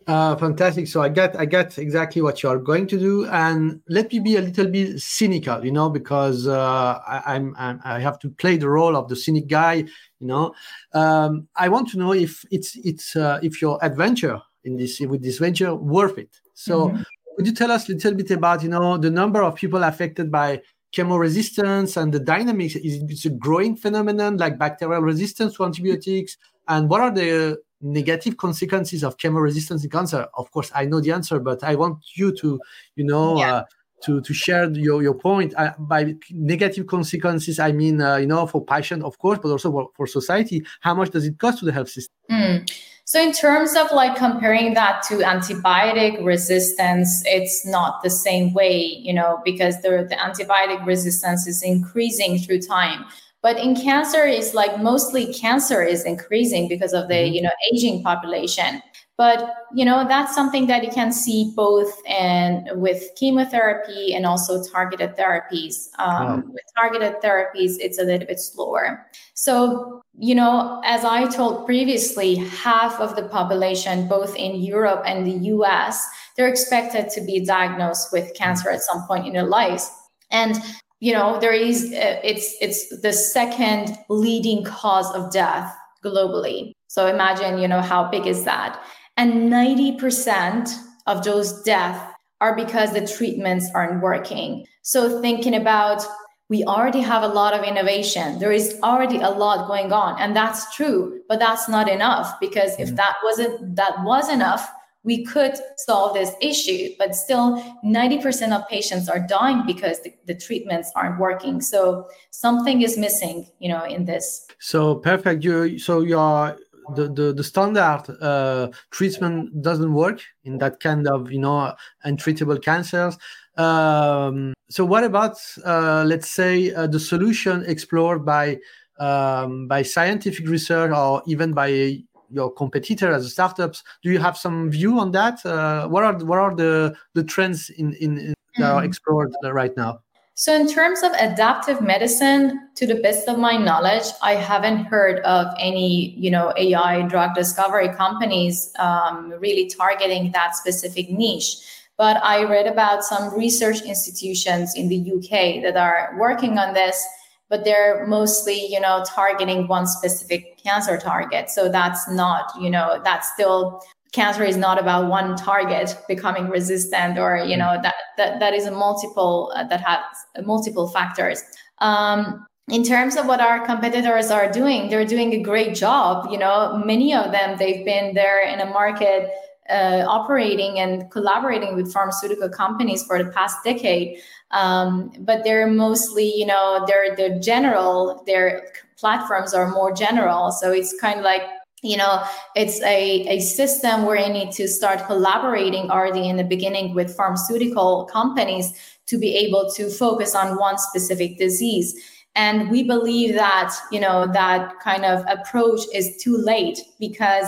Uh, 0.07 0.37
fantastic. 0.37 0.87
So 0.87 1.01
I 1.01 1.09
get 1.09 1.37
I 1.37 1.43
get 1.43 1.77
exactly 1.77 2.21
what 2.21 2.41
you 2.41 2.47
are 2.47 2.57
going 2.57 2.87
to 2.87 2.97
do, 2.97 3.25
and 3.25 3.81
let 3.89 4.09
me 4.13 4.19
be 4.19 4.37
a 4.37 4.41
little 4.41 4.67
bit 4.67 5.01
cynical, 5.01 5.65
you 5.65 5.71
know, 5.71 5.89
because 5.89 6.47
uh, 6.47 6.99
I, 7.05 7.35
am 7.35 7.53
I 7.83 7.99
have 7.99 8.17
to 8.19 8.29
play 8.29 8.55
the 8.55 8.69
role 8.69 8.95
of 8.95 9.09
the 9.09 9.17
cynic 9.17 9.47
guy, 9.47 9.83
you 10.19 10.27
know. 10.27 10.53
Um, 10.93 11.49
I 11.57 11.67
want 11.67 11.89
to 11.89 11.97
know 11.97 12.13
if 12.13 12.45
it's 12.51 12.77
it's 12.85 13.17
uh, 13.17 13.39
if 13.43 13.61
your 13.61 13.83
adventure 13.83 14.41
in 14.63 14.77
this 14.77 15.01
with 15.01 15.21
this 15.21 15.39
venture 15.39 15.75
worth 15.75 16.17
it. 16.17 16.39
So 16.53 16.87
mm-hmm. 16.87 17.01
could 17.35 17.47
you 17.47 17.53
tell 17.53 17.71
us 17.71 17.89
a 17.89 17.91
little 17.91 18.13
bit 18.13 18.31
about 18.31 18.63
you 18.63 18.69
know 18.69 18.97
the 18.97 19.11
number 19.11 19.43
of 19.43 19.55
people 19.55 19.83
affected 19.83 20.31
by 20.31 20.61
chemo 20.95 21.19
resistance 21.19 21.97
and 21.97 22.13
the 22.13 22.19
dynamics? 22.21 22.77
Is 22.77 23.03
it's 23.09 23.25
a 23.25 23.29
growing 23.31 23.75
phenomenon 23.75 24.37
like 24.37 24.57
bacterial 24.57 25.01
resistance 25.01 25.57
to 25.57 25.65
antibiotics? 25.65 26.37
And 26.69 26.89
what 26.89 27.01
are 27.01 27.11
the 27.11 27.57
negative 27.81 28.37
consequences 28.37 29.03
of 29.03 29.17
chemo 29.17 29.41
resistance 29.41 29.83
in 29.83 29.89
cancer 29.89 30.27
of 30.35 30.49
course 30.51 30.71
i 30.73 30.85
know 30.85 30.99
the 30.99 31.11
answer 31.11 31.39
but 31.39 31.63
i 31.63 31.75
want 31.75 31.97
you 32.15 32.31
to 32.31 32.59
you 32.95 33.03
know 33.03 33.37
yeah. 33.37 33.53
uh, 33.53 33.63
to 34.01 34.21
to 34.21 34.33
share 34.33 34.69
your 34.71 35.01
your 35.01 35.13
point 35.13 35.53
uh, 35.57 35.71
by 35.79 36.15
negative 36.31 36.87
consequences 36.87 37.59
i 37.59 37.71
mean 37.71 38.01
uh, 38.01 38.15
you 38.15 38.27
know 38.27 38.45
for 38.47 38.63
patient 38.63 39.03
of 39.03 39.17
course 39.19 39.39
but 39.41 39.49
also 39.49 39.71
for, 39.71 39.89
for 39.95 40.07
society 40.07 40.63
how 40.81 40.93
much 40.93 41.09
does 41.11 41.25
it 41.25 41.37
cost 41.39 41.59
to 41.59 41.65
the 41.65 41.71
health 41.71 41.89
system 41.89 42.15
mm. 42.29 42.71
so 43.05 43.21
in 43.21 43.31
terms 43.31 43.75
of 43.75 43.91
like 43.91 44.15
comparing 44.15 44.73
that 44.73 45.03
to 45.03 45.17
antibiotic 45.17 46.23
resistance 46.23 47.23
it's 47.25 47.65
not 47.65 48.01
the 48.03 48.09
same 48.09 48.53
way 48.53 48.77
you 48.77 49.13
know 49.13 49.39
because 49.45 49.81
the, 49.81 50.05
the 50.09 50.15
antibiotic 50.15 50.83
resistance 50.85 51.47
is 51.47 51.63
increasing 51.63 52.37
through 52.39 52.59
time 52.59 53.05
but 53.47 53.57
in 53.57 53.77
cancer 53.77 54.25
is 54.25 54.53
like 54.53 54.77
mostly 54.77 55.33
cancer 55.33 55.81
is 55.81 56.03
increasing 56.03 56.67
because 56.67 56.91
of 56.91 57.07
the 57.07 57.13
mm-hmm. 57.13 57.33
you 57.33 57.41
know 57.41 57.55
aging 57.71 58.03
population. 58.03 58.81
But 59.15 59.37
you 59.73 59.85
know 59.85 60.05
that's 60.05 60.35
something 60.35 60.67
that 60.67 60.83
you 60.83 60.91
can 60.91 61.13
see 61.13 61.53
both 61.55 61.93
in 62.05 62.67
with 62.73 63.01
chemotherapy 63.15 64.13
and 64.13 64.25
also 64.25 64.61
targeted 64.69 65.15
therapies. 65.15 65.87
Um, 65.97 66.51
with 66.51 66.67
targeted 66.75 67.21
therapies 67.21 67.77
it's 67.79 67.99
a 67.99 68.03
little 68.03 68.27
bit 68.27 68.41
slower. 68.41 69.07
So 69.33 70.01
you 70.19 70.35
know 70.35 70.81
as 70.83 71.05
i 71.05 71.19
told 71.27 71.67
previously 71.67 72.35
half 72.67 72.99
of 72.99 73.15
the 73.15 73.25
population 73.37 74.07
both 74.07 74.35
in 74.35 74.55
europe 74.55 75.03
and 75.05 75.27
the 75.27 75.35
us 75.49 76.03
they're 76.35 76.47
expected 76.47 77.11
to 77.11 77.21
be 77.21 77.45
diagnosed 77.45 78.11
with 78.11 78.33
cancer 78.33 78.71
at 78.71 78.81
some 78.81 79.05
point 79.05 79.27
in 79.27 79.33
their 79.33 79.51
lives. 79.59 79.91
And 80.31 80.55
you 80.99 81.13
know 81.13 81.39
there 81.39 81.53
is 81.53 81.85
uh, 81.93 82.19
it's 82.23 82.55
it's 82.61 83.01
the 83.01 83.13
second 83.13 83.97
leading 84.09 84.63
cause 84.63 85.13
of 85.13 85.31
death 85.31 85.75
globally. 86.03 86.73
So 86.87 87.07
imagine 87.07 87.59
you 87.59 87.67
know 87.67 87.81
how 87.81 88.09
big 88.09 88.25
is 88.27 88.43
that? 88.45 88.81
And 89.17 89.51
90% 89.51 90.69
of 91.07 91.23
those 91.23 91.63
deaths 91.63 92.13
are 92.39 92.55
because 92.55 92.93
the 92.93 93.07
treatments 93.07 93.67
aren't 93.73 94.01
working. 94.01 94.65
So 94.83 95.19
thinking 95.21 95.55
about 95.55 96.03
we 96.49 96.63
already 96.63 97.01
have 97.01 97.23
a 97.23 97.27
lot 97.27 97.53
of 97.53 97.65
innovation. 97.65 98.39
There 98.39 98.53
is 98.53 98.79
already 98.83 99.17
a 99.17 99.29
lot 99.31 99.67
going 99.67 99.91
on. 99.91 100.17
And 100.21 100.35
that's 100.35 100.73
true 100.73 101.17
but 101.27 101.39
that's 101.39 101.67
not 101.67 101.89
enough 101.89 102.39
because 102.39 102.77
if 102.79 102.89
mm. 102.89 102.95
that 102.95 103.15
wasn't 103.23 103.75
that 103.75 104.03
was 104.03 104.29
enough 104.29 104.71
we 105.03 105.23
could 105.23 105.53
solve 105.77 106.13
this 106.13 106.31
issue, 106.41 106.89
but 106.99 107.15
still 107.15 107.63
90% 107.85 108.51
of 108.51 108.67
patients 108.67 109.07
are 109.07 109.25
dying 109.25 109.63
because 109.65 110.01
the, 110.01 110.13
the, 110.25 110.35
treatments 110.35 110.91
aren't 110.95 111.19
working. 111.19 111.61
So 111.61 112.07
something 112.31 112.81
is 112.81 112.97
missing, 112.97 113.47
you 113.59 113.69
know, 113.69 113.85
in 113.85 114.05
this. 114.05 114.47
So 114.59 114.95
perfect. 114.95 115.43
You 115.43 115.79
so 115.79 116.01
your 116.01 116.57
the, 116.95 117.07
the, 117.09 117.33
the 117.33 117.43
standard 117.43 118.03
uh, 118.21 118.69
treatment 118.91 119.61
doesn't 119.61 119.93
work 119.93 120.21
in 120.43 120.57
that 120.59 120.79
kind 120.79 121.07
of 121.07 121.31
you 121.31 121.39
know 121.39 121.73
untreatable 122.05 122.61
cancers. 122.61 123.17
Um, 123.57 124.53
so 124.69 124.85
what 124.85 125.03
about 125.03 125.37
uh, 125.65 126.03
let's 126.05 126.31
say 126.31 126.73
uh, 126.73 126.87
the 126.87 126.99
solution 126.99 127.63
explored 127.65 128.25
by 128.25 128.57
um, 128.99 129.67
by 129.67 129.83
scientific 129.83 130.47
research 130.47 130.91
or 130.91 131.21
even 131.27 131.53
by 131.53 131.99
your 132.29 132.51
competitor 132.51 133.11
as 133.13 133.31
startups. 133.31 133.83
Do 134.03 134.11
you 134.11 134.19
have 134.19 134.37
some 134.37 134.71
view 134.71 134.99
on 134.99 135.11
that? 135.11 135.45
Uh, 135.45 135.87
what 135.87 136.03
are 136.03 136.13
what 136.25 136.39
are 136.39 136.55
the 136.55 136.95
the 137.13 137.23
trends 137.23 137.69
in 137.69 137.93
in, 137.95 138.17
in 138.17 138.33
that 138.57 138.71
are 138.71 138.81
hmm. 138.81 138.85
explored 138.85 139.33
right 139.43 139.75
now? 139.77 139.99
So, 140.39 140.53
in 140.53 140.67
terms 140.67 141.01
of 141.01 141.13
adaptive 141.13 141.81
medicine, 141.81 142.69
to 142.75 142.85
the 142.85 143.01
best 143.01 143.27
of 143.27 143.39
my 143.39 143.57
knowledge, 143.57 144.03
I 144.21 144.35
haven't 144.35 144.85
heard 144.85 145.19
of 145.21 145.47
any, 145.57 146.11
you 146.11 146.29
know, 146.29 146.53
AI 146.55 147.01
drug 147.07 147.33
discovery 147.33 147.89
companies 147.89 148.71
um, 148.77 149.33
really 149.39 149.67
targeting 149.67 150.31
that 150.33 150.55
specific 150.55 151.09
niche. 151.09 151.57
But 151.97 152.23
I 152.23 152.43
read 152.43 152.67
about 152.67 153.03
some 153.03 153.35
research 153.35 153.81
institutions 153.81 154.75
in 154.75 154.89
the 154.89 155.11
UK 155.11 155.63
that 155.63 155.75
are 155.75 156.15
working 156.19 156.59
on 156.59 156.75
this 156.75 157.03
but 157.49 157.63
they're 157.63 158.05
mostly 158.07 158.65
you 158.67 158.79
know 158.79 159.03
targeting 159.07 159.67
one 159.67 159.87
specific 159.87 160.57
cancer 160.63 160.97
target. 160.97 161.49
So 161.49 161.69
that's 161.69 162.09
not 162.09 162.51
you 162.59 162.69
know 162.69 163.01
that's 163.03 163.31
still 163.33 163.81
cancer 164.11 164.43
is 164.43 164.57
not 164.57 164.79
about 164.79 165.09
one 165.09 165.35
target 165.35 165.95
becoming 166.07 166.49
resistant 166.49 167.19
or 167.19 167.37
you 167.37 167.57
know 167.57 167.77
that 167.83 167.95
that, 168.17 168.39
that 168.39 168.53
is 168.53 168.65
a 168.65 168.71
multiple 168.71 169.51
uh, 169.55 169.63
that 169.65 169.81
has 169.81 170.01
multiple 170.45 170.87
factors. 170.87 171.43
Um, 171.79 172.45
in 172.69 172.83
terms 172.83 173.15
of 173.15 173.27
what 173.27 173.39
our 173.39 173.65
competitors 173.65 174.29
are 174.29 174.51
doing, 174.51 174.89
they're 174.89 175.05
doing 175.05 175.31
a 175.33 175.41
great 175.41 175.73
job. 175.73 176.27
You 176.29 176.37
know, 176.37 176.81
many 176.85 177.13
of 177.13 177.31
them 177.31 177.57
they've 177.57 177.85
been 177.85 178.13
there 178.13 178.41
in 178.45 178.59
a 178.59 178.65
market 178.65 179.29
uh, 179.69 180.05
operating 180.07 180.79
and 180.79 181.09
collaborating 181.11 181.75
with 181.75 181.91
pharmaceutical 181.91 182.49
companies 182.49 183.03
for 183.03 183.21
the 183.21 183.29
past 183.31 183.57
decade. 183.63 184.19
Um, 184.51 185.11
but 185.19 185.43
they're 185.43 185.67
mostly, 185.67 186.33
you 186.35 186.45
know, 186.45 186.85
they're 186.87 187.15
they're 187.15 187.39
general. 187.39 188.23
Their 188.25 188.67
platforms 188.97 189.53
are 189.53 189.69
more 189.69 189.93
general, 189.93 190.51
so 190.51 190.71
it's 190.71 190.99
kind 190.99 191.19
of 191.19 191.25
like 191.25 191.43
you 191.83 191.97
know 191.97 192.23
it's 192.55 192.81
a, 192.81 193.27
a 193.27 193.39
system 193.39 194.05
where 194.05 194.15
you 194.15 194.33
need 194.33 194.51
to 194.51 194.67
start 194.67 195.05
collaborating 195.05 195.91
already 195.91 196.27
in 196.27 196.37
the 196.37 196.43
beginning 196.43 196.95
with 196.95 197.15
pharmaceutical 197.15 198.05
companies 198.05 198.73
to 199.05 199.17
be 199.17 199.35
able 199.35 199.69
to 199.75 199.89
focus 199.89 200.33
on 200.33 200.57
one 200.57 200.77
specific 200.77 201.37
disease 201.37 201.95
and 202.35 202.69
we 202.69 202.83
believe 202.83 203.35
that 203.35 203.75
you 203.91 203.99
know 203.99 204.27
that 204.31 204.79
kind 204.79 205.05
of 205.05 205.23
approach 205.27 205.81
is 205.93 206.17
too 206.17 206.37
late 206.37 206.79
because 206.99 207.47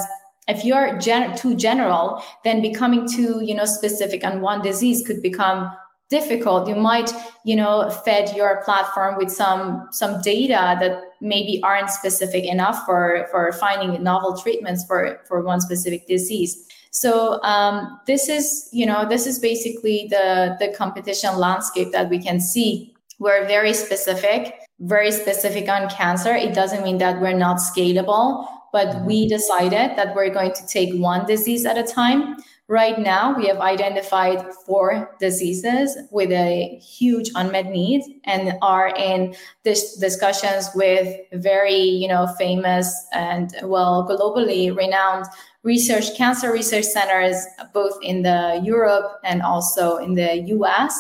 if 0.50 0.66
you're 0.66 0.98
gen- 0.98 1.36
too 1.38 1.56
general 1.56 2.24
then 2.44 2.62
becoming 2.62 3.08
too 3.08 3.42
you 3.44 3.54
know 3.54 3.66
specific 3.66 4.26
on 4.26 4.42
one 4.42 4.62
disease 4.62 5.06
could 5.06 5.22
become 5.22 5.72
difficult. 6.10 6.68
You 6.68 6.76
might 6.76 7.12
you 7.46 7.56
know 7.56 7.90
fed 8.04 8.36
your 8.36 8.62
platform 8.64 9.16
with 9.18 9.32
some 9.32 9.88
some 9.92 10.22
data 10.22 10.78
that 10.80 11.02
maybe 11.22 11.62
aren't 11.64 11.90
specific 11.90 12.46
enough 12.46 12.86
for 12.86 13.28
for 13.32 13.52
finding 13.54 14.02
novel 14.04 14.36
treatments 14.38 14.86
for 14.86 15.22
for 15.28 15.42
one 15.42 15.62
specific 15.62 16.08
disease. 16.08 16.66
So 16.92 17.42
um, 17.44 18.00
this 18.08 18.28
is 18.28 18.70
you 18.72 18.86
know 18.86 19.08
this 19.08 19.28
is 19.28 19.40
basically 19.40 20.08
the 20.10 20.58
the 20.60 20.74
competition 20.76 21.38
landscape 21.38 21.92
that 21.92 22.10
we 22.10 22.20
can 22.20 22.40
see. 22.40 22.96
We're 23.20 23.46
very 23.48 23.74
specific 23.74 24.56
very 24.82 25.12
specific 25.12 25.68
on 25.68 25.90
cancer. 25.90 26.34
It 26.34 26.54
doesn't 26.54 26.84
mean 26.84 27.00
that 27.00 27.20
we're 27.20 27.38
not 27.38 27.58
scalable, 27.58 28.48
but 28.72 29.04
we 29.06 29.22
mm-hmm. 29.22 29.30
decided 29.30 29.98
that 29.98 30.16
we're 30.16 30.30
going 30.30 30.54
to 30.54 30.68
take 30.68 30.94
one 30.94 31.26
disease 31.26 31.66
at 31.66 31.78
a 31.78 31.84
time. 31.84 32.38
Right 32.68 33.00
now, 33.00 33.36
we 33.36 33.48
have 33.48 33.58
identified 33.58 34.46
four 34.68 35.16
diseases 35.20 35.98
with 36.12 36.32
a 36.32 36.78
huge 36.78 37.32
unmet 37.34 37.66
need 37.66 38.04
and 38.26 38.54
are 38.62 38.90
in 38.96 39.36
this 39.64 39.96
discussions 39.98 40.70
with 40.76 41.18
very, 41.34 41.80
you 41.80 42.08
know, 42.08 42.28
famous 42.38 42.94
and 43.12 43.56
well 43.64 44.08
globally 44.08 44.76
renowned 44.76 45.26
research 45.64 46.16
cancer 46.16 46.54
research 46.54 46.86
centers, 46.86 47.44
both 47.74 47.98
in 48.04 48.22
the 48.22 48.62
Europe 48.64 49.20
and 49.24 49.42
also 49.42 49.98
in 49.98 50.14
the 50.14 50.42
US 50.56 50.96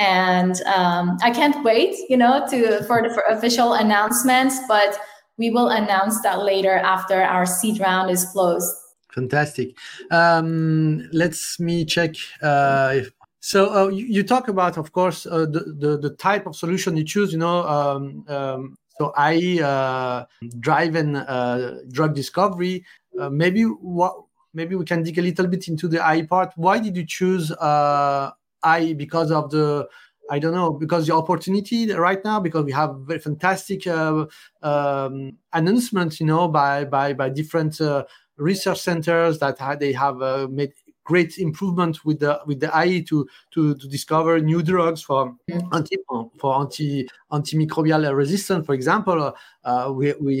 and 0.00 0.62
um, 0.62 1.18
I 1.22 1.30
can't 1.30 1.62
wait, 1.62 1.94
you 2.08 2.16
know, 2.16 2.46
to 2.48 2.82
for 2.84 3.02
the 3.02 3.10
for 3.12 3.22
official 3.28 3.74
announcements. 3.74 4.58
But 4.66 4.98
we 5.40 5.48
will 5.48 5.70
announce 5.70 6.20
that 6.20 6.44
later 6.44 6.76
after 6.76 7.22
our 7.22 7.46
seed 7.46 7.80
round 7.80 8.10
is 8.10 8.26
closed. 8.26 8.70
Fantastic. 9.14 9.74
Um, 10.10 11.08
let's 11.12 11.58
me 11.58 11.86
check. 11.86 12.14
Uh, 12.42 12.92
if, 12.96 13.10
so 13.40 13.74
uh, 13.74 13.88
you, 13.88 14.04
you, 14.04 14.22
talk 14.22 14.48
about, 14.48 14.76
of 14.76 14.92
course, 14.92 15.24
uh, 15.24 15.46
the, 15.46 15.60
the, 15.78 15.98
the 15.98 16.10
type 16.10 16.46
of 16.46 16.54
solution 16.54 16.94
you 16.94 17.04
choose. 17.04 17.32
You 17.32 17.38
know, 17.38 17.66
um, 17.66 18.24
um, 18.28 18.76
so 18.98 19.14
AI 19.16 19.58
uh, 19.64 20.26
driven 20.60 21.16
uh, 21.16 21.78
drug 21.90 22.14
discovery. 22.14 22.84
Uh, 23.18 23.30
maybe 23.30 23.62
what 23.62 24.14
maybe 24.52 24.76
we 24.76 24.84
can 24.84 25.02
dig 25.02 25.18
a 25.18 25.22
little 25.22 25.46
bit 25.46 25.68
into 25.68 25.88
the 25.88 26.06
AI 26.06 26.22
part. 26.22 26.52
Why 26.56 26.78
did 26.78 26.94
you 26.96 27.06
choose 27.06 27.50
uh 27.50 28.30
AI 28.62 28.92
because 28.92 29.30
of 29.30 29.50
the 29.50 29.88
I 30.30 30.38
don't 30.38 30.54
know 30.54 30.72
because 30.72 31.08
the 31.08 31.14
opportunity 31.14 31.92
right 31.92 32.24
now 32.24 32.38
because 32.40 32.64
we 32.64 32.72
have 32.72 32.94
very 33.00 33.18
fantastic 33.18 33.86
uh, 33.86 34.26
um, 34.62 35.32
announcements, 35.52 36.20
you 36.20 36.26
know, 36.26 36.48
by 36.48 36.84
by 36.84 37.12
by 37.12 37.28
different 37.28 37.80
uh, 37.80 38.04
research 38.36 38.80
centers 38.80 39.38
that 39.40 39.58
they 39.80 39.92
have 39.92 40.22
uh, 40.22 40.46
made 40.50 40.72
great 41.10 41.38
improvement 41.38 42.04
with 42.04 42.18
the 42.20 42.32
with 42.46 42.60
the 42.60 42.70
AI 42.80 43.02
to 43.08 43.26
to, 43.54 43.74
to 43.74 43.86
discover 43.88 44.38
new 44.38 44.62
drugs 44.62 45.02
for 45.02 45.20
mm-hmm. 45.50 45.74
anti 45.76 45.96
for 46.40 46.60
anti 46.60 47.08
antimicrobial 47.32 48.02
resistance. 48.22 48.64
For 48.64 48.74
example, 48.74 49.34
uh, 49.64 49.92
we 49.98 50.14
we 50.26 50.32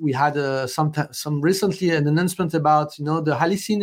we 0.00 0.12
had 0.12 0.36
uh, 0.36 0.66
some 0.66 0.92
some 1.12 1.40
recently 1.40 1.90
an 1.90 2.08
announcement 2.08 2.54
about 2.54 2.98
you 2.98 3.04
know 3.04 3.20
the 3.20 3.36
halicin 3.36 3.80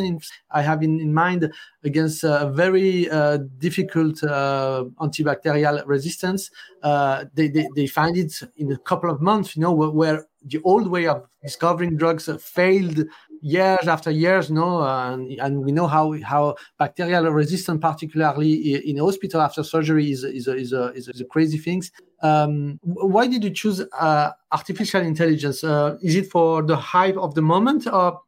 I 0.51 0.61
have 0.61 0.83
in, 0.83 0.99
in 0.99 1.13
mind 1.13 1.49
against 1.83 2.23
a 2.23 2.51
very 2.53 3.09
uh, 3.09 3.37
difficult 3.57 4.21
uh, 4.23 4.83
antibacterial 4.99 5.83
resistance. 5.85 6.51
Uh, 6.81 7.25
they, 7.33 7.47
they 7.47 7.67
they 7.75 7.87
find 7.87 8.17
it 8.17 8.33
in 8.57 8.71
a 8.73 8.77
couple 8.89 9.09
of 9.09 9.21
months. 9.21 9.55
You 9.55 9.61
know 9.61 9.71
where, 9.71 9.91
where 9.99 10.19
the 10.45 10.59
old 10.63 10.87
way 10.87 11.07
of 11.07 11.23
discovering 11.41 11.95
drugs 11.95 12.29
failed 12.39 12.99
years 13.43 13.87
after 13.89 14.09
years, 14.09 14.49
no, 14.49 14.81
and, 14.81 15.37
and 15.39 15.63
we 15.65 15.71
know 15.71 15.85
how 15.85 16.15
how 16.21 16.55
bacterial 16.79 17.25
resistance, 17.29 17.79
particularly 17.81 18.89
in 18.89 18.97
hospital 18.97 19.41
after 19.41 19.63
surgery, 19.63 20.11
is 20.11 20.23
is 20.23 20.47
a, 20.47 20.55
is 20.55 20.71
a, 20.73 20.93
is 20.93 21.21
a 21.21 21.25
crazy 21.25 21.57
things. 21.57 21.91
Um, 22.21 22.79
why 22.83 23.27
did 23.27 23.43
you 23.43 23.49
choose 23.49 23.81
uh, 23.99 24.31
artificial 24.51 25.01
intelligence? 25.01 25.63
Uh, 25.63 25.97
is 26.01 26.15
it 26.15 26.31
for 26.31 26.63
the 26.63 26.77
hype 26.77 27.17
of 27.17 27.35
the 27.35 27.41
moment, 27.41 27.85
or, 27.85 28.21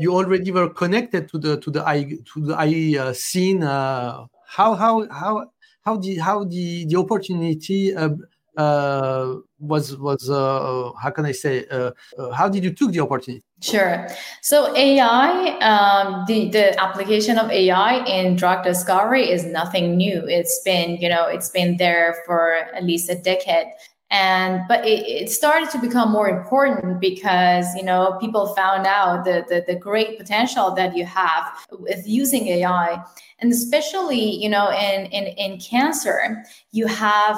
you 0.00 0.12
already 0.12 0.50
were 0.50 0.68
connected 0.68 1.28
to 1.28 1.38
the 1.38 1.60
to 1.60 1.70
the 1.70 1.82
AI 1.88 2.18
to 2.34 2.40
the 2.40 2.54
AI 2.54 2.98
uh, 3.00 3.12
scene? 3.12 3.62
Uh, 3.62 4.26
how 4.48 4.74
how 4.74 5.06
how 5.08 5.46
how 5.82 5.96
the 5.96 6.16
how 6.16 6.44
the 6.44 6.84
the 6.86 6.96
opportunity 6.96 7.94
uh, 7.94 8.10
uh, 8.56 9.36
was 9.60 9.96
was 9.98 10.28
uh, 10.28 10.90
how 11.00 11.10
can 11.10 11.26
I 11.26 11.32
say? 11.32 11.64
Uh, 11.70 11.92
uh, 12.18 12.30
how 12.32 12.48
did 12.48 12.64
you 12.64 12.72
took 12.72 12.90
the 12.90 13.00
opportunity? 13.00 13.44
Sure. 13.62 14.06
So 14.42 14.76
AI, 14.76 15.58
um, 15.60 16.24
the 16.28 16.50
the 16.50 16.78
application 16.78 17.38
of 17.38 17.50
AI 17.50 18.04
in 18.04 18.36
drug 18.36 18.62
discovery 18.62 19.30
is 19.30 19.46
nothing 19.46 19.96
new. 19.96 20.22
It's 20.28 20.60
been 20.62 20.98
you 20.98 21.08
know 21.08 21.26
it's 21.26 21.48
been 21.48 21.78
there 21.78 22.16
for 22.26 22.54
at 22.74 22.84
least 22.84 23.08
a 23.08 23.14
decade 23.14 23.68
and 24.10 24.62
but 24.68 24.86
it, 24.86 25.04
it, 25.08 25.30
started 25.30 25.68
to 25.70 25.78
become 25.78 26.12
more 26.12 26.28
important 26.28 27.00
because 27.00 27.66
you 27.74 27.82
know 27.82 28.16
people 28.20 28.54
found 28.54 28.86
out 28.86 29.24
the, 29.24 29.44
the, 29.48 29.64
the 29.66 29.78
great 29.78 30.16
potential 30.16 30.72
that 30.72 30.96
you 30.96 31.04
have 31.04 31.66
with 31.72 32.06
using 32.06 32.46
ai 32.46 33.02
and 33.40 33.50
especially 33.50 34.36
you 34.36 34.48
know 34.48 34.70
in 34.70 35.06
in, 35.06 35.24
in 35.36 35.58
cancer 35.58 36.44
you 36.70 36.86
have 36.86 37.36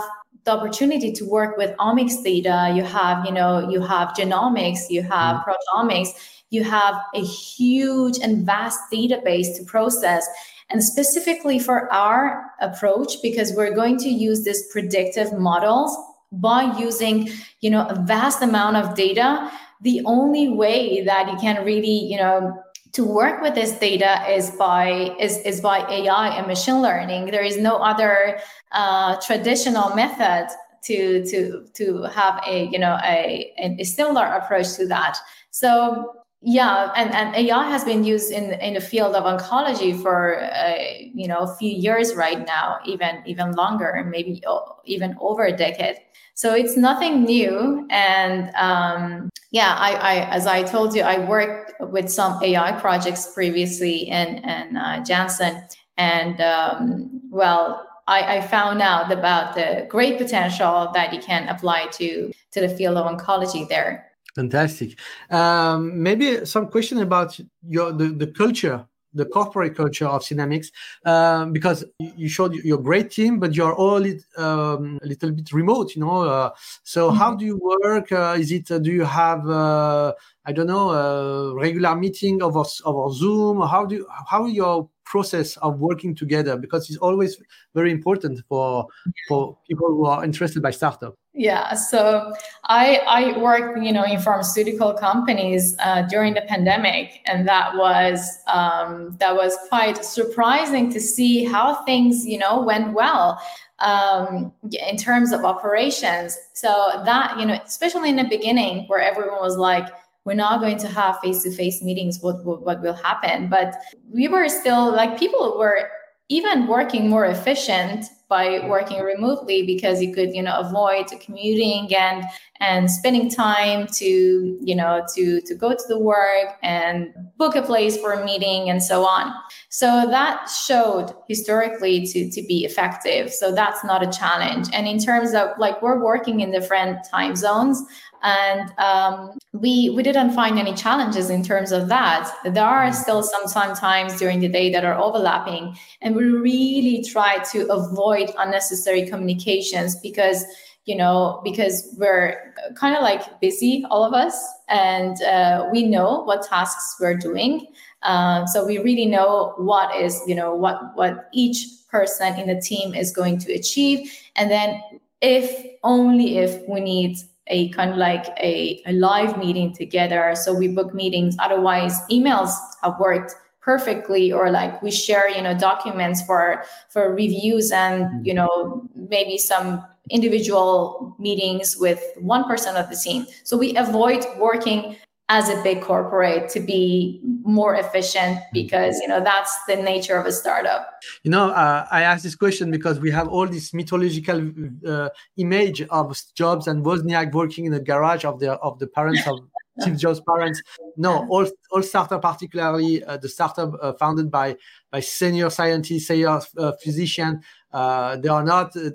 the 0.48 0.54
opportunity 0.54 1.12
to 1.12 1.24
work 1.24 1.56
with 1.58 1.76
omics 1.76 2.22
data. 2.24 2.72
You 2.74 2.82
have 2.82 3.24
you 3.26 3.32
know 3.32 3.68
you 3.68 3.80
have 3.82 4.08
genomics 4.14 4.88
you 4.88 5.02
have 5.02 5.36
mm-hmm. 5.36 5.50
proteomics. 5.50 6.08
You 6.50 6.64
have 6.64 6.94
a 7.14 7.22
huge 7.22 8.18
and 8.18 8.46
vast 8.46 8.80
database 8.90 9.54
to 9.56 9.64
process. 9.64 10.26
And 10.70 10.82
specifically 10.82 11.58
for 11.58 11.92
our 11.92 12.50
approach 12.60 13.20
because 13.22 13.52
we're 13.54 13.74
going 13.74 13.98
to 13.98 14.08
use 14.08 14.44
this 14.44 14.66
predictive 14.72 15.38
models 15.38 15.96
by 16.32 16.62
using 16.78 17.28
you 17.60 17.70
know 17.70 17.86
a 17.86 17.94
vast 17.94 18.42
amount 18.42 18.76
of 18.76 18.94
data 18.94 19.50
the 19.80 20.02
only 20.04 20.48
way 20.48 21.02
that 21.04 21.30
you 21.30 21.36
can 21.38 21.64
really 21.64 21.98
you 22.12 22.18
know 22.18 22.54
to 22.92 23.04
work 23.04 23.42
with 23.42 23.54
this 23.54 23.72
data 23.78 24.24
is 24.30 24.50
by 24.52 25.14
is, 25.20 25.38
is 25.38 25.60
by 25.60 25.78
AI 25.90 26.28
and 26.36 26.46
machine 26.46 26.80
learning. 26.80 27.26
There 27.26 27.44
is 27.44 27.56
no 27.56 27.76
other 27.76 28.40
uh, 28.72 29.16
traditional 29.20 29.94
method 29.94 30.48
to 30.84 31.24
to 31.26 31.66
to 31.74 32.02
have 32.04 32.42
a 32.46 32.66
you 32.66 32.78
know 32.78 32.98
a, 33.04 33.52
a 33.58 33.84
similar 33.84 34.24
approach 34.24 34.74
to 34.74 34.86
that. 34.86 35.18
So 35.50 36.17
yeah, 36.40 36.92
and, 36.94 37.12
and 37.14 37.34
AI 37.34 37.68
has 37.68 37.84
been 37.84 38.04
used 38.04 38.30
in 38.30 38.52
in 38.60 38.74
the 38.74 38.80
field 38.80 39.16
of 39.16 39.24
oncology 39.24 40.00
for 40.00 40.40
uh, 40.40 40.74
you 41.12 41.26
know 41.26 41.38
a 41.38 41.56
few 41.56 41.70
years 41.70 42.14
right 42.14 42.46
now, 42.46 42.78
even 42.86 43.22
even 43.26 43.52
longer, 43.52 44.06
maybe 44.08 44.42
even 44.84 45.16
over 45.20 45.44
a 45.44 45.56
decade. 45.56 45.96
So 46.38 46.54
it's 46.54 46.76
nothing 46.76 47.24
new. 47.24 47.84
And 47.90 48.54
um, 48.54 49.28
yeah, 49.50 49.74
I, 49.76 49.94
I, 49.94 50.14
as 50.30 50.46
I 50.46 50.62
told 50.62 50.94
you, 50.94 51.02
I 51.02 51.18
worked 51.28 51.72
with 51.80 52.08
some 52.08 52.40
AI 52.40 52.70
projects 52.80 53.26
previously 53.34 54.08
in, 54.08 54.36
in 54.44 54.76
uh, 54.76 55.04
Janssen. 55.04 55.64
And 55.96 56.40
um, 56.40 57.20
well, 57.28 57.88
I, 58.06 58.36
I, 58.36 58.40
found 58.40 58.80
out 58.82 59.10
about 59.10 59.56
the 59.56 59.86
great 59.88 60.16
potential 60.16 60.92
that 60.94 61.12
you 61.12 61.20
can 61.20 61.48
apply 61.48 61.88
to, 61.94 62.30
to 62.52 62.60
the 62.60 62.68
field 62.68 62.96
of 62.96 63.18
oncology 63.18 63.68
there. 63.68 64.07
Fantastic. 64.38 64.96
Um, 65.30 66.00
maybe 66.00 66.46
some 66.46 66.68
question 66.68 66.98
about 66.98 67.40
your 67.66 67.90
the, 67.90 68.06
the 68.10 68.28
culture 68.28 68.86
the 69.14 69.24
corporate 69.24 69.74
culture 69.74 70.06
of 70.06 70.22
Synamics 70.22 70.68
um, 71.04 71.52
because 71.52 71.84
you 71.98 72.28
showed 72.28 72.54
your 72.54 72.78
great 72.78 73.10
team, 73.10 73.40
but 73.40 73.54
you're 73.54 73.74
all 73.74 74.04
um, 74.36 75.00
a 75.02 75.06
little 75.06 75.32
bit 75.32 75.50
remote, 75.52 75.96
you 75.96 76.02
know. 76.02 76.22
Uh, 76.22 76.50
so 76.84 77.08
mm-hmm. 77.08 77.18
how 77.18 77.34
do 77.34 77.44
you 77.44 77.56
work? 77.56 78.12
Uh, 78.12 78.36
is 78.38 78.52
it 78.52 78.70
uh, 78.70 78.78
do 78.78 78.92
you 78.92 79.02
have 79.02 79.48
uh, 79.48 80.12
I 80.44 80.52
don't 80.52 80.68
know 80.68 80.90
a 80.90 81.54
regular 81.54 81.96
meeting 81.96 82.40
over 82.42 82.62
over 82.84 83.12
Zoom? 83.12 83.60
How 83.62 83.86
do 83.86 83.96
you, 83.96 84.06
how 84.30 84.46
your 84.46 84.88
process 85.08 85.56
of 85.58 85.80
working 85.80 86.14
together 86.14 86.56
because 86.56 86.88
it's 86.90 86.98
always 86.98 87.40
very 87.74 87.90
important 87.90 88.40
for 88.48 88.86
for 89.26 89.56
people 89.66 89.88
who 89.88 90.04
are 90.04 90.22
interested 90.24 90.62
by 90.62 90.70
startup. 90.70 91.14
Yeah, 91.38 91.74
so 91.74 92.34
I 92.64 93.00
I 93.06 93.38
worked 93.38 93.78
you 93.80 93.92
know 93.92 94.02
in 94.02 94.18
pharmaceutical 94.18 94.92
companies 94.92 95.76
uh, 95.78 96.02
during 96.02 96.34
the 96.34 96.40
pandemic, 96.40 97.20
and 97.26 97.46
that 97.46 97.76
was 97.76 98.40
um, 98.48 99.16
that 99.20 99.36
was 99.36 99.56
quite 99.68 100.04
surprising 100.04 100.90
to 100.90 100.98
see 101.00 101.44
how 101.44 101.84
things 101.84 102.26
you 102.26 102.38
know 102.38 102.60
went 102.60 102.92
well 102.92 103.40
um, 103.78 104.52
in 104.72 104.96
terms 104.96 105.30
of 105.30 105.44
operations. 105.44 106.36
So 106.54 107.02
that 107.04 107.38
you 107.38 107.46
know, 107.46 107.60
especially 107.64 108.08
in 108.08 108.16
the 108.16 108.24
beginning, 108.28 108.86
where 108.88 109.00
everyone 109.00 109.38
was 109.38 109.56
like, 109.56 109.86
"We're 110.24 110.34
not 110.34 110.58
going 110.58 110.78
to 110.78 110.88
have 110.88 111.20
face-to-face 111.20 111.82
meetings. 111.82 112.18
What 112.20 112.44
what, 112.44 112.62
what 112.62 112.82
will 112.82 112.94
happen?" 112.94 113.46
But 113.48 113.76
we 114.12 114.26
were 114.26 114.48
still 114.48 114.90
like 114.90 115.16
people 115.16 115.56
were 115.56 115.88
even 116.28 116.66
working 116.66 117.08
more 117.08 117.26
efficient 117.26 118.06
by 118.28 118.60
working 118.68 119.02
remotely 119.02 119.64
because 119.64 120.02
you 120.02 120.12
could 120.12 120.34
you 120.34 120.42
know 120.42 120.58
avoid 120.58 121.06
commuting 121.20 121.94
and 121.94 122.24
and 122.60 122.90
spending 122.90 123.30
time 123.30 123.86
to 123.86 124.58
you 124.62 124.74
know 124.74 125.04
to 125.14 125.40
to 125.42 125.54
go 125.54 125.70
to 125.72 125.84
the 125.88 125.98
work 125.98 126.56
and 126.62 127.14
book 127.36 127.54
a 127.54 127.62
place 127.62 127.96
for 127.96 128.12
a 128.12 128.24
meeting 128.24 128.68
and 128.70 128.82
so 128.82 129.04
on. 129.04 129.32
So 129.70 130.06
that 130.10 130.48
showed 130.48 131.14
historically 131.28 132.06
to 132.06 132.30
to 132.30 132.42
be 132.46 132.64
effective. 132.64 133.32
So 133.32 133.54
that's 133.54 133.84
not 133.84 134.02
a 134.02 134.10
challenge. 134.10 134.68
And 134.72 134.86
in 134.86 134.98
terms 134.98 135.34
of 135.34 135.50
like 135.58 135.80
we're 135.82 136.02
working 136.02 136.40
in 136.40 136.50
different 136.50 136.98
time 137.10 137.36
zones 137.36 137.82
and 138.22 138.72
um, 138.78 139.38
we 139.52 139.90
we 139.90 140.02
didn't 140.02 140.32
find 140.32 140.58
any 140.58 140.74
challenges 140.74 141.30
in 141.30 141.42
terms 141.42 141.72
of 141.72 141.88
that. 141.88 142.30
There 142.44 142.64
are 142.64 142.86
mm-hmm. 142.86 142.94
still 142.94 143.22
some 143.22 143.46
sometimes 143.46 144.18
during 144.18 144.40
the 144.40 144.48
day 144.48 144.70
that 144.72 144.84
are 144.84 144.98
overlapping 144.98 145.76
and 146.00 146.16
we 146.16 146.24
really 146.24 147.04
try 147.04 147.38
to 147.52 147.70
avoid 147.70 148.30
unnecessary 148.38 149.06
communications 149.06 149.96
because 150.00 150.44
you 150.88 150.96
know 150.96 151.40
because 151.44 151.94
we're 151.98 152.54
kind 152.74 152.96
of 152.96 153.02
like 153.02 153.40
busy 153.40 153.84
all 153.90 154.02
of 154.02 154.14
us 154.14 154.34
and 154.68 155.22
uh, 155.22 155.68
we 155.70 155.82
know 155.82 156.22
what 156.24 156.42
tasks 156.42 156.96
we're 157.00 157.16
doing 157.16 157.66
uh, 158.02 158.46
so 158.46 158.66
we 158.66 158.78
really 158.78 159.06
know 159.06 159.52
what 159.58 159.94
is 159.94 160.20
you 160.26 160.34
know 160.34 160.54
what 160.54 160.96
what 160.96 161.28
each 161.32 161.66
person 161.90 162.38
in 162.38 162.48
the 162.48 162.60
team 162.60 162.94
is 162.94 163.12
going 163.12 163.38
to 163.38 163.52
achieve 163.52 164.10
and 164.36 164.50
then 164.50 164.82
if 165.20 165.66
only 165.84 166.38
if 166.38 166.66
we 166.68 166.80
need 166.80 167.18
a 167.50 167.68
kind 167.70 167.90
of 167.90 167.96
like 167.96 168.26
a, 168.38 168.82
a 168.86 168.92
live 168.92 169.38
meeting 169.38 169.72
together. 169.74 170.34
So 170.34 170.52
we 170.52 170.68
book 170.68 170.92
meetings. 170.94 171.34
Otherwise, 171.38 171.98
emails 172.10 172.50
have 172.82 172.98
worked 173.00 173.34
perfectly 173.68 174.32
or 174.32 174.50
like 174.50 174.80
we 174.82 174.90
share 174.90 175.28
you 175.28 175.42
know 175.42 175.52
documents 175.52 176.22
for 176.22 176.64
for 176.88 177.14
reviews 177.14 177.70
and 177.70 178.04
mm-hmm. 178.04 178.24
you 178.24 178.32
know 178.32 178.88
maybe 178.94 179.36
some 179.36 179.84
individual 180.10 181.16
meetings 181.18 181.76
with 181.78 182.02
one 182.18 182.44
person 182.44 182.76
of 182.76 182.88
the 182.90 182.96
team. 182.96 183.26
So 183.44 183.56
we 183.56 183.76
avoid 183.76 184.24
working 184.38 184.96
as 185.30 185.50
a 185.50 185.62
big 185.62 185.82
corporate 185.82 186.48
to 186.48 186.60
be 186.60 187.20
more 187.42 187.74
efficient 187.74 188.40
because 188.52 188.98
you 189.00 189.08
know 189.08 189.22
that's 189.22 189.54
the 189.66 189.76
nature 189.76 190.16
of 190.16 190.24
a 190.24 190.32
startup. 190.32 190.88
You 191.22 191.30
know 191.30 191.50
uh, 191.50 191.86
i 191.90 192.02
asked 192.02 192.22
this 192.22 192.34
question 192.34 192.70
because 192.70 192.98
we 192.98 193.10
have 193.10 193.28
all 193.28 193.46
this 193.46 193.74
mythological 193.74 194.50
uh, 194.86 195.10
image 195.36 195.82
of 195.82 196.16
jobs 196.34 196.66
and 196.66 196.84
wozniak 196.84 197.32
working 197.32 197.66
in 197.66 197.72
the 197.72 197.80
garage 197.80 198.24
of 198.24 198.40
the 198.40 198.52
of 198.52 198.78
the 198.78 198.86
parents 198.86 199.26
of 199.26 199.38
Steve 199.80 199.96
Jobs' 199.96 200.20
parents. 200.20 200.60
No, 200.96 201.26
all 201.28 201.46
all 201.70 201.82
startup, 201.82 202.22
particularly 202.22 203.04
uh, 203.04 203.16
the 203.16 203.28
startup 203.28 203.74
uh, 203.80 203.92
founded 203.92 204.30
by 204.30 204.56
by 204.90 205.00
senior 205.00 205.50
scientists, 205.50 206.08
senior 206.08 206.40
uh, 206.56 206.72
physician, 206.82 207.40
uh, 207.72 208.16
they 208.16 208.28
are 208.28 208.44
not 208.44 208.74
uh, 208.76 208.90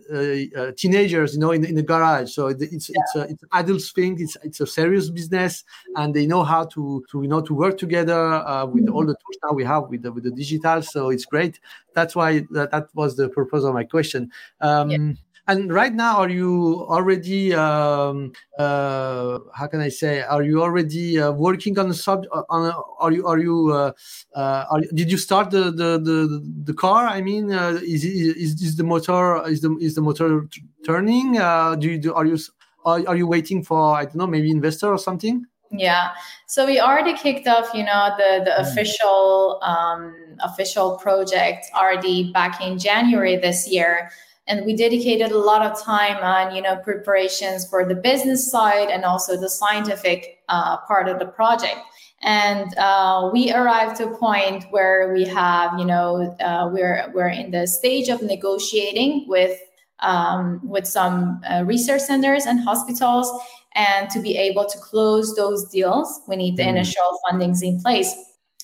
uh, 0.57 0.71
teenagers, 0.75 1.33
you 1.33 1.39
know, 1.39 1.51
in, 1.51 1.63
in 1.65 1.75
the 1.75 1.83
garage. 1.83 2.31
So 2.31 2.47
it's 2.47 2.89
yeah. 2.89 2.95
it's 3.01 3.15
a, 3.15 3.21
it's 3.21 3.43
an 3.43 3.49
adult 3.53 3.81
thing. 3.83 4.17
It's 4.19 4.37
it's 4.43 4.61
a 4.61 4.67
serious 4.67 5.09
business, 5.09 5.63
and 5.95 6.13
they 6.13 6.25
know 6.25 6.43
how 6.43 6.65
to 6.65 7.03
to 7.11 7.21
you 7.21 7.27
know 7.27 7.41
to 7.41 7.53
work 7.53 7.77
together 7.77 8.21
with 8.71 8.85
mm-hmm. 8.85 8.95
all 8.95 9.05
the 9.05 9.15
tools 9.15 9.37
now 9.43 9.53
we 9.53 9.63
have 9.63 9.89
with 9.89 10.01
the, 10.03 10.11
with 10.11 10.23
the 10.23 10.31
digital. 10.31 10.81
So 10.81 11.09
it's 11.09 11.25
great. 11.25 11.59
That's 11.93 12.15
why 12.15 12.45
that, 12.51 12.71
that 12.71 12.87
was 12.93 13.15
the 13.15 13.29
purpose 13.29 13.63
of 13.63 13.73
my 13.73 13.83
question. 13.83 14.31
Um, 14.61 14.89
yeah 14.89 15.13
and 15.47 15.73
right 15.73 15.93
now, 15.93 16.17
are 16.17 16.29
you 16.29 16.85
already? 16.87 17.53
Um, 17.53 18.31
uh, 18.57 19.39
how 19.53 19.67
can 19.67 19.81
I 19.81 19.89
say? 19.89 20.21
Are 20.21 20.43
you 20.43 20.61
already 20.61 21.19
uh, 21.19 21.31
working 21.31 21.77
on 21.77 21.89
the 21.89 21.93
sub? 21.93 22.25
Uh, 22.31 22.43
on 22.49 22.67
a, 22.67 22.73
are 22.99 23.11
you? 23.11 23.27
Are 23.27 23.37
you? 23.37 23.71
Uh, 23.71 23.91
uh, 24.35 24.65
are, 24.71 24.81
did 24.93 25.11
you 25.11 25.17
start 25.17 25.51
the 25.51 25.65
the 25.65 25.99
the, 25.99 26.41
the 26.63 26.73
car? 26.73 27.07
I 27.07 27.21
mean, 27.21 27.51
uh, 27.51 27.79
is, 27.83 28.05
is 28.05 28.61
is 28.61 28.77
the 28.77 28.83
motor 28.83 29.45
is 29.47 29.61
the 29.61 29.75
is 29.81 29.95
the 29.95 30.01
motor 30.01 30.47
turning? 30.85 31.33
do 31.33 31.89
you 31.89 31.97
do? 31.97 32.13
Are 32.13 32.25
you? 32.25 32.37
Are, 32.85 33.01
are 33.07 33.15
you 33.15 33.27
waiting 33.27 33.63
for 33.63 33.95
I 33.95 34.05
don't 34.05 34.15
know 34.15 34.27
maybe 34.27 34.49
investor 34.49 34.87
or 34.87 34.97
something? 34.97 35.45
Yeah. 35.71 36.11
So 36.47 36.65
we 36.65 36.79
already 36.79 37.15
kicked 37.15 37.47
off, 37.47 37.73
you 37.73 37.83
know, 37.83 38.15
the 38.17 38.43
the 38.45 38.51
mm. 38.51 38.61
official 38.61 39.59
um, 39.61 40.15
official 40.41 40.97
project 40.97 41.65
already 41.75 42.31
back 42.31 42.61
in 42.61 42.79
January 42.79 43.35
this 43.35 43.67
year 43.67 44.09
and 44.47 44.65
we 44.65 44.75
dedicated 44.75 45.31
a 45.31 45.37
lot 45.37 45.61
of 45.61 45.81
time 45.81 46.17
on 46.23 46.55
you 46.55 46.61
know 46.61 46.75
preparations 46.77 47.67
for 47.67 47.85
the 47.85 47.95
business 47.95 48.49
side 48.49 48.89
and 48.89 49.03
also 49.03 49.39
the 49.39 49.49
scientific 49.49 50.43
uh, 50.49 50.77
part 50.87 51.07
of 51.07 51.19
the 51.19 51.25
project 51.25 51.77
and 52.21 52.77
uh, 52.77 53.29
we 53.33 53.51
arrived 53.51 53.97
to 53.97 54.07
a 54.07 54.17
point 54.17 54.65
where 54.71 55.13
we 55.13 55.23
have 55.23 55.77
you 55.79 55.85
know 55.85 56.35
uh, 56.41 56.69
we're 56.71 57.11
we're 57.13 57.29
in 57.29 57.51
the 57.51 57.67
stage 57.67 58.09
of 58.09 58.21
negotiating 58.21 59.25
with 59.27 59.59
um, 59.99 60.59
with 60.63 60.85
some 60.85 61.41
uh, 61.49 61.63
research 61.65 62.01
centers 62.01 62.45
and 62.45 62.59
hospitals 62.59 63.31
and 63.75 64.09
to 64.09 64.19
be 64.19 64.37
able 64.37 64.65
to 64.65 64.77
close 64.79 65.35
those 65.35 65.69
deals 65.69 66.21
we 66.27 66.35
need 66.35 66.57
the 66.57 66.63
mm. 66.63 66.69
initial 66.69 67.19
fundings 67.25 67.63
in 67.63 67.79
place 67.81 68.13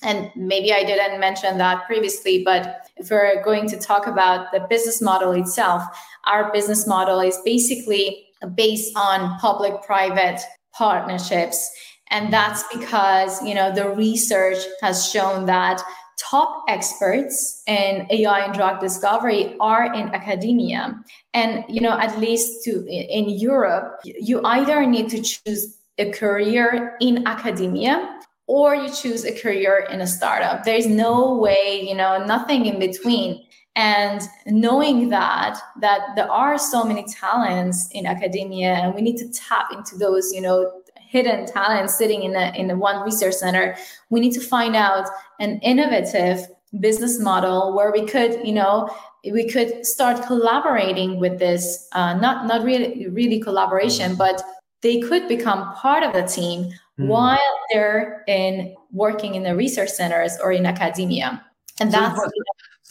and 0.02 0.30
maybe 0.34 0.72
I 0.72 0.82
didn't 0.82 1.20
mention 1.20 1.58
that 1.58 1.84
previously, 1.86 2.42
but 2.42 2.88
if 3.00 3.10
we're 3.10 3.42
going 3.42 3.68
to 3.70 3.78
talk 3.78 4.06
about 4.06 4.52
the 4.52 4.60
business 4.68 5.00
model 5.00 5.32
itself, 5.32 5.82
our 6.24 6.52
business 6.52 6.86
model 6.86 7.20
is 7.20 7.38
basically 7.44 8.26
based 8.54 8.92
on 8.96 9.38
public 9.38 9.82
private 9.82 10.40
partnerships. 10.74 11.70
And 12.10 12.32
that's 12.32 12.62
because, 12.72 13.42
you 13.42 13.54
know, 13.54 13.72
the 13.74 13.88
research 13.90 14.58
has 14.82 15.08
shown 15.08 15.46
that 15.46 15.82
top 16.18 16.64
experts 16.68 17.62
in 17.66 18.06
AI 18.10 18.40
and 18.40 18.54
drug 18.54 18.80
discovery 18.80 19.56
are 19.60 19.92
in 19.94 20.14
academia. 20.14 20.94
And, 21.32 21.64
you 21.68 21.80
know, 21.80 21.98
at 21.98 22.18
least 22.18 22.64
to 22.64 22.86
in 22.86 23.30
Europe, 23.30 24.00
you 24.04 24.40
either 24.44 24.84
need 24.84 25.08
to 25.10 25.22
choose 25.22 25.78
a 25.98 26.10
career 26.10 26.96
in 27.00 27.26
academia 27.26 28.19
or 28.50 28.74
you 28.74 28.90
choose 28.92 29.24
a 29.24 29.32
career 29.32 29.86
in 29.92 30.00
a 30.00 30.06
startup. 30.08 30.64
There's 30.64 30.88
no 30.88 31.36
way, 31.36 31.86
you 31.88 31.94
know, 31.94 32.26
nothing 32.26 32.66
in 32.66 32.80
between. 32.80 33.44
And 33.76 34.20
knowing 34.44 35.08
that 35.10 35.56
that 35.80 36.00
there 36.16 36.28
are 36.28 36.58
so 36.58 36.82
many 36.82 37.04
talents 37.04 37.88
in 37.92 38.06
academia, 38.06 38.72
and 38.72 38.92
we 38.92 39.02
need 39.02 39.18
to 39.18 39.28
tap 39.30 39.66
into 39.72 39.96
those, 39.96 40.32
you 40.32 40.40
know, 40.40 40.82
hidden 40.96 41.46
talents 41.46 41.96
sitting 41.96 42.24
in 42.24 42.34
a 42.34 42.52
in 42.56 42.68
a 42.72 42.76
one 42.76 43.04
research 43.04 43.34
center. 43.34 43.76
We 44.10 44.18
need 44.18 44.32
to 44.32 44.40
find 44.40 44.74
out 44.74 45.06
an 45.38 45.60
innovative 45.60 46.48
business 46.80 47.20
model 47.20 47.72
where 47.76 47.92
we 47.92 48.04
could, 48.04 48.44
you 48.44 48.52
know, 48.52 48.90
we 49.22 49.48
could 49.48 49.86
start 49.86 50.26
collaborating 50.26 51.20
with 51.20 51.38
this. 51.38 51.86
Uh, 51.92 52.14
not 52.14 52.46
not 52.48 52.64
really 52.64 53.06
really 53.06 53.38
collaboration, 53.38 54.16
but 54.16 54.42
they 54.82 55.00
could 55.00 55.28
become 55.28 55.72
part 55.74 56.02
of 56.02 56.12
the 56.12 56.22
team 56.22 56.72
mm. 57.00 57.06
while 57.06 57.38
they're 57.72 58.24
in 58.26 58.74
working 58.92 59.34
in 59.34 59.42
the 59.42 59.56
research 59.56 59.90
centers 59.90 60.36
or 60.42 60.52
in 60.52 60.66
academia. 60.66 61.44
And 61.80 61.90
that's 61.90 62.16
so 62.16 62.28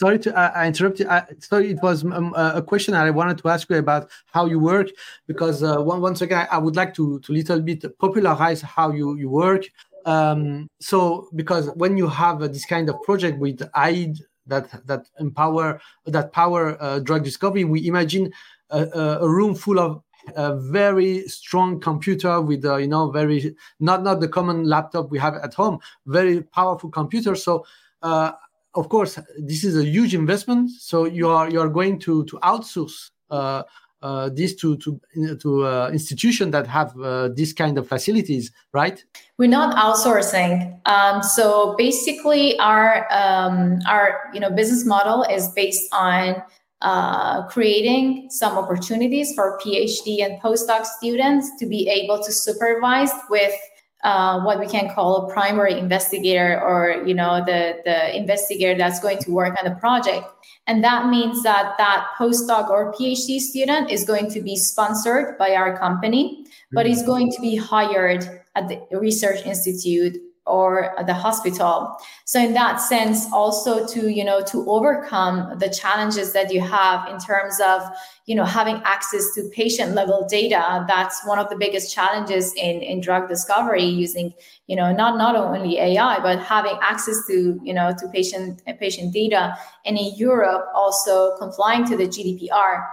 sorry 0.00 0.18
to 0.18 0.34
uh, 0.34 0.64
interrupt 0.64 0.98
you. 0.98 1.06
Uh, 1.06 1.22
sorry, 1.38 1.70
it 1.70 1.82
was 1.82 2.04
um, 2.04 2.32
uh, 2.34 2.52
a 2.54 2.62
question 2.62 2.94
I 2.94 3.10
wanted 3.10 3.38
to 3.38 3.48
ask 3.48 3.68
you 3.70 3.76
about 3.76 4.10
how 4.32 4.46
you 4.46 4.58
work 4.58 4.88
because 5.26 5.62
uh, 5.62 5.76
once 5.78 6.22
again 6.22 6.48
I 6.50 6.58
would 6.58 6.76
like 6.76 6.94
to 6.94 7.20
to 7.20 7.32
little 7.32 7.60
bit 7.60 7.84
popularize 7.98 8.62
how 8.62 8.90
you 8.90 9.16
you 9.16 9.28
work. 9.28 9.64
Um, 10.06 10.68
so 10.80 11.28
because 11.36 11.68
when 11.76 11.96
you 11.96 12.08
have 12.08 12.42
uh, 12.42 12.48
this 12.48 12.64
kind 12.64 12.88
of 12.88 12.96
project 13.02 13.38
with 13.38 13.62
AID 13.76 14.18
that 14.46 14.66
that 14.86 15.02
empower 15.18 15.80
that 16.06 16.32
power 16.32 16.62
uh, 16.82 16.98
drug 16.98 17.22
discovery, 17.22 17.64
we 17.64 17.86
imagine 17.86 18.32
a, 18.70 19.18
a 19.20 19.28
room 19.28 19.54
full 19.54 19.78
of 19.78 20.02
a 20.36 20.56
very 20.56 21.26
strong 21.28 21.80
computer 21.80 22.40
with 22.40 22.64
uh, 22.64 22.76
you 22.76 22.88
know 22.88 23.10
very 23.10 23.54
not 23.78 24.02
not 24.02 24.20
the 24.20 24.28
common 24.28 24.64
laptop 24.64 25.10
we 25.10 25.18
have 25.18 25.34
at 25.34 25.54
home 25.54 25.78
very 26.06 26.42
powerful 26.42 26.90
computer 26.90 27.34
so 27.34 27.64
uh, 28.02 28.32
of 28.74 28.88
course 28.88 29.18
this 29.38 29.64
is 29.64 29.76
a 29.76 29.84
huge 29.84 30.14
investment 30.14 30.70
so 30.70 31.04
you 31.04 31.28
are 31.28 31.50
you 31.50 31.60
are 31.60 31.68
going 31.68 31.98
to 31.98 32.24
to 32.24 32.38
outsource 32.38 33.10
uh, 33.30 33.62
uh, 34.02 34.30
this 34.32 34.54
to 34.54 34.76
to 34.78 34.98
to 35.36 35.66
uh, 35.66 35.90
institution 35.92 36.50
that 36.50 36.66
have 36.66 36.98
uh, 37.00 37.28
this 37.28 37.52
kind 37.52 37.76
of 37.76 37.86
facilities, 37.86 38.50
right? 38.72 39.04
We're 39.36 39.50
not 39.50 39.76
outsourcing. 39.76 40.80
Um, 40.88 41.22
so 41.22 41.74
basically, 41.76 42.58
our 42.60 43.06
um, 43.12 43.78
our 43.86 44.30
you 44.32 44.40
know 44.40 44.50
business 44.50 44.86
model 44.86 45.24
is 45.24 45.48
based 45.50 45.92
on 45.92 46.42
uh, 46.82 47.46
creating 47.48 48.28
some 48.30 48.56
opportunities 48.56 49.34
for 49.34 49.58
PhD 49.64 50.24
and 50.24 50.40
postdoc 50.40 50.86
students 50.86 51.50
to 51.58 51.66
be 51.66 51.88
able 51.88 52.22
to 52.22 52.32
supervise 52.32 53.12
with 53.28 53.54
uh, 54.02 54.40
what 54.40 54.58
we 54.58 54.66
can 54.66 54.88
call 54.94 55.16
a 55.16 55.32
primary 55.32 55.78
investigator 55.78 56.58
or 56.62 57.02
you 57.06 57.12
know 57.12 57.44
the 57.44 57.76
the 57.84 58.16
investigator 58.16 58.76
that's 58.78 58.98
going 59.00 59.18
to 59.18 59.30
work 59.30 59.54
on 59.62 59.70
the 59.70 59.78
project. 59.78 60.26
And 60.66 60.82
that 60.84 61.08
means 61.08 61.42
that 61.42 61.74
that 61.78 62.08
postdoc 62.16 62.70
or 62.70 62.92
phd 62.94 63.40
student 63.40 63.90
is 63.90 64.04
going 64.04 64.30
to 64.30 64.40
be 64.40 64.56
sponsored 64.56 65.36
by 65.36 65.54
our 65.54 65.76
company 65.76 66.46
but 66.72 66.86
is 66.86 67.02
going 67.02 67.30
to 67.32 67.40
be 67.40 67.56
hired 67.56 68.42
at 68.54 68.68
the 68.68 68.80
research 68.92 69.44
institute 69.44 70.16
or 70.50 70.94
the 71.06 71.14
hospital. 71.14 71.96
So 72.24 72.40
in 72.40 72.52
that 72.54 72.80
sense 72.80 73.26
also 73.32 73.86
to 73.86 74.08
you 74.08 74.24
know 74.24 74.42
to 74.52 74.68
overcome 74.68 75.58
the 75.58 75.68
challenges 75.68 76.32
that 76.32 76.52
you 76.52 76.60
have 76.60 77.08
in 77.08 77.18
terms 77.18 77.60
of 77.60 77.82
you 78.26 78.34
know 78.34 78.44
having 78.44 78.80
access 78.84 79.34
to 79.34 79.48
patient 79.50 79.94
level 79.94 80.26
data 80.28 80.84
that's 80.86 81.26
one 81.26 81.38
of 81.38 81.48
the 81.50 81.56
biggest 81.56 81.92
challenges 81.92 82.54
in 82.54 82.80
in 82.80 83.00
drug 83.00 83.28
discovery 83.28 83.84
using 83.84 84.32
you 84.68 84.76
know 84.76 84.92
not 84.92 85.18
not 85.18 85.34
only 85.34 85.78
ai 85.78 86.20
but 86.20 86.38
having 86.38 86.78
access 86.80 87.26
to 87.26 87.58
you 87.62 87.74
know 87.74 87.92
to 87.98 88.06
patient 88.08 88.62
patient 88.78 89.12
data. 89.12 89.56
And 89.84 89.98
in 89.98 90.14
europe 90.14 90.66
also 90.74 91.36
complying 91.38 91.84
to 91.86 91.96
the 91.96 92.06
gdpr 92.06 92.86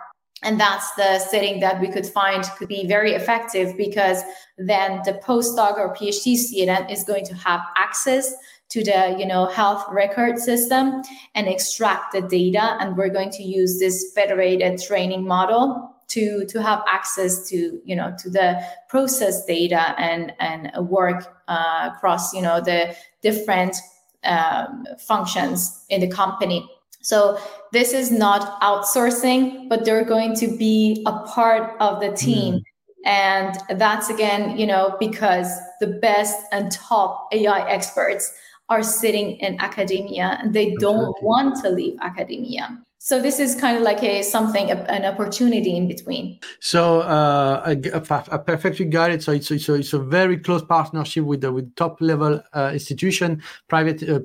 and 0.43 0.59
that's 0.59 0.93
the 0.95 1.19
setting 1.19 1.59
that 1.61 1.81
we 1.81 1.89
could 1.89 2.05
find 2.05 2.43
could 2.57 2.67
be 2.67 2.85
very 2.85 3.13
effective 3.13 3.75
because 3.75 4.21
then 4.57 5.01
the 5.03 5.13
postdoc 5.13 5.77
or 5.77 5.95
phd 5.95 6.35
student 6.35 6.91
is 6.91 7.03
going 7.03 7.25
to 7.25 7.33
have 7.33 7.61
access 7.75 8.35
to 8.69 8.83
the 8.83 9.15
you 9.17 9.25
know 9.25 9.45
health 9.45 9.85
record 9.89 10.37
system 10.37 11.01
and 11.35 11.47
extract 11.47 12.13
the 12.13 12.21
data. 12.21 12.77
And 12.79 12.97
we're 12.97 13.09
going 13.09 13.31
to 13.31 13.43
use 13.43 13.79
this 13.79 14.11
federated 14.13 14.81
training 14.81 15.25
model 15.25 15.93
to 16.09 16.45
to 16.45 16.61
have 16.61 16.83
access 16.89 17.49
to 17.49 17.81
you 17.85 17.95
know 17.95 18.15
to 18.19 18.29
the 18.29 18.61
process 18.89 19.45
data 19.45 19.99
and 19.99 20.33
and 20.39 20.71
work 20.87 21.41
uh, 21.47 21.89
across 21.93 22.33
you 22.33 22.41
know 22.41 22.61
the 22.61 22.95
different 23.21 23.75
um, 24.23 24.85
functions 24.99 25.85
in 25.89 26.01
the 26.01 26.07
company 26.07 26.69
so 27.07 27.39
this 27.71 27.93
is 27.93 28.11
not 28.11 28.59
outsourcing, 28.59 29.69
but 29.69 29.85
they're 29.85 30.03
going 30.03 30.35
to 30.35 30.57
be 30.57 31.05
a 31.07 31.19
part 31.19 31.77
of 31.79 32.01
the 32.01 32.11
team. 32.11 32.55
Mm. 32.55 32.63
And 33.05 33.79
that's 33.79 34.09
again, 34.09 34.57
you 34.57 34.67
know, 34.67 34.97
because 34.99 35.49
the 35.79 35.87
best 35.87 36.37
and 36.51 36.69
top 36.69 37.29
AI 37.31 37.65
experts 37.69 38.33
are 38.67 38.83
sitting 38.83 39.37
in 39.37 39.57
academia 39.61 40.37
and 40.41 40.53
they 40.53 40.75
don't 40.81 41.15
want 41.23 41.63
to 41.63 41.69
leave 41.69 41.97
academia 42.01 42.77
so 43.07 43.21
this 43.21 43.39
is 43.39 43.55
kind 43.55 43.77
of 43.77 43.83
like 43.83 44.03
a 44.03 44.21
something 44.21 44.69
an 44.69 45.05
opportunity 45.05 45.77
in 45.77 45.87
between. 45.87 46.37
So 46.59 46.99
uh, 46.99 47.63
I, 47.65 47.71
I, 47.71 48.37
perfectly 48.37 48.83
got 48.83 49.11
it 49.11 49.23
so 49.23 49.31
it's, 49.31 49.49
a, 49.49 49.75
it's 49.75 49.93
a 49.93 49.99
very 49.99 50.37
close 50.37 50.61
partnership 50.61 51.23
with 51.23 51.39
the 51.39 51.53
with 51.53 51.73
top 51.75 52.01
level 52.01 52.43
uh, 52.53 52.71
institution 52.73 53.41
private 53.69 54.03
uh, 54.03 54.19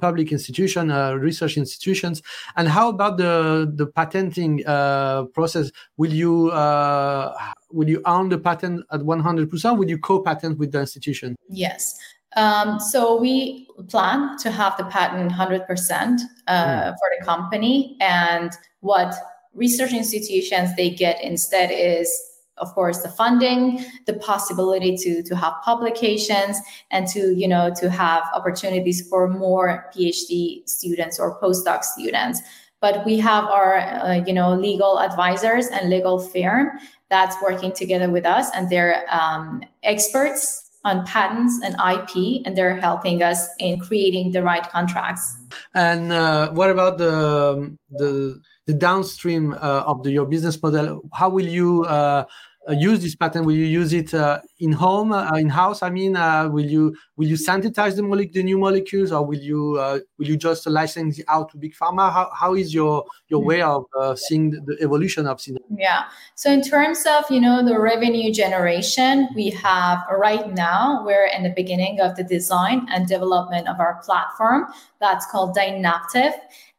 public 0.00 0.32
institution 0.32 0.90
uh, 0.90 1.12
research 1.12 1.56
institutions. 1.56 2.22
And 2.56 2.66
how 2.66 2.88
about 2.88 3.18
the 3.18 3.72
the 3.72 3.86
patenting 3.86 4.66
uh, 4.66 5.26
process? 5.26 5.70
Will 5.96 6.12
you 6.12 6.50
uh, 6.50 7.38
will 7.70 7.88
you 7.88 8.02
own 8.04 8.30
the 8.30 8.38
patent 8.38 8.84
at 8.90 9.00
100% 9.00 9.78
will 9.78 9.88
you 9.88 9.98
co-patent 9.98 10.58
with 10.58 10.72
the 10.72 10.80
institution? 10.80 11.36
Yes 11.48 12.00
um, 12.36 12.80
so 12.80 13.16
we 13.20 13.68
plan 13.88 14.36
to 14.38 14.50
have 14.50 14.76
the 14.76 14.84
patent 14.84 15.32
100% 15.32 16.20
uh, 16.46 16.52
mm. 16.52 16.90
for 16.90 17.10
the 17.18 17.24
company. 17.24 17.96
And 18.00 18.52
what 18.80 19.14
research 19.54 19.92
institutions 19.92 20.74
they 20.76 20.90
get 20.90 21.22
instead 21.22 21.70
is 21.70 22.10
of 22.58 22.72
course 22.74 23.02
the 23.02 23.08
funding 23.08 23.84
the 24.06 24.14
possibility 24.14 24.96
to 24.96 25.22
to 25.24 25.34
have 25.34 25.54
publications 25.64 26.56
and 26.92 27.08
to 27.08 27.34
you 27.34 27.48
know 27.48 27.72
to 27.74 27.90
have 27.90 28.22
opportunities 28.32 29.08
for 29.08 29.28
more 29.28 29.90
phd 29.94 30.68
students 30.68 31.18
or 31.18 31.40
postdoc 31.40 31.82
students 31.82 32.40
but 32.80 33.04
we 33.04 33.18
have 33.18 33.44
our 33.44 33.78
uh, 33.78 34.14
you 34.24 34.32
know 34.32 34.54
legal 34.54 35.00
advisors 35.00 35.66
and 35.66 35.90
legal 35.90 36.20
firm 36.20 36.70
that's 37.10 37.36
working 37.42 37.72
together 37.72 38.08
with 38.08 38.24
us 38.24 38.50
and 38.54 38.70
they're 38.70 39.04
um, 39.10 39.62
experts 39.82 40.63
on 40.84 41.04
patents 41.06 41.60
and 41.64 41.74
IP, 41.74 42.42
and 42.44 42.56
they're 42.56 42.76
helping 42.76 43.22
us 43.22 43.48
in 43.58 43.80
creating 43.80 44.32
the 44.32 44.42
right 44.42 44.68
contracts. 44.70 45.36
And 45.74 46.12
uh, 46.12 46.50
what 46.52 46.70
about 46.70 46.98
the 46.98 47.76
the, 47.90 48.40
the 48.66 48.74
downstream 48.74 49.54
uh, 49.54 49.84
of 49.86 50.02
the, 50.02 50.12
your 50.12 50.26
business 50.26 50.60
model? 50.62 51.02
How 51.12 51.28
will 51.28 51.46
you 51.46 51.84
uh, 51.84 52.24
Uh, 52.66 52.72
use 52.72 53.02
this 53.02 53.14
pattern? 53.14 53.44
Will 53.44 53.54
you 53.54 53.66
use 53.66 53.92
it 53.92 54.14
uh, 54.14 54.40
in 54.58 54.72
home, 54.72 55.12
uh, 55.12 55.30
in 55.36 55.50
house? 55.50 55.82
I 55.82 55.90
mean, 55.90 56.16
uh, 56.16 56.48
will 56.48 56.64
you 56.64 56.96
will 57.16 57.28
you 57.28 57.36
sanitize 57.36 57.96
the, 57.96 58.02
mole- 58.02 58.24
the 58.32 58.42
new 58.42 58.56
molecules, 58.56 59.12
or 59.12 59.24
will 59.24 59.38
you 59.38 59.76
uh, 59.78 59.98
will 60.18 60.26
you 60.26 60.36
just 60.36 60.66
license 60.66 61.18
it 61.18 61.26
out 61.28 61.50
to 61.50 61.58
big 61.58 61.74
pharma? 61.74 62.10
How, 62.10 62.30
how 62.34 62.54
is 62.54 62.72
your 62.72 63.04
your 63.28 63.40
hmm. 63.40 63.48
way 63.48 63.62
of 63.62 63.84
seeing 64.16 64.50
the, 64.50 64.78
evolution 64.80 65.26
of 65.26 65.38
Synergy? 65.38 65.58
Yeah. 65.76 66.04
So 66.36 66.50
in 66.50 66.62
terms 66.62 67.04
of 67.06 67.24
you 67.30 67.40
know 67.40 67.62
the 67.62 67.78
revenue 67.78 68.32
generation, 68.32 69.28
we 69.34 69.50
have 69.50 69.98
right 70.10 70.52
now 70.54 71.04
we're 71.04 71.26
in 71.26 71.42
the 71.42 71.52
beginning 71.54 72.00
of 72.00 72.16
the 72.16 72.24
design 72.24 72.86
and 72.90 73.06
development 73.06 73.68
of 73.68 73.78
our 73.78 74.00
platform 74.02 74.66
that's 75.00 75.26
called 75.26 75.54
Dynaptive 75.54 76.32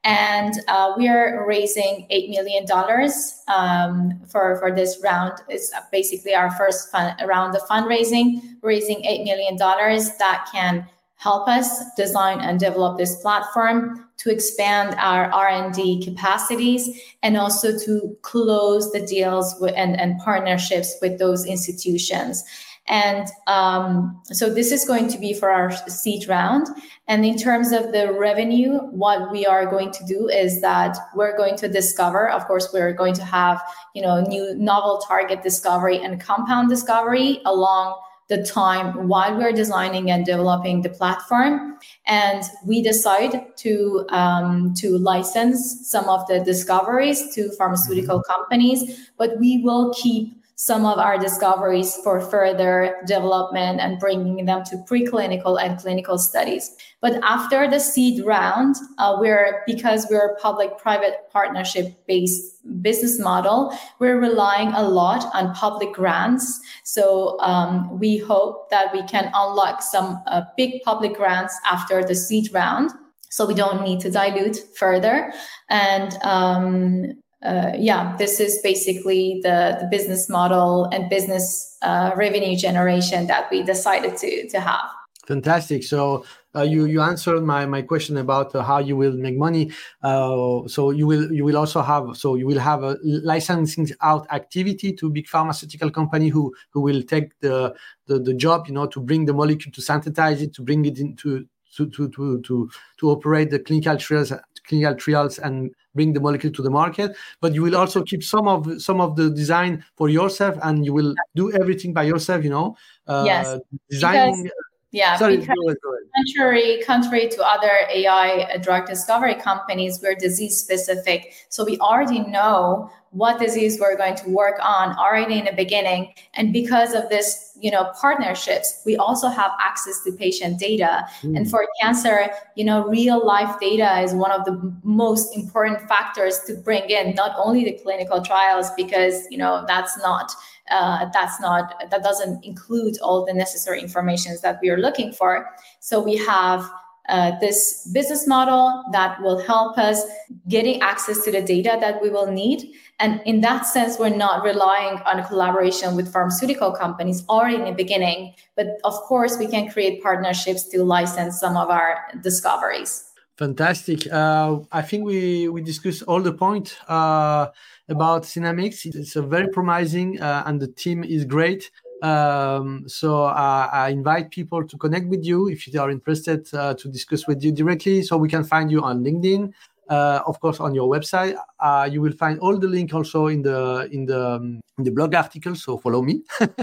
and 0.05 0.53
uh, 0.67 0.93
we 0.95 1.07
are 1.07 1.45
raising 1.47 2.05
eight 2.11 2.29
million 2.29 2.65
dollars 2.65 3.41
um, 3.47 4.21
for 4.27 4.57
for 4.59 4.73
this 4.73 4.99
round. 5.03 5.33
It's 5.49 5.73
basically 5.91 6.35
our 6.35 6.51
first 6.51 6.93
round 6.93 7.55
of 7.55 7.63
fundraising, 7.63 8.41
raising 8.61 9.03
eight 9.03 9.25
million 9.25 9.57
dollars 9.57 10.11
that 10.17 10.47
can 10.51 10.87
help 11.15 11.47
us 11.47 11.93
design 11.95 12.39
and 12.41 12.59
develop 12.59 12.97
this 12.97 13.15
platform 13.21 14.07
to 14.17 14.29
expand 14.29 14.95
our 14.99 15.31
r&d 15.31 16.03
capacities 16.03 17.01
and 17.23 17.37
also 17.37 17.77
to 17.79 18.15
close 18.21 18.91
the 18.91 19.05
deals 19.07 19.55
with, 19.59 19.73
and, 19.75 19.99
and 19.99 20.19
partnerships 20.19 20.95
with 21.01 21.17
those 21.17 21.45
institutions 21.45 22.43
and 22.87 23.27
um, 23.47 24.21
so 24.25 24.53
this 24.53 24.71
is 24.71 24.85
going 24.85 25.07
to 25.07 25.17
be 25.17 25.33
for 25.33 25.49
our 25.49 25.71
seed 25.87 26.27
round. 26.27 26.67
And 27.07 27.25
in 27.25 27.37
terms 27.37 27.71
of 27.71 27.91
the 27.91 28.13
revenue, 28.13 28.77
what 28.77 29.31
we 29.31 29.45
are 29.45 29.65
going 29.65 29.91
to 29.91 30.05
do 30.05 30.27
is 30.29 30.61
that 30.61 30.97
we're 31.15 31.35
going 31.35 31.57
to 31.57 31.67
discover, 31.67 32.29
of 32.29 32.45
course, 32.45 32.71
we're 32.71 32.93
going 32.93 33.15
to 33.15 33.25
have, 33.25 33.61
you 33.95 34.03
know, 34.03 34.21
new 34.21 34.53
novel 34.55 35.03
target 35.07 35.41
discovery 35.41 35.99
and 35.99 36.21
compound 36.21 36.69
discovery 36.69 37.41
along 37.45 37.99
the 38.27 38.43
time 38.43 39.07
while 39.07 39.37
we're 39.37 39.51
designing 39.51 40.09
and 40.09 40.25
developing 40.25 40.81
the 40.81 40.89
platform 40.89 41.77
and 42.07 42.43
we 42.65 42.81
decide 42.81 43.55
to 43.55 44.03
um, 44.09 44.73
to 44.73 44.97
license 44.97 45.87
some 45.87 46.09
of 46.09 46.25
the 46.27 46.39
discoveries 46.39 47.35
to 47.35 47.51
pharmaceutical 47.51 48.17
mm-hmm. 48.19 48.31
companies 48.31 49.09
but 49.17 49.39
we 49.39 49.61
will 49.61 49.93
keep 49.93 50.43
some 50.55 50.85
of 50.85 50.97
our 50.97 51.17
discoveries 51.17 51.95
for 51.97 52.21
further 52.21 52.95
development 53.05 53.81
and 53.81 53.99
bringing 53.99 54.45
them 54.45 54.63
to 54.63 54.77
preclinical 54.89 55.61
and 55.61 55.77
clinical 55.77 56.17
studies. 56.17 56.75
But 57.01 57.19
after 57.23 57.69
the 57.69 57.79
seed 57.79 58.25
round, 58.25 58.77
uh, 58.97 59.17
we're 59.19 59.63
because 59.67 60.07
we're 60.09 60.33
a 60.33 60.39
public-private 60.39 61.29
partnership-based 61.29 62.81
business 62.81 63.19
model, 63.19 63.77
we're 63.99 64.19
relying 64.19 64.69
a 64.69 64.81
lot 64.81 65.25
on 65.33 65.53
public 65.53 65.93
grants. 65.93 66.61
So 66.83 67.37
um, 67.41 67.99
we 67.99 68.17
hope 68.17 68.69
that 68.69 68.93
we 68.93 69.03
can 69.03 69.29
unlock 69.33 69.81
some 69.81 70.21
uh, 70.27 70.43
big 70.55 70.81
public 70.83 71.15
grants 71.15 71.53
after 71.69 72.01
the 72.01 72.15
seed 72.15 72.53
round 72.53 72.91
so 73.29 73.45
we 73.45 73.53
don't 73.53 73.83
need 73.83 73.99
to 73.99 74.09
dilute 74.09 74.57
further 74.77 75.33
and 75.69 76.13
um, 76.23 77.21
uh, 77.45 77.71
yeah, 77.77 78.15
this 78.17 78.39
is 78.39 78.59
basically 78.63 79.39
the, 79.43 79.77
the 79.79 79.87
business 79.87 80.27
model 80.29 80.85
and 80.91 81.09
business 81.09 81.77
uh, 81.81 82.11
revenue 82.15 82.57
generation 82.57 83.27
that 83.27 83.49
we 83.51 83.63
decided 83.63 84.17
to, 84.17 84.47
to 84.49 84.59
have. 84.59 84.89
Fantastic. 85.27 85.83
So 85.83 86.23
uh, 86.55 86.61
you 86.61 86.85
you 86.85 87.01
answered 87.01 87.41
my, 87.41 87.65
my 87.65 87.81
question 87.81 88.17
about 88.17 88.53
uh, 88.55 88.61
how 88.61 88.77
you 88.77 88.95
will 88.95 89.13
make 89.13 89.35
money. 89.35 89.71
Uh, 90.03 90.67
so 90.67 90.91
you 90.91 91.07
will 91.07 91.31
you 91.31 91.43
will 91.43 91.57
also 91.57 91.81
have 91.81 92.15
so 92.15 92.35
you 92.35 92.45
will 92.45 92.59
have 92.59 92.83
a 92.83 92.97
licensing 93.03 93.89
out 94.01 94.27
activity 94.31 94.93
to 94.93 95.09
big 95.09 95.27
pharmaceutical 95.27 95.89
company 95.89 96.29
who 96.29 96.53
who 96.69 96.81
will 96.81 97.01
take 97.01 97.37
the, 97.39 97.73
the 98.05 98.19
the 98.19 98.33
job 98.33 98.67
you 98.67 98.73
know 98.73 98.85
to 98.85 98.99
bring 98.99 99.25
the 99.25 99.33
molecule 99.33 99.71
to 99.73 99.81
synthesize 99.81 100.41
it 100.41 100.53
to 100.53 100.61
bring 100.61 100.85
it 100.85 100.99
into 100.99 101.47
to 101.75 101.89
to 101.89 102.07
to 102.09 102.41
to, 102.41 102.69
to 102.97 103.09
operate 103.09 103.49
the 103.49 103.59
clinical 103.59 103.97
trials 103.97 104.31
clinical 104.67 104.95
trials 104.95 105.39
and 105.39 105.71
bring 105.93 106.13
the 106.13 106.19
molecule 106.19 106.51
to 106.53 106.61
the 106.61 106.69
market. 106.69 107.15
But 107.41 107.53
you 107.53 107.61
will 107.61 107.75
also 107.75 108.03
keep 108.03 108.23
some 108.23 108.47
of 108.47 108.81
some 108.81 109.01
of 109.01 109.15
the 109.15 109.29
design 109.29 109.83
for 109.95 110.09
yourself 110.09 110.57
and 110.61 110.85
you 110.85 110.93
will 110.93 111.15
do 111.35 111.51
everything 111.53 111.93
by 111.93 112.03
yourself 112.03 112.43
you 112.43 112.49
know 112.49 112.75
uh, 113.07 113.23
yes 113.25 113.59
designing 113.89 114.43
because, 114.43 114.59
Yeah, 114.95 115.17
Sorry, 115.17 115.35
because 115.35 115.53
go 115.55 115.67
ahead, 115.67 115.77
go 115.83 115.93
ahead. 115.93 116.09
contrary 116.15 116.81
contrary 116.85 117.27
to 117.27 117.43
other 117.43 117.69
AI 117.93 118.57
drug 118.61 118.87
discovery 118.87 119.35
companies, 119.35 119.99
we're 120.01 120.15
disease 120.15 120.57
specific. 120.57 121.33
So 121.49 121.65
we 121.65 121.77
already 121.79 122.19
know 122.21 122.89
what 123.11 123.37
disease 123.37 123.77
we're 123.77 123.97
going 123.97 124.15
to 124.15 124.29
work 124.29 124.57
on 124.63 124.95
already 124.97 125.37
in 125.37 125.45
the 125.45 125.51
beginning. 125.51 126.13
And 126.35 126.53
because 126.53 126.93
of 126.93 127.09
this, 127.09 127.57
you 127.59 127.71
know, 127.71 127.91
partnerships, 127.99 128.83
we 128.85 128.95
also 128.95 129.27
have 129.27 129.51
access 129.59 130.01
to 130.05 130.13
patient 130.13 130.59
data. 130.59 131.05
Mm. 131.23 131.37
And 131.37 131.49
for 131.49 131.67
cancer, 131.81 132.29
you 132.55 132.63
know, 132.63 132.87
real 132.87 133.25
life 133.25 133.59
data 133.59 133.99
is 133.99 134.13
one 134.13 134.31
of 134.31 134.45
the 134.45 134.73
most 134.83 135.35
important 135.35 135.81
factors 135.89 136.39
to 136.47 136.53
bring 136.53 136.89
in, 136.89 137.15
not 137.15 137.35
only 137.37 137.65
the 137.65 137.73
clinical 137.83 138.21
trials, 138.21 138.71
because, 138.77 139.27
you 139.29 139.37
know, 139.37 139.65
that's 139.67 139.97
not 139.97 140.31
uh, 140.71 141.07
that's 141.13 141.39
not 141.39 141.89
that 141.89 142.03
doesn't 142.03 142.43
include 142.43 142.97
all 142.99 143.25
the 143.25 143.33
necessary 143.33 143.81
informations 143.81 144.41
that 144.41 144.59
we 144.61 144.69
are 144.69 144.77
looking 144.77 145.11
for. 145.11 145.47
So 145.79 146.01
we 146.01 146.17
have 146.17 146.69
uh, 147.07 147.37
this 147.39 147.87
business 147.93 148.27
model 148.27 148.83
that 148.91 149.21
will 149.21 149.37
help 149.37 149.77
us 149.77 150.03
getting 150.47 150.81
access 150.81 151.23
to 151.23 151.31
the 151.31 151.41
data 151.41 151.77
that 151.79 152.01
we 152.01 152.09
will 152.09 152.31
need. 152.31 152.73
And 152.99 153.21
in 153.25 153.41
that 153.41 153.67
sense 153.67 153.99
we're 153.99 154.15
not 154.15 154.43
relying 154.43 154.97
on 155.05 155.23
collaboration 155.25 155.95
with 155.95 156.11
pharmaceutical 156.11 156.71
companies 156.71 157.23
already 157.29 157.57
in 157.57 157.65
the 157.65 157.73
beginning 157.73 158.33
but 158.55 158.67
of 158.83 158.93
course 158.93 159.37
we 159.37 159.47
can 159.47 159.69
create 159.69 160.01
partnerships 160.01 160.63
to 160.69 160.83
license 160.83 161.39
some 161.39 161.57
of 161.57 161.69
our 161.69 161.99
discoveries. 162.21 163.11
Fantastic. 163.37 164.07
Uh, 164.11 164.59
i 164.71 164.81
think 164.81 165.03
we 165.03 165.49
we 165.49 165.61
discussed 165.61 166.03
all 166.03 166.21
the 166.21 166.31
point. 166.31 166.77
Uh, 166.87 167.47
about 167.89 168.23
Synamics. 168.23 168.85
It's 168.85 169.15
a 169.15 169.21
very 169.21 169.47
promising, 169.49 170.21
uh, 170.21 170.43
and 170.45 170.59
the 170.59 170.67
team 170.67 171.03
is 171.03 171.25
great. 171.25 171.71
Um, 172.01 172.83
so 172.87 173.23
uh, 173.23 173.69
I 173.71 173.89
invite 173.89 174.29
people 174.29 174.65
to 174.67 174.77
connect 174.77 175.07
with 175.07 175.23
you 175.23 175.49
if 175.49 175.67
you 175.67 175.79
are 175.79 175.89
interested 175.89 176.47
uh, 176.53 176.73
to 176.75 176.87
discuss 176.87 177.27
with 177.27 177.43
you 177.43 177.51
directly. 177.51 178.01
So 178.03 178.17
we 178.17 178.29
can 178.29 178.43
find 178.43 178.69
you 178.69 178.81
on 178.81 179.03
LinkedIn, 179.03 179.51
uh, 179.89 180.21
of 180.27 180.39
course, 180.39 180.59
on 180.59 180.75
your 180.75 180.89
website. 180.89 181.35
Uh, 181.59 181.87
you 181.91 182.01
will 182.01 182.11
find 182.11 182.39
all 182.39 182.57
the 182.57 182.67
link 182.67 182.93
also 182.93 183.27
in 183.27 183.41
the 183.41 183.87
in 183.91 184.05
the 184.05 184.31
um, 184.33 184.61
in 184.77 184.83
the 184.83 184.91
blog 184.91 185.15
article. 185.15 185.55
So 185.55 185.77
follow 185.77 186.01
me. 186.01 186.21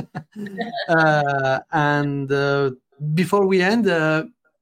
Uh, 0.88 1.58
and 1.72 2.28
before 3.14 3.46
we 3.46 3.62
end, 3.62 3.86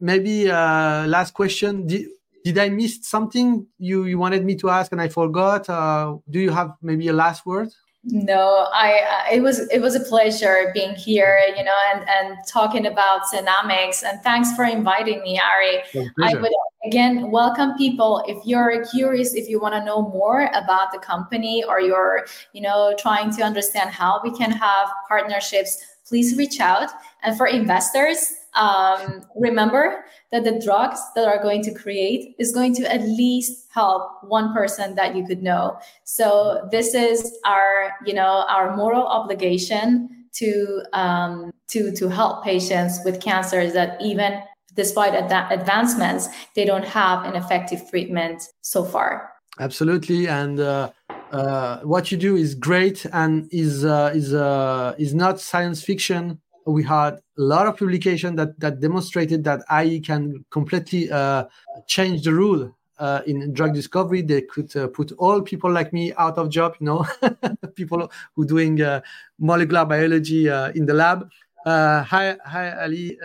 maybe 0.00 0.46
last 0.46 1.32
question. 1.34 1.86
Did, 1.86 2.08
did 2.44 2.58
I 2.58 2.68
miss 2.68 2.98
something 3.02 3.66
you, 3.78 4.04
you 4.04 4.18
wanted 4.18 4.44
me 4.44 4.54
to 4.56 4.70
ask 4.70 4.92
and 4.92 5.00
I 5.00 5.08
forgot? 5.08 5.68
Uh, 5.68 6.16
do 6.28 6.40
you 6.40 6.50
have 6.50 6.72
maybe 6.82 7.08
a 7.08 7.12
last 7.12 7.46
word? 7.46 7.68
No, 8.02 8.66
I, 8.72 9.28
it 9.30 9.42
was 9.42 9.68
it 9.68 9.80
was 9.80 9.94
a 9.94 10.00
pleasure 10.00 10.70
being 10.72 10.94
here, 10.94 11.38
you 11.54 11.62
know, 11.62 11.74
and 11.92 12.08
and 12.08 12.38
talking 12.48 12.86
about 12.86 13.24
Synamics. 13.30 14.02
And 14.02 14.22
thanks 14.22 14.56
for 14.56 14.64
inviting 14.64 15.20
me, 15.20 15.38
Ari. 15.38 15.82
I 16.22 16.34
would 16.34 16.50
again 16.86 17.30
welcome 17.30 17.76
people 17.76 18.24
if 18.26 18.38
you're 18.46 18.86
curious, 18.86 19.34
if 19.34 19.50
you 19.50 19.60
want 19.60 19.74
to 19.74 19.84
know 19.84 20.00
more 20.00 20.48
about 20.54 20.92
the 20.92 20.98
company, 20.98 21.62
or 21.68 21.78
you're 21.78 22.24
you 22.54 22.62
know 22.62 22.94
trying 22.98 23.36
to 23.36 23.42
understand 23.42 23.90
how 23.90 24.18
we 24.24 24.30
can 24.30 24.50
have 24.50 24.88
partnerships. 25.06 25.84
Please 26.06 26.38
reach 26.38 26.58
out. 26.58 26.90
And 27.22 27.36
for 27.36 27.46
investors, 27.48 28.32
um, 28.54 29.22
remember 29.36 30.04
that 30.32 30.44
the 30.44 30.60
drugs 30.64 31.00
that 31.14 31.26
are 31.26 31.42
going 31.42 31.62
to 31.62 31.74
create 31.74 32.34
is 32.38 32.52
going 32.52 32.74
to 32.76 32.92
at 32.92 33.02
least 33.02 33.68
help 33.72 34.22
one 34.24 34.52
person 34.52 34.94
that 34.96 35.14
you 35.14 35.26
could 35.26 35.42
know. 35.42 35.78
So 36.04 36.68
this 36.70 36.94
is 36.94 37.38
our 37.44 37.92
you 38.04 38.14
know 38.14 38.44
our 38.48 38.76
moral 38.76 39.06
obligation 39.06 40.26
to 40.34 40.82
um, 40.92 41.52
to 41.68 41.92
to 41.92 42.08
help 42.08 42.44
patients 42.44 43.00
with 43.04 43.20
cancers 43.20 43.72
that 43.74 44.00
even 44.00 44.42
despite 44.74 45.14
ad- 45.14 45.52
advancements 45.52 46.28
they 46.54 46.64
don't 46.64 46.84
have 46.84 47.24
an 47.24 47.34
effective 47.34 47.88
treatment 47.90 48.42
so 48.62 48.84
far. 48.84 49.32
Absolutely. 49.58 50.26
And 50.26 50.60
uh, 50.60 50.90
uh, 51.32 51.80
what 51.80 52.10
you 52.10 52.16
do 52.16 52.36
is 52.36 52.54
great 52.54 53.04
and 53.12 53.48
is 53.52 53.84
uh, 53.84 54.12
is 54.14 54.34
uh, 54.34 54.94
is 54.98 55.14
not 55.14 55.40
science 55.40 55.82
fiction 55.82 56.40
we 56.66 56.82
had 56.82 57.14
a 57.14 57.20
lot 57.36 57.66
of 57.66 57.76
publication 57.76 58.36
that 58.36 58.58
that 58.60 58.80
demonstrated 58.80 59.44
that 59.44 59.62
AI 59.70 60.00
can 60.04 60.44
completely 60.50 61.10
uh, 61.10 61.44
change 61.86 62.22
the 62.24 62.32
rule 62.32 62.74
uh, 62.98 63.22
in 63.26 63.52
drug 63.52 63.74
discovery. 63.74 64.22
They 64.22 64.42
could 64.42 64.74
uh, 64.76 64.88
put 64.88 65.12
all 65.12 65.40
people 65.42 65.72
like 65.72 65.92
me 65.92 66.12
out 66.14 66.38
of 66.38 66.50
job, 66.50 66.76
you 66.80 66.86
know, 66.86 67.06
people 67.74 68.10
who 68.36 68.44
doing 68.46 68.80
uh, 68.80 69.00
molecular 69.38 69.84
biology 69.84 70.48
uh, 70.48 70.70
in 70.72 70.86
the 70.86 70.94
lab. 70.94 71.28
Uh, 71.66 72.02
hi, 72.02 72.36
hi, 72.44 72.82
Ali. 72.82 73.18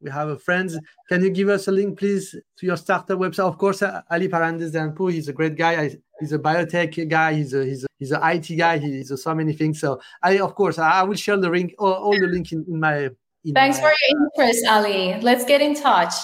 we 0.00 0.10
have 0.10 0.28
a 0.28 0.38
friend. 0.38 0.70
Can 1.08 1.22
you 1.22 1.30
give 1.30 1.48
us 1.48 1.68
a 1.68 1.72
link, 1.72 1.98
please, 1.98 2.30
to 2.30 2.66
your 2.66 2.76
startup 2.76 3.18
website? 3.18 3.46
Of 3.46 3.58
course, 3.58 3.82
Ali 3.82 4.28
Parandes 4.28 4.72
he's 5.12 5.28
a 5.28 5.32
great 5.32 5.56
guy. 5.56 5.82
I, 5.82 5.96
he's 6.18 6.32
a 6.32 6.38
biotech 6.38 7.08
guy. 7.08 7.34
He's 7.34 7.52
a 7.52 7.64
he's 7.64 7.84
a, 7.84 7.86
he's 7.98 8.12
an 8.12 8.20
IT 8.22 8.56
guy. 8.56 8.78
He's 8.78 9.10
a, 9.10 9.16
so 9.16 9.34
many 9.34 9.52
things. 9.52 9.80
So 9.80 10.00
I, 10.22 10.38
of 10.38 10.54
course, 10.54 10.78
I 10.78 11.02
will 11.02 11.16
share 11.16 11.36
the 11.36 11.50
link, 11.50 11.74
all, 11.78 11.92
all 11.92 12.18
the 12.18 12.26
link 12.26 12.52
in, 12.52 12.64
in 12.68 12.80
my. 12.80 13.10
In 13.44 13.54
Thanks 13.54 13.78
my, 13.78 13.90
for 13.90 13.92
your 14.08 14.28
interest, 14.48 14.66
Ali. 14.68 15.20
Let's 15.20 15.44
get 15.44 15.60
in 15.60 15.74
touch. 15.74 16.14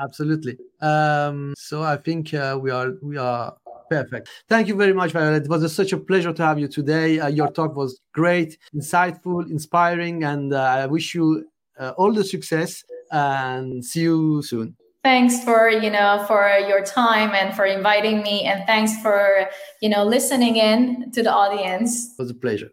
Absolutely. 0.00 0.56
Um, 0.80 1.54
so 1.56 1.82
I 1.82 1.96
think 1.96 2.34
uh, 2.34 2.58
we 2.60 2.70
are 2.70 2.94
we 3.02 3.16
are 3.16 3.56
perfect. 3.90 4.28
Thank 4.48 4.68
you 4.68 4.74
very 4.74 4.92
much, 4.92 5.12
Violet. 5.12 5.44
It 5.44 5.48
was 5.48 5.62
a, 5.62 5.68
such 5.68 5.92
a 5.92 5.98
pleasure 5.98 6.32
to 6.32 6.42
have 6.44 6.58
you 6.58 6.68
today. 6.68 7.20
Uh, 7.20 7.28
your 7.28 7.50
talk 7.50 7.76
was 7.76 8.00
great, 8.12 8.58
insightful, 8.74 9.48
inspiring, 9.50 10.24
and 10.24 10.52
uh, 10.52 10.62
I 10.62 10.86
wish 10.86 11.14
you 11.14 11.48
uh, 11.78 11.92
all 11.96 12.12
the 12.12 12.24
success. 12.24 12.84
And 13.10 13.84
see 13.84 14.02
you 14.02 14.42
soon 14.42 14.74
thanks 15.02 15.42
for 15.44 15.68
you 15.68 15.90
know 15.90 16.24
for 16.28 16.48
your 16.68 16.82
time 16.84 17.34
and 17.34 17.54
for 17.54 17.64
inviting 17.64 18.22
me 18.22 18.44
and 18.44 18.64
thanks 18.66 19.00
for 19.02 19.48
you 19.80 19.88
know 19.88 20.04
listening 20.04 20.56
in 20.56 21.10
to 21.12 21.22
the 21.22 21.32
audience 21.32 22.12
it 22.12 22.22
was 22.22 22.30
a 22.30 22.34
pleasure 22.34 22.70